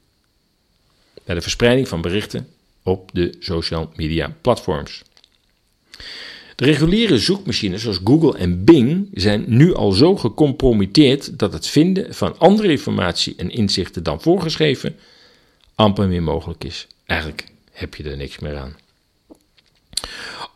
bij 1.26 1.34
de 1.34 1.40
verspreiding 1.40 1.88
van 1.88 2.00
berichten 2.00 2.48
op 2.82 3.10
de 3.12 3.36
social 3.38 3.92
media 3.96 4.36
platforms. 4.40 5.02
De 6.56 6.64
reguliere 6.64 7.18
zoekmachines 7.18 7.82
zoals 7.82 8.00
Google 8.04 8.38
en 8.38 8.64
Bing 8.64 9.08
zijn 9.12 9.44
nu 9.46 9.74
al 9.74 9.92
zo 9.92 10.16
gecompromitteerd 10.16 11.38
dat 11.38 11.52
het 11.52 11.66
vinden 11.66 12.14
van 12.14 12.38
andere 12.38 12.70
informatie 12.70 13.34
en 13.36 13.50
inzichten 13.50 14.02
dan 14.02 14.20
voorgeschreven 14.20 14.96
amper 15.74 16.08
meer 16.08 16.22
mogelijk 16.22 16.64
is. 16.64 16.86
Eigenlijk 17.06 17.46
heb 17.72 17.94
je 17.94 18.10
er 18.10 18.16
niks 18.16 18.38
meer 18.38 18.56
aan. 18.56 18.76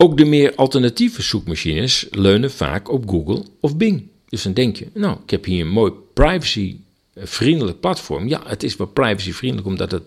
Ook 0.01 0.17
de 0.17 0.25
meer 0.25 0.55
alternatieve 0.55 1.21
zoekmachines 1.21 2.07
leunen 2.11 2.51
vaak 2.51 2.91
op 2.91 3.09
Google 3.09 3.43
of 3.59 3.77
Bing. 3.77 4.07
Dus 4.29 4.41
dan 4.41 4.53
denk 4.53 4.75
je, 4.75 4.87
nou, 4.93 5.17
ik 5.23 5.29
heb 5.29 5.45
hier 5.45 5.61
een 5.61 5.71
mooi 5.71 5.91
privacy-vriendelijk 6.13 7.79
platform. 7.79 8.27
Ja, 8.27 8.41
het 8.45 8.63
is 8.63 8.75
wel 8.75 8.87
privacy-vriendelijk 8.87 9.67
omdat 9.67 9.91
het 9.91 10.03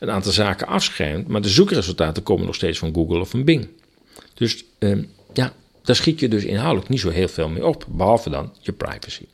een 0.00 0.10
aantal 0.10 0.32
zaken 0.32 0.66
afschermt, 0.66 1.28
maar 1.28 1.42
de 1.42 1.48
zoekresultaten 1.48 2.22
komen 2.22 2.46
nog 2.46 2.54
steeds 2.54 2.78
van 2.78 2.94
Google 2.94 3.18
of 3.18 3.30
van 3.30 3.44
Bing. 3.44 3.68
Dus 4.34 4.64
ehm, 4.78 5.02
ja, 5.32 5.52
daar 5.82 5.96
schiet 5.96 6.20
je 6.20 6.28
dus 6.28 6.44
inhoudelijk 6.44 6.88
niet 6.88 7.00
zo 7.00 7.10
heel 7.10 7.28
veel 7.28 7.48
mee 7.48 7.66
op, 7.66 7.86
behalve 7.88 8.30
dan 8.30 8.52
je 8.60 8.72
privacy. 8.72 9.24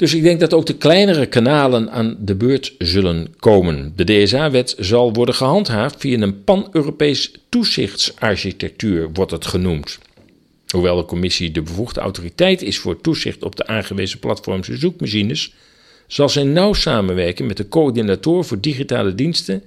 Dus 0.00 0.14
ik 0.14 0.22
denk 0.22 0.40
dat 0.40 0.54
ook 0.54 0.66
de 0.66 0.76
kleinere 0.76 1.26
kanalen 1.26 1.90
aan 1.90 2.16
de 2.18 2.34
beurt 2.34 2.74
zullen 2.78 3.34
komen. 3.38 3.92
De 3.96 4.04
DSA-wet 4.04 4.74
zal 4.78 5.12
worden 5.12 5.34
gehandhaafd 5.34 5.96
via 5.98 6.20
een 6.20 6.44
pan-Europees 6.44 7.32
toezichtsarchitectuur, 7.48 9.10
wordt 9.12 9.30
het 9.30 9.46
genoemd. 9.46 9.98
Hoewel 10.68 10.96
de 10.96 11.04
commissie 11.04 11.50
de 11.50 11.62
bevoegde 11.62 12.00
autoriteit 12.00 12.62
is 12.62 12.78
voor 12.78 13.00
toezicht 13.00 13.42
op 13.42 13.56
de 13.56 13.66
aangewezen 13.66 14.18
platforms 14.18 14.68
en 14.68 14.78
zoekmachines, 14.78 15.54
zal 16.06 16.28
zij 16.28 16.44
nauw 16.44 16.72
samenwerken 16.72 17.46
met 17.46 17.56
de 17.56 17.68
coördinator 17.68 18.44
voor 18.44 18.60
digitale 18.60 19.14
diensten 19.14 19.62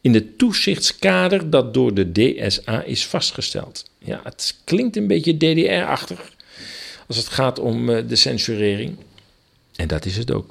in 0.00 0.14
het 0.14 0.38
toezichtskader 0.38 1.50
dat 1.50 1.74
door 1.74 1.94
de 1.94 2.12
DSA 2.12 2.82
is 2.82 3.06
vastgesteld. 3.06 3.90
Ja, 3.98 4.20
het 4.24 4.60
klinkt 4.64 4.96
een 4.96 5.06
beetje 5.06 5.36
DDR-achtig 5.36 6.32
als 7.06 7.16
het 7.16 7.28
gaat 7.28 7.58
om 7.58 7.90
eh, 7.90 8.02
de 8.08 8.16
censurering. 8.16 8.96
En 9.76 9.88
dat 9.88 10.04
is 10.04 10.16
het 10.16 10.32
ook. 10.32 10.50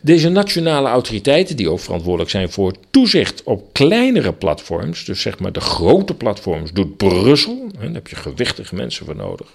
Deze 0.00 0.28
nationale 0.28 0.88
autoriteiten, 0.88 1.56
die 1.56 1.70
ook 1.70 1.80
verantwoordelijk 1.80 2.30
zijn 2.30 2.50
voor 2.50 2.74
toezicht 2.90 3.42
op 3.42 3.72
kleinere 3.72 4.32
platforms, 4.32 5.04
dus 5.04 5.20
zeg 5.20 5.38
maar 5.38 5.52
de 5.52 5.60
grote 5.60 6.14
platforms, 6.14 6.72
doet 6.72 6.96
Brussel. 6.96 7.68
Daar 7.78 7.92
heb 7.92 8.08
je 8.08 8.16
gewichtige 8.16 8.74
mensen 8.74 9.06
voor 9.06 9.16
nodig. 9.16 9.46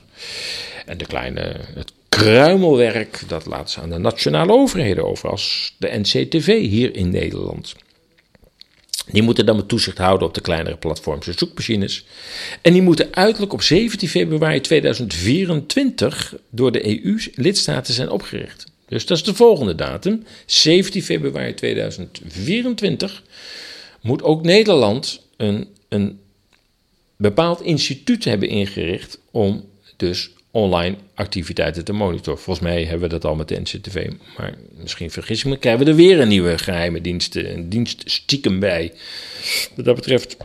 En 0.85 0.97
de 0.97 1.05
kleine, 1.05 1.55
het 1.73 1.91
kruimelwerk, 2.09 3.23
dat 3.27 3.45
laat 3.45 3.71
ze 3.71 3.81
aan 3.81 3.89
de 3.89 3.97
nationale 3.97 4.51
overheden 4.51 5.05
over, 5.05 5.29
als 5.29 5.75
de 5.77 5.99
NCTV 5.99 6.59
hier 6.59 6.95
in 6.95 7.09
Nederland. 7.09 7.75
Die 9.11 9.21
moeten 9.21 9.45
dan 9.45 9.55
met 9.55 9.67
toezicht 9.67 9.97
houden 9.97 10.27
op 10.27 10.33
de 10.33 10.41
kleinere 10.41 10.77
platforms 10.77 11.27
en 11.27 11.33
zoekmachines. 11.37 12.05
En 12.61 12.73
die 12.73 12.81
moeten 12.81 13.13
uiterlijk 13.13 13.53
op 13.53 13.61
17 13.61 14.09
februari 14.09 14.61
2024 14.61 16.35
door 16.49 16.71
de 16.71 17.03
EU-lidstaten 17.03 17.93
zijn 17.93 18.09
opgericht. 18.09 18.65
Dus 18.87 19.05
dat 19.05 19.17
is 19.17 19.23
de 19.23 19.33
volgende 19.33 19.75
datum. 19.75 20.23
17 20.45 21.03
februari 21.03 21.53
2024 21.53 23.23
moet 24.01 24.23
ook 24.23 24.43
Nederland 24.43 25.21
een, 25.37 25.67
een 25.89 26.19
bepaald 27.15 27.61
instituut 27.61 28.23
hebben 28.23 28.49
ingericht 28.49 29.19
om 29.31 29.65
dus 29.97 30.29
online 30.51 30.95
activiteiten 31.13 31.85
te 31.85 31.93
monitoren. 31.93 32.39
Volgens 32.39 32.67
mij 32.67 32.83
hebben 32.83 33.01
we 33.01 33.07
dat 33.07 33.25
al 33.25 33.35
met 33.35 33.47
de 33.47 33.59
NCTV, 33.59 34.11
maar 34.37 34.53
misschien 34.77 35.11
vergis 35.11 35.39
ik 35.39 35.45
me, 35.45 35.57
krijgen 35.57 35.85
we 35.85 35.91
er 35.91 35.97
weer 35.97 36.19
een 36.19 36.27
nieuwe 36.27 36.57
geheime 36.57 37.01
dienst, 37.01 37.35
een 37.35 37.69
dienst 37.69 38.01
stiekem 38.05 38.59
bij. 38.59 38.93
Wat 39.75 39.85
dat 39.85 39.95
betreft, 39.95 40.37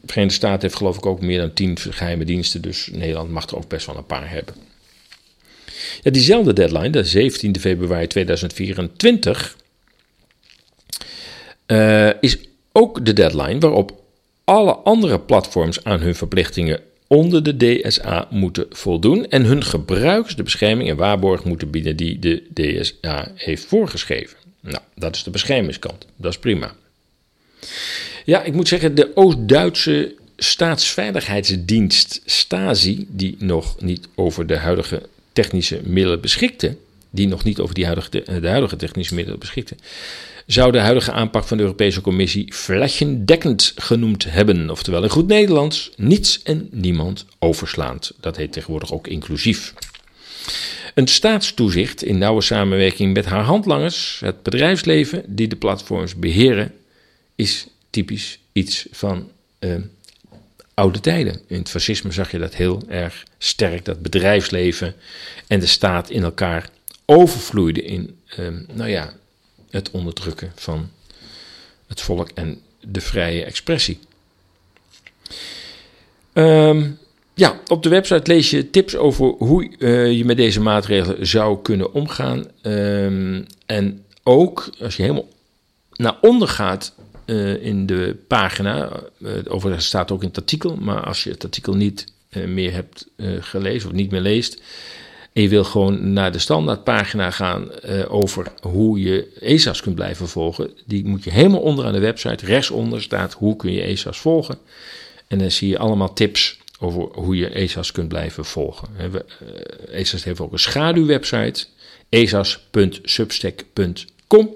de 0.00 0.06
Verenigde 0.06 0.36
Staten 0.36 0.60
heeft 0.60 0.76
geloof 0.76 0.96
ik 0.96 1.06
ook 1.06 1.20
meer 1.20 1.38
dan 1.38 1.52
tien 1.52 1.78
geheime 1.78 2.24
diensten, 2.24 2.62
dus 2.62 2.88
Nederland 2.92 3.30
mag 3.30 3.48
er 3.48 3.56
ook 3.56 3.68
best 3.68 3.86
wel 3.86 3.96
een 3.96 4.06
paar 4.06 4.30
hebben. 4.30 4.54
Ja, 6.02 6.10
diezelfde 6.10 6.52
deadline, 6.52 6.90
de 6.90 7.04
17 7.04 7.60
februari 7.60 8.06
2024, 8.06 9.56
uh, 11.66 12.10
is 12.20 12.38
ook 12.72 13.04
de 13.04 13.12
deadline 13.12 13.58
waarop 13.58 14.02
alle 14.44 14.72
andere 14.72 15.20
platforms 15.20 15.84
aan 15.84 16.00
hun 16.00 16.14
verplichtingen 16.14 16.80
onder 17.06 17.42
de 17.42 17.56
DSA 17.56 18.26
moeten 18.30 18.66
voldoen 18.70 19.28
en 19.28 19.44
hun 19.44 19.64
gebruikers 19.64 20.36
de 20.36 20.42
bescherming 20.42 20.88
en 20.88 20.96
waarborg 20.96 21.44
moeten 21.44 21.70
bieden 21.70 21.96
die 21.96 22.18
de 22.18 22.42
DSA 22.54 23.32
heeft 23.34 23.64
voorgeschreven. 23.64 24.36
Nou, 24.60 24.82
dat 24.94 25.16
is 25.16 25.22
de 25.22 25.30
beschermingskant. 25.30 26.06
Dat 26.16 26.32
is 26.32 26.38
prima. 26.38 26.74
Ja, 28.24 28.42
ik 28.42 28.52
moet 28.52 28.68
zeggen, 28.68 28.94
de 28.94 29.10
Oost-Duitse 29.14 30.14
staatsveiligheidsdienst 30.36 32.22
Stasi, 32.24 33.06
die 33.08 33.36
nog 33.38 33.80
niet 33.80 34.08
over 34.14 34.46
de 34.46 34.56
huidige 34.56 35.02
technische 35.36 35.80
middelen 35.84 36.20
beschikte, 36.20 36.76
die 37.10 37.28
nog 37.28 37.44
niet 37.44 37.60
over 37.60 37.74
die 37.74 37.84
huidige, 37.84 38.10
de 38.40 38.48
huidige 38.48 38.76
technische 38.76 39.14
middelen 39.14 39.38
beschikte, 39.38 39.76
zou 40.46 40.72
de 40.72 40.80
huidige 40.80 41.12
aanpak 41.12 41.44
van 41.44 41.56
de 41.56 41.62
Europese 41.62 42.00
Commissie 42.00 42.52
flächendekkend 42.52 43.72
genoemd 43.76 44.24
hebben. 44.24 44.70
Oftewel 44.70 45.02
in 45.02 45.10
goed 45.10 45.26
Nederlands, 45.26 45.90
niets 45.96 46.42
en 46.42 46.68
niemand 46.70 47.26
overslaand. 47.38 48.12
Dat 48.20 48.36
heet 48.36 48.52
tegenwoordig 48.52 48.92
ook 48.92 49.06
inclusief. 49.06 49.74
Een 50.94 51.06
staatstoezicht 51.06 52.02
in 52.02 52.18
nauwe 52.18 52.42
samenwerking 52.42 53.14
met 53.14 53.24
haar 53.24 53.42
handlangers, 53.42 54.20
het 54.24 54.42
bedrijfsleven 54.42 55.24
die 55.26 55.48
de 55.48 55.56
platforms 55.56 56.14
beheren, 56.14 56.72
is 57.34 57.66
typisch 57.90 58.38
iets 58.52 58.86
van 58.90 59.30
uh, 59.60 59.74
oude 60.76 61.00
tijden. 61.00 61.40
In 61.46 61.58
het 61.58 61.70
fascisme 61.70 62.12
zag 62.12 62.30
je 62.30 62.38
dat 62.38 62.54
heel 62.54 62.82
erg 62.88 63.24
sterk, 63.38 63.84
dat 63.84 64.02
bedrijfsleven 64.02 64.94
en 65.46 65.60
de 65.60 65.66
staat 65.66 66.10
in 66.10 66.22
elkaar 66.22 66.68
overvloeiden 67.04 67.84
in, 67.84 68.18
uh, 68.38 68.48
nou 68.72 68.90
ja, 68.90 69.12
het 69.70 69.90
onderdrukken 69.90 70.52
van 70.54 70.90
het 71.86 72.00
volk 72.00 72.30
en 72.34 72.60
de 72.80 73.00
vrije 73.00 73.44
expressie. 73.44 73.98
Um, 76.32 76.98
ja, 77.34 77.60
op 77.66 77.82
de 77.82 77.88
website 77.88 78.32
lees 78.32 78.50
je 78.50 78.70
tips 78.70 78.96
over 78.96 79.26
hoe 79.26 79.70
uh, 79.78 80.12
je 80.12 80.24
met 80.24 80.36
deze 80.36 80.60
maatregelen 80.60 81.26
zou 81.26 81.62
kunnen 81.62 81.92
omgaan. 81.92 82.44
Um, 82.62 83.46
en 83.66 84.04
ook 84.22 84.70
als 84.80 84.96
je 84.96 85.02
helemaal 85.02 85.28
naar 85.92 86.16
onder 86.20 86.48
gaat 86.48 86.94
uh, 87.26 87.62
in 87.62 87.86
de 87.86 88.16
pagina, 88.28 89.02
uh, 89.18 89.30
overigens 89.48 89.86
staat 89.86 90.10
ook 90.10 90.22
in 90.22 90.28
het 90.28 90.36
artikel, 90.36 90.76
maar 90.76 91.00
als 91.00 91.24
je 91.24 91.30
het 91.30 91.44
artikel 91.44 91.74
niet 91.74 92.14
meer 92.46 92.72
hebt 92.72 93.06
gelezen 93.40 93.88
of 93.88 93.94
niet 93.94 94.10
meer 94.10 94.20
leest, 94.20 94.62
en 95.32 95.42
je 95.42 95.48
wil 95.48 95.64
gewoon 95.64 96.12
naar 96.12 96.32
de 96.32 96.38
standaardpagina 96.38 97.30
gaan 97.30 97.68
over 98.08 98.46
hoe 98.60 99.00
je 99.00 99.38
ESA's 99.40 99.80
kunt 99.80 99.94
blijven 99.94 100.28
volgen, 100.28 100.70
die 100.86 101.04
moet 101.04 101.24
je 101.24 101.30
helemaal 101.30 101.60
onder 101.60 101.86
aan 101.86 101.92
de 101.92 101.98
website. 101.98 102.46
Rechtsonder 102.46 103.02
staat 103.02 103.32
hoe 103.32 103.56
kun 103.56 103.72
je 103.72 103.82
ESA's 103.82 104.18
volgen. 104.18 104.58
En 105.26 105.38
dan 105.38 105.50
zie 105.50 105.68
je 105.68 105.78
allemaal 105.78 106.12
tips 106.12 106.58
over 106.80 107.02
hoe 107.02 107.36
je 107.36 107.48
ESA's 107.48 107.92
kunt 107.92 108.08
blijven 108.08 108.44
volgen. 108.44 108.88
ESA's 109.90 110.24
heeft 110.24 110.40
ook 110.40 110.52
een 110.52 110.58
schaduwwebsite, 110.58 111.64
esas.substack.com. 112.08 114.54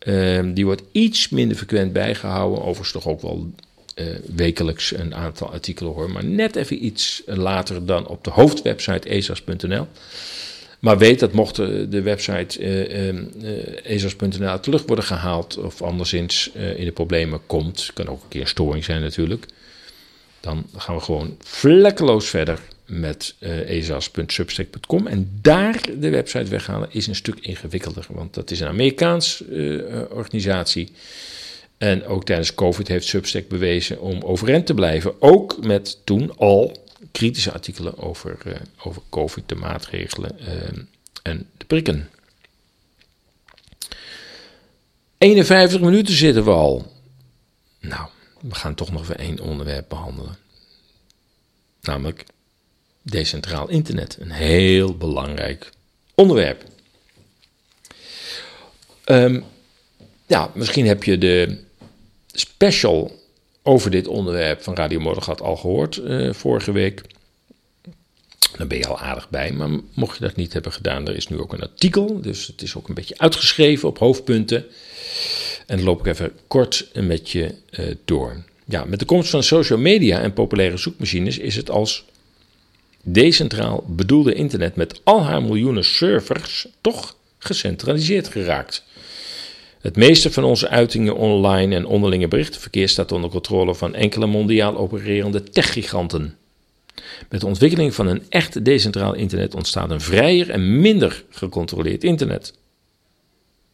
Ehm, 0.00 0.52
die 0.52 0.64
wordt 0.64 0.82
iets 0.92 1.28
minder 1.28 1.56
frequent 1.56 1.92
bijgehouden, 1.92 2.58
overigens 2.58 2.92
toch 2.92 3.06
ook 3.06 3.20
wel 3.20 3.50
uh, 3.94 4.06
wekelijks 4.34 4.94
een 4.94 5.14
aantal 5.14 5.52
artikelen 5.52 5.92
hoor, 5.92 6.10
maar 6.10 6.24
net 6.24 6.56
even 6.56 6.84
iets 6.84 7.22
later 7.26 7.86
dan 7.86 8.06
op 8.06 8.24
de 8.24 8.30
hoofdwebsite 8.30 9.08
esas.nl. 9.08 9.86
Maar 10.78 10.98
weet 10.98 11.20
dat 11.20 11.32
mocht 11.32 11.56
de 11.56 12.02
website 12.02 12.60
uh, 12.60 13.08
uh, 13.08 13.18
esas.nl 13.82 14.60
de 14.60 14.70
lucht 14.70 14.86
worden 14.86 15.04
gehaald 15.04 15.58
of 15.58 15.82
anderszins 15.82 16.50
in 16.76 16.84
de 16.84 16.92
problemen 16.92 17.40
komt, 17.46 17.90
kan 17.94 18.08
ook 18.08 18.22
een 18.22 18.28
keer 18.28 18.46
storing 18.46 18.84
zijn 18.84 19.00
natuurlijk, 19.00 19.46
dan 20.40 20.66
gaan 20.76 20.94
we 20.94 21.00
gewoon 21.00 21.36
vlekkeloos 21.38 22.28
verder 22.28 22.60
met 22.90 23.34
uh. 23.40 25.06
En 25.06 25.38
daar 25.42 25.80
de 25.98 26.10
website 26.10 26.50
weghalen 26.50 26.88
is 26.92 27.06
een 27.06 27.14
stuk 27.14 27.38
ingewikkelder, 27.38 28.06
want 28.08 28.34
dat 28.34 28.50
is 28.50 28.60
een 28.60 28.68
Amerikaans 28.68 29.42
uh, 29.48 29.82
organisatie. 30.10 30.92
En 31.78 32.04
ook 32.04 32.24
tijdens 32.24 32.54
COVID 32.54 32.88
heeft 32.88 33.06
Substack 33.06 33.48
bewezen 33.48 34.00
om 34.00 34.22
overeind 34.22 34.66
te 34.66 34.74
blijven. 34.74 35.22
Ook 35.22 35.64
met 35.64 35.98
toen 36.04 36.36
al 36.36 36.86
kritische 37.12 37.52
artikelen 37.52 37.98
over, 37.98 38.38
over 38.84 39.02
COVID, 39.08 39.48
de 39.48 39.54
maatregelen 39.54 40.38
en 41.22 41.46
de 41.56 41.64
prikken. 41.64 42.08
51 45.18 45.80
minuten 45.80 46.14
zitten 46.14 46.44
we 46.44 46.50
al. 46.50 46.92
Nou, 47.80 48.08
we 48.40 48.54
gaan 48.54 48.74
toch 48.74 48.92
nog 48.92 49.06
weer 49.06 49.18
één 49.18 49.40
onderwerp 49.40 49.88
behandelen. 49.88 50.36
Namelijk 51.80 52.24
decentraal 53.02 53.68
internet. 53.68 54.16
Een 54.20 54.30
heel 54.30 54.96
belangrijk 54.96 55.70
onderwerp. 56.14 56.64
Um, 59.06 59.44
ja, 60.26 60.50
misschien 60.54 60.86
heb 60.86 61.04
je 61.04 61.18
de 61.18 61.58
special 62.32 63.18
over 63.62 63.90
dit 63.90 64.06
onderwerp 64.06 64.62
van 64.62 64.74
Radio 64.74 65.00
Moddergat 65.00 65.40
al 65.40 65.56
gehoord 65.56 65.96
uh, 65.96 66.32
vorige 66.32 66.72
week. 66.72 67.02
Dan 68.56 68.68
ben 68.68 68.78
je 68.78 68.86
al 68.86 68.98
aardig 68.98 69.30
bij, 69.30 69.52
maar 69.52 69.68
mocht 69.94 70.18
je 70.18 70.24
dat 70.24 70.36
niet 70.36 70.52
hebben 70.52 70.72
gedaan, 70.72 71.08
er 71.08 71.16
is 71.16 71.28
nu 71.28 71.38
ook 71.38 71.52
een 71.52 71.62
artikel. 71.62 72.20
Dus 72.20 72.46
het 72.46 72.62
is 72.62 72.76
ook 72.76 72.88
een 72.88 72.94
beetje 72.94 73.18
uitgeschreven 73.18 73.88
op 73.88 73.98
hoofdpunten. 73.98 74.66
En 75.66 75.76
dan 75.76 75.84
loop 75.84 76.00
ik 76.00 76.06
even 76.06 76.32
kort 76.46 76.90
met 76.94 77.30
je 77.30 77.54
uh, 77.70 77.94
door. 78.04 78.44
Ja, 78.64 78.84
met 78.84 78.98
de 78.98 79.04
komst 79.04 79.30
van 79.30 79.42
social 79.42 79.78
media 79.78 80.20
en 80.20 80.32
populaire 80.32 80.76
zoekmachines 80.76 81.38
is 81.38 81.56
het 81.56 81.70
als 81.70 82.04
decentraal 83.02 83.84
bedoelde 83.86 84.34
internet 84.34 84.76
met 84.76 85.00
al 85.04 85.22
haar 85.22 85.42
miljoenen 85.42 85.84
servers 85.84 86.66
toch 86.80 87.16
gecentraliseerd 87.38 88.28
geraakt. 88.28 88.84
Het 89.80 89.96
meeste 89.96 90.32
van 90.32 90.44
onze 90.44 90.68
uitingen 90.68 91.16
online 91.16 91.74
en 91.74 91.86
onderlinge 91.86 92.28
berichtenverkeer 92.28 92.88
staat 92.88 93.12
onder 93.12 93.30
controle 93.30 93.74
van 93.74 93.94
enkele 93.94 94.26
mondiaal 94.26 94.76
opererende 94.76 95.42
techgiganten. 95.42 96.36
Met 97.28 97.40
de 97.40 97.46
ontwikkeling 97.46 97.94
van 97.94 98.06
een 98.06 98.22
echt 98.28 98.64
decentraal 98.64 99.14
internet 99.14 99.54
ontstaat 99.54 99.90
een 99.90 100.00
vrijer 100.00 100.50
en 100.50 100.80
minder 100.80 101.24
gecontroleerd 101.30 102.04
internet. 102.04 102.54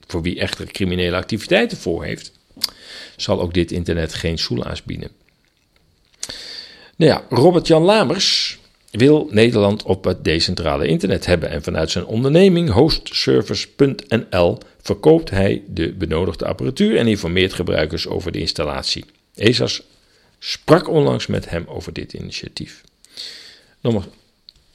Voor 0.06 0.22
wie 0.22 0.38
echter 0.38 0.66
criminele 0.66 1.16
activiteiten 1.16 1.78
voor 1.78 2.04
heeft, 2.04 2.32
zal 3.16 3.40
ook 3.40 3.54
dit 3.54 3.72
internet 3.72 4.14
geen 4.14 4.38
soelaas 4.38 4.82
bieden. 4.82 5.10
Nou 6.96 7.10
ja, 7.10 7.24
Robert-Jan 7.28 7.82
Lamers 7.82 8.58
wil 8.97 9.28
Nederland 9.30 9.82
op 9.82 10.05
het 10.05 10.24
decentrale 10.24 10.86
internet 10.86 11.26
hebben 11.26 11.51
en 11.51 11.62
vanuit 11.62 11.90
zijn 11.90 12.07
onderneming 12.07 12.70
hostservice.nl 12.70 14.59
verkoopt 14.80 15.30
hij 15.30 15.62
de 15.68 15.92
benodigde 15.92 16.47
apparatuur 16.47 16.97
en 16.97 17.07
informeert 17.07 17.53
gebruikers 17.53 18.07
over 18.07 18.32
de 18.32 18.38
installatie. 18.38 19.05
ESAS 19.34 19.82
sprak 20.38 20.88
onlangs 20.88 21.26
met 21.26 21.51
hem 21.51 21.64
over 21.68 21.92
dit 21.92 22.12
initiatief. 22.12 22.82
Nogmaals, 23.80 24.07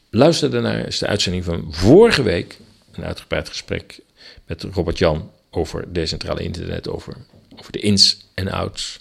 luister 0.10 0.52
daarnaar, 0.52 0.88
is 0.88 0.98
de 0.98 1.08
uitzending 1.08 1.44
van 1.44 1.68
vorige 1.70 2.24
week, 2.24 2.58
een 2.92 3.04
uitgebreid 3.04 3.50
gesprek 3.50 4.00
met 4.46 4.64
Robert-Jan 4.64 5.32
over 5.50 5.94
decentrale 5.94 6.44
internet, 6.44 6.90
over 6.90 7.16
over 7.62 7.72
de 7.72 7.80
ins 7.80 8.26
en 8.34 8.48
outs. 8.48 9.00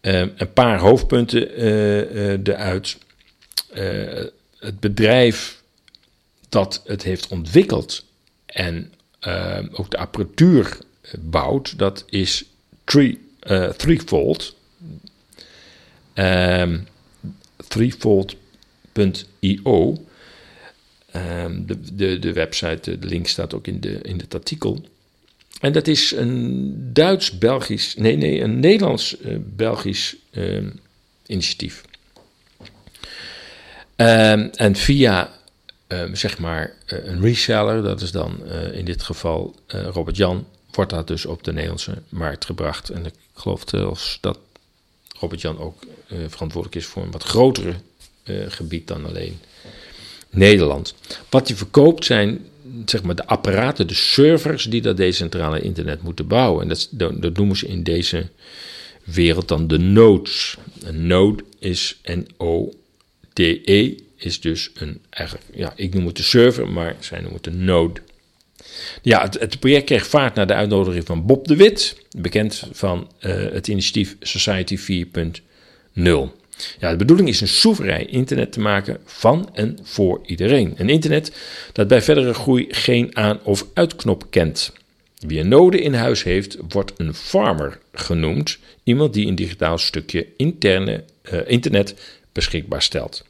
Uh, 0.00 0.20
een 0.20 0.52
paar 0.52 0.78
hoofdpunten 0.78 1.60
uh, 1.60 2.14
uh, 2.14 2.38
eruit. 2.44 2.96
Het 4.58 4.80
bedrijf 4.80 5.62
dat 6.48 6.82
het 6.86 7.02
heeft 7.02 7.28
ontwikkeld 7.28 8.04
en 8.46 8.92
ook 9.72 9.90
de 9.90 9.96
apparatuur 9.96 10.78
bouwt, 11.20 11.78
dat 11.78 12.04
is 12.08 12.44
three, 12.84 13.18
Threefold. 13.76 14.56
Um, 16.14 16.86
Threefold.io. 17.68 18.36
Um, 21.16 21.66
de, 21.66 21.94
de, 21.94 22.18
de 22.18 22.32
website, 22.32 22.98
de 22.98 23.06
link 23.06 23.26
staat 23.26 23.54
ook 23.54 23.66
in, 23.66 23.80
de, 23.80 23.98
in 24.02 24.18
het 24.18 24.34
artikel. 24.34 24.84
En 25.60 25.72
dat 25.72 25.86
is 25.86 26.12
een 26.12 26.74
Duits-Belgisch, 26.92 27.94
nee, 27.96 28.16
nee, 28.16 28.40
een 28.40 28.60
Nederlands-Belgisch 28.60 30.16
uh, 30.32 30.54
uh, 30.54 30.70
initiatief. 31.26 31.82
Um, 34.02 34.50
en 34.54 34.76
via, 34.76 35.30
um, 35.88 36.14
zeg 36.14 36.38
maar, 36.38 36.72
uh, 36.86 37.04
een 37.04 37.20
reseller, 37.20 37.82
dat 37.82 38.00
is 38.00 38.10
dan 38.10 38.46
eh, 38.46 38.74
in 38.78 38.84
dit 38.84 39.02
geval 39.02 39.54
eh, 39.66 39.86
Robert 39.92 40.16
Jan, 40.16 40.46
wordt 40.70 40.90
dat 40.90 41.06
dus 41.06 41.26
op 41.26 41.44
de 41.44 41.52
Nederlandse 41.52 41.94
markt 42.08 42.44
gebracht. 42.44 42.88
En 42.88 43.06
ik 43.06 43.14
geloof 43.34 43.62
zelfs 43.66 44.18
dat 44.20 44.38
Robert 45.18 45.40
Jan 45.40 45.58
ook 45.58 45.82
verantwoordelijk 46.28 46.74
is 46.74 46.86
voor 46.86 47.02
een 47.02 47.10
wat 47.10 47.22
grotere 47.22 47.74
gebied 48.48 48.86
dan 48.86 49.06
alleen 49.06 49.40
Nederland. 50.30 50.94
Wat 51.28 51.48
hij 51.48 51.56
verkoopt 51.56 52.04
zijn 52.04 52.46
zeg 52.84 53.02
maar 53.02 53.14
de 53.14 53.26
apparaten, 53.26 53.86
de 53.86 53.94
servers 53.94 54.64
die 54.64 54.82
dat 54.82 54.96
decentrale 54.96 55.60
internet 55.60 56.02
moeten 56.02 56.26
bouwen. 56.26 56.62
En 56.62 56.68
dat, 56.68 56.88
dat 57.22 57.36
noemen 57.36 57.56
ze 57.56 57.66
in 57.66 57.82
deze 57.82 58.28
wereld 59.04 59.48
dan 59.48 59.66
de 59.66 59.78
nodes. 59.78 60.56
Een 60.82 61.06
node 61.06 61.44
is 61.58 62.00
N-O-D-E, 63.34 63.94
is 64.16 64.40
dus 64.40 64.70
een, 64.74 65.00
eigenlijk, 65.10 65.46
ja, 65.54 65.72
ik 65.76 65.94
noem 65.94 66.06
het 66.06 66.16
de 66.16 66.22
server, 66.22 66.68
maar 66.68 66.96
zij 66.98 67.18
noemen 67.18 67.36
het 67.36 67.46
een 67.46 67.64
node. 67.64 68.00
Ja, 69.02 69.28
het, 69.38 69.58
project 69.60 69.84
kreeg 69.84 70.06
vaart 70.06 70.34
naar 70.34 70.46
de 70.46 70.54
uitnodiging 70.54 71.06
van 71.06 71.26
Bob 71.26 71.46
de 71.46 71.56
Wit, 71.56 71.96
bekend 72.16 72.62
van 72.72 73.10
uh, 73.20 73.34
het 73.52 73.68
initiatief 73.68 74.16
Society 74.20 75.04
4.0. 75.94 76.02
Ja, 76.78 76.90
de 76.90 76.96
bedoeling 76.96 77.28
is 77.28 77.40
een 77.40 77.48
soeverein 77.48 78.10
internet 78.10 78.52
te 78.52 78.60
maken 78.60 78.98
van 79.04 79.50
en 79.54 79.78
voor 79.82 80.20
iedereen. 80.26 80.74
Een 80.76 80.88
internet 80.88 81.36
dat 81.72 81.88
bij 81.88 82.02
verdere 82.02 82.34
groei 82.34 82.66
geen 82.68 83.16
aan- 83.16 83.40
of 83.42 83.66
uitknop 83.74 84.26
kent. 84.30 84.72
Wie 85.18 85.40
een 85.40 85.48
node 85.48 85.80
in 85.80 85.94
huis 85.94 86.22
heeft, 86.22 86.56
wordt 86.68 86.92
een 86.96 87.14
farmer 87.14 87.78
genoemd. 87.92 88.58
Iemand 88.84 89.14
die 89.14 89.26
een 89.26 89.34
digitaal 89.34 89.78
stukje 89.78 90.26
interne, 90.36 91.04
uh, 91.32 91.40
internet 91.46 91.94
beschikbaar 92.32 92.82
stelt. 92.82 93.24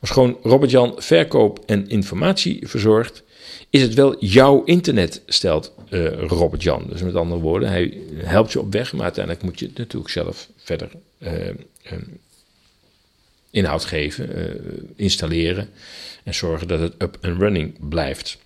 Als 0.00 0.10
gewoon 0.10 0.38
Robert-Jan 0.42 0.94
verkoop 0.96 1.62
en 1.66 1.88
informatie 1.88 2.68
verzorgt, 2.68 3.22
is 3.70 3.82
het 3.82 3.94
wel 3.94 4.24
jouw 4.24 4.64
internet, 4.64 5.22
stelt 5.26 5.72
uh, 5.90 6.12
Robert-Jan. 6.12 6.86
Dus 6.88 7.02
met 7.02 7.14
andere 7.14 7.40
woorden, 7.40 7.68
hij 7.68 7.98
helpt 8.16 8.52
je 8.52 8.60
op 8.60 8.72
weg, 8.72 8.92
maar 8.92 9.02
uiteindelijk 9.02 9.44
moet 9.44 9.58
je 9.58 9.66
het 9.66 9.78
natuurlijk 9.78 10.12
zelf 10.12 10.48
verder 10.56 10.90
uh, 11.18 11.30
inhoud 13.50 13.84
geven, 13.84 14.38
uh, 14.38 14.44
installeren 14.96 15.68
en 16.24 16.34
zorgen 16.34 16.68
dat 16.68 16.80
het 16.80 16.94
up 16.98 17.18
and 17.22 17.38
running 17.38 17.88
blijft. 17.88 18.38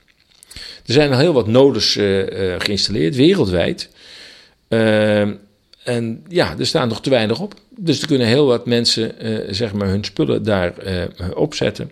Er 0.87 0.93
zijn 0.93 1.13
al 1.13 1.19
heel 1.19 1.33
wat 1.33 1.47
nodes 1.47 1.93
geïnstalleerd, 2.59 3.17
wereldwijd. 3.17 3.89
En 5.85 6.25
ja, 6.29 6.59
er 6.59 6.67
staan 6.67 6.89
nog 6.89 7.03
te 7.03 7.11
weinig 7.11 7.41
op. 7.41 7.55
Dus 7.77 8.01
er 8.01 8.07
kunnen 8.07 8.27
heel 8.27 8.47
wat 8.47 8.67
mensen 8.67 9.15
zeg 9.55 9.73
maar 9.73 9.89
hun 9.89 10.05
spullen 10.05 10.43
daar 10.43 10.75
opzetten. 11.35 11.91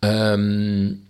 Um, 0.00 1.04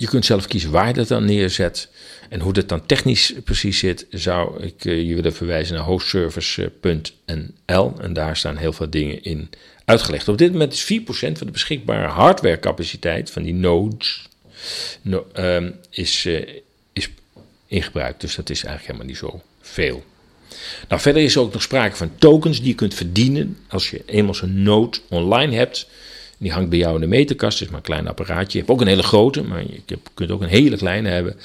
je 0.00 0.06
kunt 0.06 0.24
zelf 0.24 0.46
kiezen 0.46 0.70
waar 0.70 0.86
je 0.86 0.92
dat 0.92 1.08
dan 1.08 1.24
neerzet. 1.24 1.88
En 2.28 2.40
hoe 2.40 2.52
dat 2.52 2.68
dan 2.68 2.86
technisch 2.86 3.34
precies 3.44 3.78
zit, 3.78 4.06
zou 4.10 4.62
ik 4.62 4.84
uh, 4.84 5.08
je 5.08 5.14
willen 5.14 5.34
verwijzen 5.34 5.74
naar 5.74 5.84
hostservice.nl. 5.84 7.94
En 8.00 8.12
daar 8.12 8.36
staan 8.36 8.56
heel 8.56 8.72
veel 8.72 8.90
dingen 8.90 9.22
in 9.22 9.50
uitgelegd. 9.84 10.28
Op 10.28 10.38
dit 10.38 10.52
moment 10.52 10.72
is 10.72 11.00
4% 11.00 11.02
van 11.08 11.46
de 11.46 11.52
beschikbare 11.52 12.08
hardwarecapaciteit 12.08 13.30
van 13.30 13.42
die 13.42 13.54
nodes 13.54 14.28
no, 15.02 15.26
um, 15.34 15.74
is, 15.90 16.24
uh, 16.24 16.48
is 16.92 17.10
in 17.66 17.82
gebruik. 17.82 18.20
Dus 18.20 18.34
dat 18.34 18.50
is 18.50 18.64
eigenlijk 18.64 18.86
helemaal 18.86 19.06
niet 19.06 19.16
zo 19.16 19.42
veel. 19.70 20.04
Nou, 20.88 21.00
verder 21.00 21.22
is 21.22 21.34
er 21.34 21.40
ook 21.40 21.52
nog 21.52 21.62
sprake 21.62 21.96
van 21.96 22.10
tokens 22.18 22.58
die 22.58 22.68
je 22.68 22.74
kunt 22.74 22.94
verdienen 22.94 23.58
als 23.68 23.90
je 23.90 24.02
eenmaal 24.06 24.34
zo'n 24.34 24.62
node 24.62 24.98
online 25.08 25.56
hebt. 25.56 25.88
Die 26.38 26.52
hangt 26.52 26.70
bij 26.70 26.78
jou 26.78 26.94
in 26.94 27.00
de 27.00 27.06
meterkast, 27.06 27.58
het 27.58 27.62
is 27.62 27.68
maar 27.68 27.78
een 27.78 27.86
klein 27.86 28.08
apparaatje. 28.08 28.58
Je 28.58 28.58
hebt 28.58 28.70
ook 28.70 28.80
een 28.80 28.86
hele 28.86 29.02
grote, 29.02 29.42
maar 29.42 29.62
je 29.62 29.98
kunt 30.14 30.30
ook 30.30 30.42
een 30.42 30.48
hele 30.48 30.76
kleine 30.76 31.08
hebben. 31.08 31.36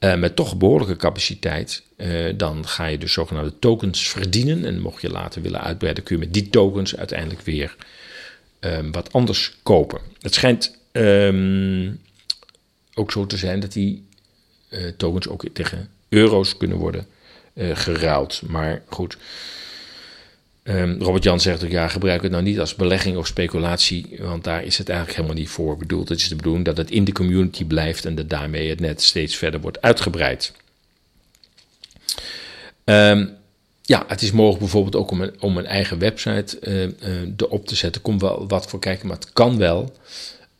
Uh, 0.00 0.14
met 0.14 0.36
toch 0.36 0.56
behoorlijke 0.56 0.96
capaciteit. 0.96 1.82
Uh, 1.96 2.32
dan 2.36 2.66
ga 2.66 2.86
je 2.86 2.98
dus 2.98 3.12
zogenaamde 3.12 3.58
tokens 3.58 4.08
verdienen. 4.08 4.64
En 4.64 4.80
mocht 4.80 5.02
je 5.02 5.10
later 5.10 5.42
willen 5.42 5.60
uitbreiden, 5.60 6.04
kun 6.04 6.16
je 6.16 6.24
met 6.24 6.34
die 6.34 6.50
tokens 6.50 6.96
uiteindelijk 6.96 7.40
weer 7.40 7.76
um, 8.60 8.92
wat 8.92 9.12
anders 9.12 9.56
kopen. 9.62 10.00
Het 10.20 10.34
schijnt 10.34 10.76
um, 10.92 12.00
ook 12.94 13.12
zo 13.12 13.26
te 13.26 13.36
zijn 13.36 13.60
dat 13.60 13.72
die 13.72 14.04
uh, 14.68 14.88
tokens 14.96 15.28
ook 15.28 15.44
tegen 15.52 15.88
euro's 16.08 16.56
kunnen 16.56 16.76
worden 16.76 17.06
geruild. 17.56 18.42
Maar 18.46 18.82
goed. 18.88 19.16
Um, 20.64 21.02
Robert 21.02 21.24
Jan 21.24 21.40
zegt 21.40 21.64
ook, 21.64 21.70
ja, 21.70 21.88
gebruik 21.88 22.22
het 22.22 22.30
nou 22.30 22.42
niet 22.42 22.60
als 22.60 22.74
belegging 22.74 23.16
of 23.16 23.26
speculatie, 23.26 24.16
want 24.18 24.44
daar 24.44 24.64
is 24.64 24.78
het 24.78 24.88
eigenlijk 24.88 25.18
helemaal 25.18 25.40
niet 25.40 25.50
voor 25.50 25.76
bedoeld. 25.76 26.08
Het 26.08 26.20
is 26.20 26.28
de 26.28 26.36
bedoeling 26.36 26.64
dat 26.64 26.76
het 26.76 26.90
in 26.90 27.04
de 27.04 27.12
community 27.12 27.64
blijft 27.64 28.04
en 28.04 28.14
dat 28.14 28.30
daarmee 28.30 28.68
het 28.68 28.80
net 28.80 29.02
steeds 29.02 29.36
verder 29.36 29.60
wordt 29.60 29.82
uitgebreid. 29.82 30.52
Um, 32.84 33.36
ja, 33.82 34.04
het 34.06 34.22
is 34.22 34.30
mogelijk 34.30 34.60
bijvoorbeeld 34.60 34.96
ook 34.96 35.10
om 35.10 35.20
een, 35.20 35.32
om 35.40 35.56
een 35.56 35.66
eigen 35.66 35.98
website 35.98 36.58
uh, 36.62 36.82
uh, 36.82 37.32
erop 37.36 37.66
te 37.66 37.74
zetten. 37.74 38.02
Komt 38.02 38.20
wel 38.20 38.48
wat 38.48 38.66
voor 38.66 38.80
kijken, 38.80 39.06
maar 39.06 39.16
het 39.16 39.32
kan 39.32 39.58
wel. 39.58 39.96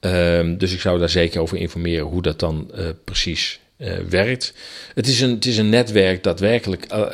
Um, 0.01 0.59
dus 0.59 0.73
ik 0.73 0.81
zou 0.81 0.99
daar 0.99 1.09
zeker 1.09 1.41
over 1.41 1.57
informeren 1.59 2.07
hoe 2.07 2.23
dat 2.23 2.39
dan 2.39 2.71
uh, 2.75 2.89
precies 3.05 3.61
uh, 3.81 3.97
werkt. 4.09 4.55
Het 4.95 5.07
is, 5.07 5.21
een, 5.21 5.31
het 5.31 5.47
is 5.47 5.57
een 5.57 5.69
netwerk 5.69 6.23
dat 6.23 6.41
werkelijk, 6.41 6.93
uh, 6.93 7.09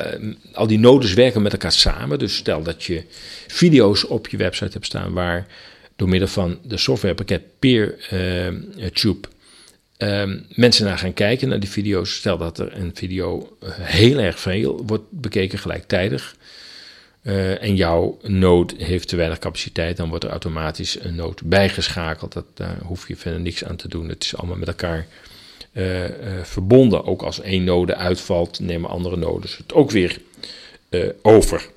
al 0.53 0.67
die 0.67 0.79
nodes 0.79 1.13
werken 1.13 1.41
met 1.41 1.51
elkaar 1.51 1.71
samen. 1.71 2.19
Dus 2.19 2.35
stel 2.35 2.63
dat 2.63 2.83
je 2.83 3.03
video's 3.47 4.09
op 4.09 4.27
je 4.27 4.37
website 4.37 4.71
hebt 4.71 4.85
staan 4.85 5.13
waar 5.13 5.47
door 5.95 6.09
middel 6.09 6.27
van 6.27 6.59
de 6.63 6.77
softwarepakket 6.77 7.41
PeerTube 7.59 9.27
um, 9.97 10.45
mensen 10.49 10.85
naar 10.85 10.97
gaan 10.97 11.13
kijken 11.13 11.49
naar 11.49 11.59
die 11.59 11.69
video's. 11.69 12.15
Stel 12.15 12.37
dat 12.37 12.59
er 12.59 12.77
een 12.77 12.91
video 12.93 13.57
heel 13.71 14.19
erg 14.19 14.39
veel 14.39 14.83
wordt 14.85 15.03
bekeken 15.09 15.59
gelijktijdig. 15.59 16.35
Uh, 17.23 17.63
en 17.63 17.75
jouw 17.75 18.17
node 18.21 18.73
heeft 18.77 19.07
te 19.07 19.15
weinig 19.15 19.39
capaciteit, 19.39 19.97
dan 19.97 20.09
wordt 20.09 20.23
er 20.23 20.29
automatisch 20.29 20.99
een 20.99 21.15
node 21.15 21.41
bijgeschakeld. 21.45 22.33
Dat, 22.33 22.45
daar 22.53 22.77
hoef 22.83 23.07
je 23.07 23.15
verder 23.15 23.39
niks 23.39 23.63
aan 23.63 23.75
te 23.75 23.87
doen. 23.87 24.09
Het 24.09 24.23
is 24.23 24.35
allemaal 24.35 24.57
met 24.57 24.67
elkaar 24.67 25.07
uh, 25.77 26.03
uh, 26.03 26.09
verbonden. 26.43 27.05
Ook 27.05 27.21
als 27.21 27.41
één 27.41 27.63
node 27.63 27.95
uitvalt, 27.95 28.59
nemen 28.59 28.89
andere 28.89 29.17
nodes 29.17 29.57
het 29.57 29.73
ook 29.73 29.91
weer 29.91 30.21
uh, 30.89 31.09
over. 31.21 31.69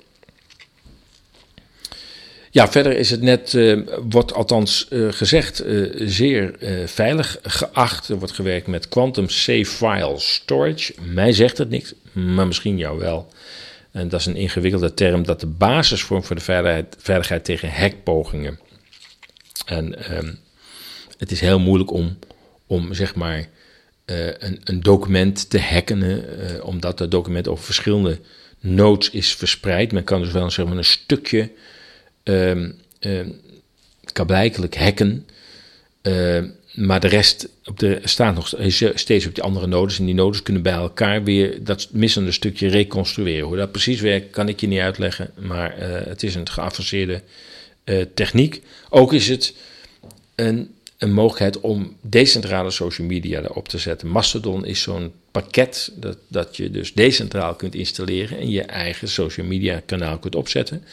Ja, 2.53 2.71
verder 2.71 2.97
is 2.97 3.09
het 3.09 3.21
net, 3.21 3.57
wordt 4.09 4.33
althans 4.33 4.87
gezegd, 4.89 5.63
zeer 5.95 6.55
veilig 6.85 7.39
geacht. 7.43 8.09
Er 8.09 8.17
wordt 8.17 8.33
gewerkt 8.33 8.67
met 8.67 8.87
Quantum 8.87 9.29
Safe 9.29 9.65
File 9.65 10.19
Storage. 10.19 10.93
Mij 11.01 11.33
zegt 11.33 11.57
het 11.57 11.69
niks, 11.69 11.93
maar 12.11 12.47
misschien 12.47 12.77
jou 12.77 12.99
wel. 12.99 13.33
En 13.91 14.09
dat 14.09 14.19
is 14.19 14.25
een 14.25 14.35
ingewikkelde 14.35 14.93
term 14.93 15.23
dat 15.23 15.39
de 15.39 15.47
basis 15.47 16.01
vormt 16.01 16.25
voor 16.25 16.35
de 16.35 16.41
veiligheid, 16.41 16.95
veiligheid 16.99 17.45
tegen 17.45 17.71
hackpogingen. 17.71 18.59
En 19.65 20.15
um, 20.17 20.39
het 21.17 21.31
is 21.31 21.39
heel 21.39 21.59
moeilijk 21.59 21.91
om, 21.91 22.17
om 22.67 22.93
zeg 22.93 23.15
maar 23.15 23.47
uh, 24.11 24.25
een, 24.25 24.61
een, 24.63 24.81
document 24.81 25.49
te 25.49 25.59
hacken, 25.59 26.01
uh, 26.01 26.65
omdat 26.65 26.97
dat 26.97 27.11
document 27.11 27.47
over 27.47 27.63
verschillende 27.63 28.19
nodes 28.59 29.09
is 29.09 29.35
verspreid. 29.35 29.91
Men 29.91 30.03
kan 30.03 30.21
dus 30.21 30.31
wel 30.31 30.51
zeg 30.51 30.65
maar, 30.65 30.77
een 30.77 30.83
stukje 30.83 31.49
um, 32.23 32.75
kablijkelijk 34.13 34.75
hacken, 34.77 35.25
maar 36.73 36.99
de 36.99 37.07
rest 37.07 37.49
op 37.65 37.79
de, 37.79 37.99
staat 38.03 38.35
nog 38.35 38.53
steeds 38.93 39.25
op 39.25 39.35
die 39.35 39.43
andere 39.43 39.67
nodes. 39.67 39.99
En 39.99 40.05
die 40.05 40.13
nodes 40.13 40.43
kunnen 40.43 40.61
bij 40.61 40.73
elkaar 40.73 41.23
weer 41.23 41.63
dat 41.63 41.89
missende 41.91 42.31
stukje 42.31 42.67
reconstrueren. 42.67 43.47
Hoe 43.47 43.57
dat 43.57 43.71
precies 43.71 44.01
werkt, 44.01 44.29
kan 44.29 44.47
ik 44.47 44.59
je 44.59 44.67
niet 44.67 44.79
uitleggen, 44.79 45.31
maar 45.39 45.73
het 46.07 46.23
is 46.23 46.35
een 46.35 46.49
geavanceerde 46.49 47.21
techniek. 48.13 48.61
Ook 48.89 49.13
is 49.13 49.27
het 49.27 49.53
een 50.35 50.69
een 51.01 51.13
mogelijkheid 51.13 51.59
om 51.59 51.95
decentrale 52.01 52.71
social 52.71 53.07
media 53.07 53.41
erop 53.41 53.67
te 53.67 53.77
zetten. 53.77 54.07
Mastodon 54.07 54.65
is 54.65 54.81
zo'n 54.81 55.11
pakket 55.31 55.91
dat, 55.95 56.17
dat 56.27 56.57
je 56.57 56.71
dus 56.71 56.93
decentraal 56.93 57.55
kunt 57.55 57.75
installeren 57.75 58.37
en 58.37 58.49
je 58.49 58.61
eigen 58.61 59.07
social 59.07 59.45
media 59.45 59.81
kanaal 59.85 60.17
kunt 60.17 60.35
opzetten. 60.35 60.83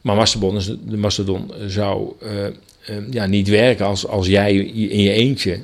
Maar 0.00 0.16
Mastodon, 0.16 0.56
is, 0.56 0.66
de 0.66 0.96
Mastodon 0.96 1.52
zou 1.66 2.12
uh, 2.22 2.44
uh, 2.44 2.96
ja, 3.10 3.26
niet 3.26 3.48
werken 3.48 3.86
als, 3.86 4.06
als 4.06 4.26
jij 4.26 4.54
in 4.64 5.02
je 5.02 5.12
eentje 5.12 5.60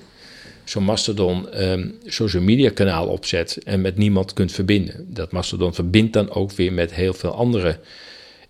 zo'n 0.64 0.84
Mastodon 0.84 1.62
um, 1.62 1.94
social 2.06 2.42
media 2.42 2.70
kanaal 2.70 3.06
opzet 3.06 3.58
en 3.64 3.80
met 3.80 3.96
niemand 3.96 4.32
kunt 4.32 4.52
verbinden. 4.52 5.06
Dat 5.08 5.32
Mastodon 5.32 5.74
verbindt 5.74 6.12
dan 6.12 6.30
ook 6.30 6.52
weer 6.52 6.72
met 6.72 6.94
heel 6.94 7.14
veel 7.14 7.32
andere 7.34 7.78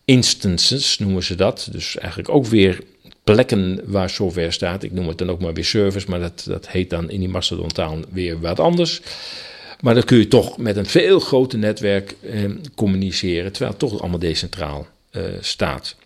instances, 0.05 0.99
noemen 0.99 1.23
ze 1.23 1.35
dat. 1.35 1.69
Dus 1.71 1.99
eigenlijk 1.99 2.29
ook 2.29 2.47
weer 2.47 2.79
plekken 3.35 3.81
waar 3.85 4.11
software 4.11 4.51
staat. 4.51 4.83
Ik 4.83 4.93
noem 4.93 5.09
het 5.09 5.19
dan 5.19 5.31
ook 5.31 5.41
maar 5.41 5.55
weer 5.55 5.65
servers, 5.65 6.07
maar 6.07 6.21
dat, 6.21 6.45
dat 6.49 6.69
heet 6.69 6.91
dan 6.91 7.11
in 7.11 7.21
die 7.21 7.29
Mastodon-taal 7.29 7.99
weer 8.11 8.41
wat 8.41 8.61
anders. 8.61 9.01
Maar 9.81 9.95
dan 9.95 10.05
kun 10.05 10.19
je 10.19 10.29
toch 10.29 10.59
met 10.59 10.77
een 10.77 10.87
veel 10.87 11.21
groter 11.21 11.59
netwerk 11.59 12.15
eh, 12.23 12.51
communiceren, 12.75 13.53
terwijl 13.53 13.71
het 13.71 13.81
toch 13.81 14.01
allemaal 14.01 14.19
decentraal 14.19 14.87
eh, 15.11 15.23
staat. 15.41 15.97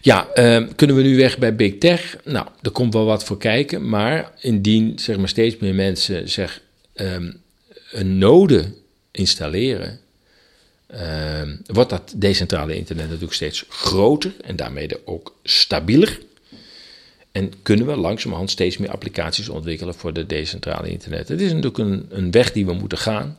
Ja, 0.00 0.28
eh, 0.28 0.62
kunnen 0.76 0.96
we 0.96 1.02
nu 1.02 1.16
weg 1.16 1.38
bij 1.38 1.56
Big 1.56 1.78
Tech? 1.78 2.16
Nou, 2.24 2.46
er 2.62 2.70
komt 2.70 2.92
wel 2.92 3.04
wat 3.04 3.24
voor 3.24 3.38
kijken, 3.38 3.88
maar 3.88 4.32
indien 4.40 4.98
zeg 4.98 5.16
maar, 5.16 5.28
steeds 5.28 5.56
meer 5.56 5.74
mensen 5.74 6.28
zeg, 6.28 6.60
um, 6.94 7.40
een 7.90 8.18
node 8.18 8.72
installeren, 9.10 10.00
uh, 10.94 11.42
wordt 11.66 11.90
dat 11.90 12.12
decentrale 12.16 12.76
internet 12.76 13.04
natuurlijk 13.04 13.32
steeds 13.32 13.64
groter 13.68 14.34
en 14.40 14.56
daarmee 14.56 15.06
ook 15.06 15.34
stabieler. 15.42 16.20
En 17.32 17.52
kunnen 17.62 17.86
we 17.86 17.96
langzamerhand 17.96 18.50
steeds 18.50 18.76
meer 18.76 18.90
applicaties 18.90 19.48
ontwikkelen 19.48 19.94
voor 19.94 20.12
de 20.12 20.26
decentrale 20.26 20.88
internet. 20.88 21.28
Het 21.28 21.40
is 21.40 21.48
natuurlijk 21.52 21.78
een, 21.78 22.06
een 22.08 22.30
weg 22.30 22.52
die 22.52 22.66
we 22.66 22.72
moeten 22.72 22.98
gaan. 22.98 23.38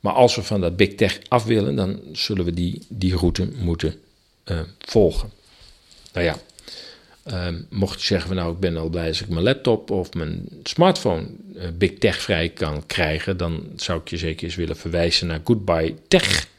Maar 0.00 0.12
als 0.12 0.34
we 0.34 0.42
van 0.42 0.60
dat 0.60 0.76
big 0.76 0.94
tech 0.94 1.18
af 1.28 1.44
willen, 1.44 1.76
dan 1.76 2.00
zullen 2.12 2.44
we 2.44 2.54
die, 2.54 2.86
die 2.88 3.16
route 3.16 3.48
moeten 3.58 3.94
uh, 4.44 4.60
volgen. 4.78 5.30
Nou 6.12 6.26
ja, 6.26 6.36
uh, 7.26 7.58
mocht 7.68 8.00
je 8.00 8.06
zeggen 8.06 8.28
van 8.28 8.36
nou 8.36 8.52
ik 8.52 8.60
ben 8.60 8.76
al 8.76 8.88
blij 8.88 9.08
als 9.08 9.20
ik 9.20 9.28
mijn 9.28 9.44
laptop 9.44 9.90
of 9.90 10.14
mijn 10.14 10.48
smartphone 10.62 11.26
uh, 11.54 11.62
big 11.78 11.98
tech 11.98 12.22
vrij 12.22 12.48
kan 12.48 12.86
krijgen, 12.86 13.36
dan 13.36 13.66
zou 13.76 14.00
ik 14.00 14.08
je 14.08 14.16
zeker 14.16 14.44
eens 14.44 14.54
willen 14.54 14.76
verwijzen 14.76 15.26
naar 15.26 15.40
Goodbye 15.44 15.94
Tech. 16.08 16.50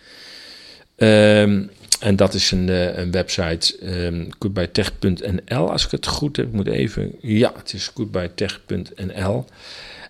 Um, 0.98 1.70
en 2.00 2.16
dat 2.16 2.34
is 2.34 2.52
een, 2.52 2.68
uh, 2.68 2.98
een 2.98 3.12
website, 3.12 3.76
um, 4.06 4.28
goodbyetech.nl, 4.40 5.72
als 5.72 5.86
ik 5.86 5.92
het 5.92 6.08
goed 6.08 6.38
heb. 6.38 6.46
Ik 6.46 6.54
moet 6.54 6.68
even, 6.68 7.16
ja, 7.22 7.54
het 7.56 7.74
is 7.74 7.92
goodbyetech.nl. 7.94 9.46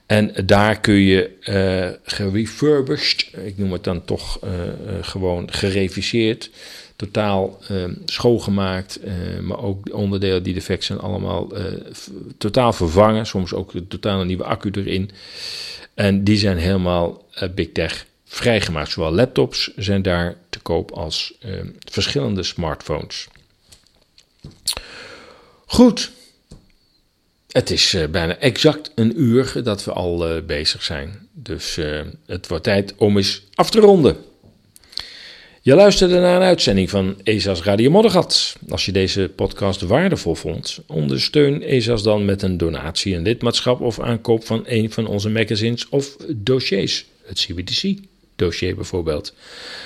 En 0.06 0.34
daar 0.46 0.80
kun 0.80 0.94
je 0.94 1.30
uh, 1.42 2.14
gerefurbished, 2.14 3.30
ik 3.46 3.58
noem 3.58 3.72
het 3.72 3.84
dan 3.84 4.06
toch 4.06 4.40
uh, 4.44 4.52
gewoon 5.02 5.52
gereviseerd, 5.52 6.50
totaal 6.96 7.60
uh, 7.72 7.84
schoongemaakt. 8.06 9.00
Maar 9.42 9.60
ook 9.60 9.94
onderdelen 9.94 10.44
die 10.44 10.54
defect 10.54 10.84
zijn 10.84 11.00
allemaal 11.00 11.52
totaal 12.38 12.74
vervangen. 12.74 13.26
Soms 13.26 13.54
ook 13.54 13.74
een 13.74 13.88
totaal 13.88 14.24
nieuwe 14.24 14.44
accu 14.44 14.72
erin. 14.74 15.10
En 15.94 16.24
die 16.24 16.38
zijn 16.38 16.58
helemaal 16.58 17.26
Big 17.56 17.72
Tech 17.72 18.06
vrijgemaakt. 18.34 18.92
Zowel 18.92 19.12
laptops 19.12 19.72
zijn 19.76 20.02
daar 20.02 20.36
te 20.50 20.60
koop 20.60 20.92
als 20.92 21.34
verschillende 21.90 22.44
smartphones. 22.44 23.28
Goed. 25.66 26.12
Het 27.52 27.72
is 27.72 27.98
bijna 28.12 28.38
exact 28.38 28.92
een 28.96 29.22
uur 29.22 29.64
dat 29.64 29.84
we 29.84 29.92
al 29.92 30.42
bezig 30.46 30.84
zijn. 30.84 31.28
Dus 31.32 31.80
het 32.26 32.48
wordt 32.48 32.64
tijd 32.64 32.94
om 32.98 33.18
eens 33.18 33.42
af 33.54 33.70
te 33.70 33.80
ronden. 33.80 34.18
Je 35.62 35.76
luisterde 35.76 36.20
naar 36.20 36.36
een 36.36 36.48
uitzending 36.48 36.90
van 36.90 37.16
ESA's 37.24 37.62
Radio 37.62 37.90
Moddergat. 37.90 38.56
Als 38.70 38.86
je 38.86 38.92
deze 38.92 39.32
podcast 39.36 39.82
waardevol 39.82 40.36
vond, 40.36 40.80
ondersteun 40.88 41.62
ESA's 41.62 42.04
dan 42.04 42.26
met 42.26 42.42
een 42.42 42.58
donatie, 42.58 43.16
een 43.16 43.22
lidmaatschap 43.22 43.82
of 43.82 44.00
aankoop 44.00 44.46
van 44.46 44.64
een 44.66 44.92
van 44.92 45.08
onze 45.08 45.30
magazines 45.30 45.90
of 45.90 46.16
dossiers. 46.36 47.06
Het 47.26 47.40
CBDC-dossier 48.36 48.76
bijvoorbeeld. 48.76 49.34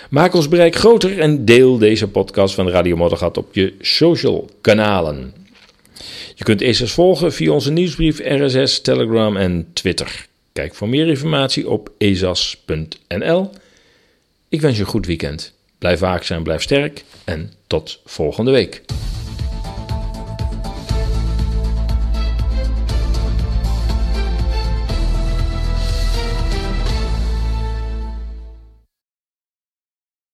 Maak 0.10 0.34
ons 0.34 0.48
bereik 0.48 0.76
groter 0.76 1.20
en 1.20 1.46
deel 1.46 1.78
deze 1.78 2.08
podcast 2.08 2.56
van 2.56 2.70
Radio 2.70 2.96
Moddergat 2.96 3.38
op 3.38 3.54
je 3.56 3.74
social 3.82 4.50
kanalen. 4.62 5.34
Je 6.36 6.44
kunt 6.44 6.62
ESA's 6.62 6.92
volgen 6.92 7.34
via 7.34 7.52
onze 7.52 7.72
nieuwsbrief, 7.72 8.20
RSS, 8.24 8.82
Telegram 8.82 9.38
en 9.38 9.68
Twitter. 9.74 10.28
Kijk 10.54 10.76
voor 10.76 10.90
meer 10.90 11.08
informatie 11.08 11.70
op 11.70 11.92
esas.nl. 11.98 13.50
Ik 14.50 14.62
wens 14.62 14.76
je 14.76 14.82
een 14.82 14.90
goed 14.90 15.06
weekend. 15.06 15.54
Blijf 15.78 16.00
waakzaam, 16.00 16.44
blijf 16.44 16.62
sterk 16.62 17.04
en 17.24 17.52
tot 17.68 18.02
volgende 18.06 18.52
week. 18.52 18.84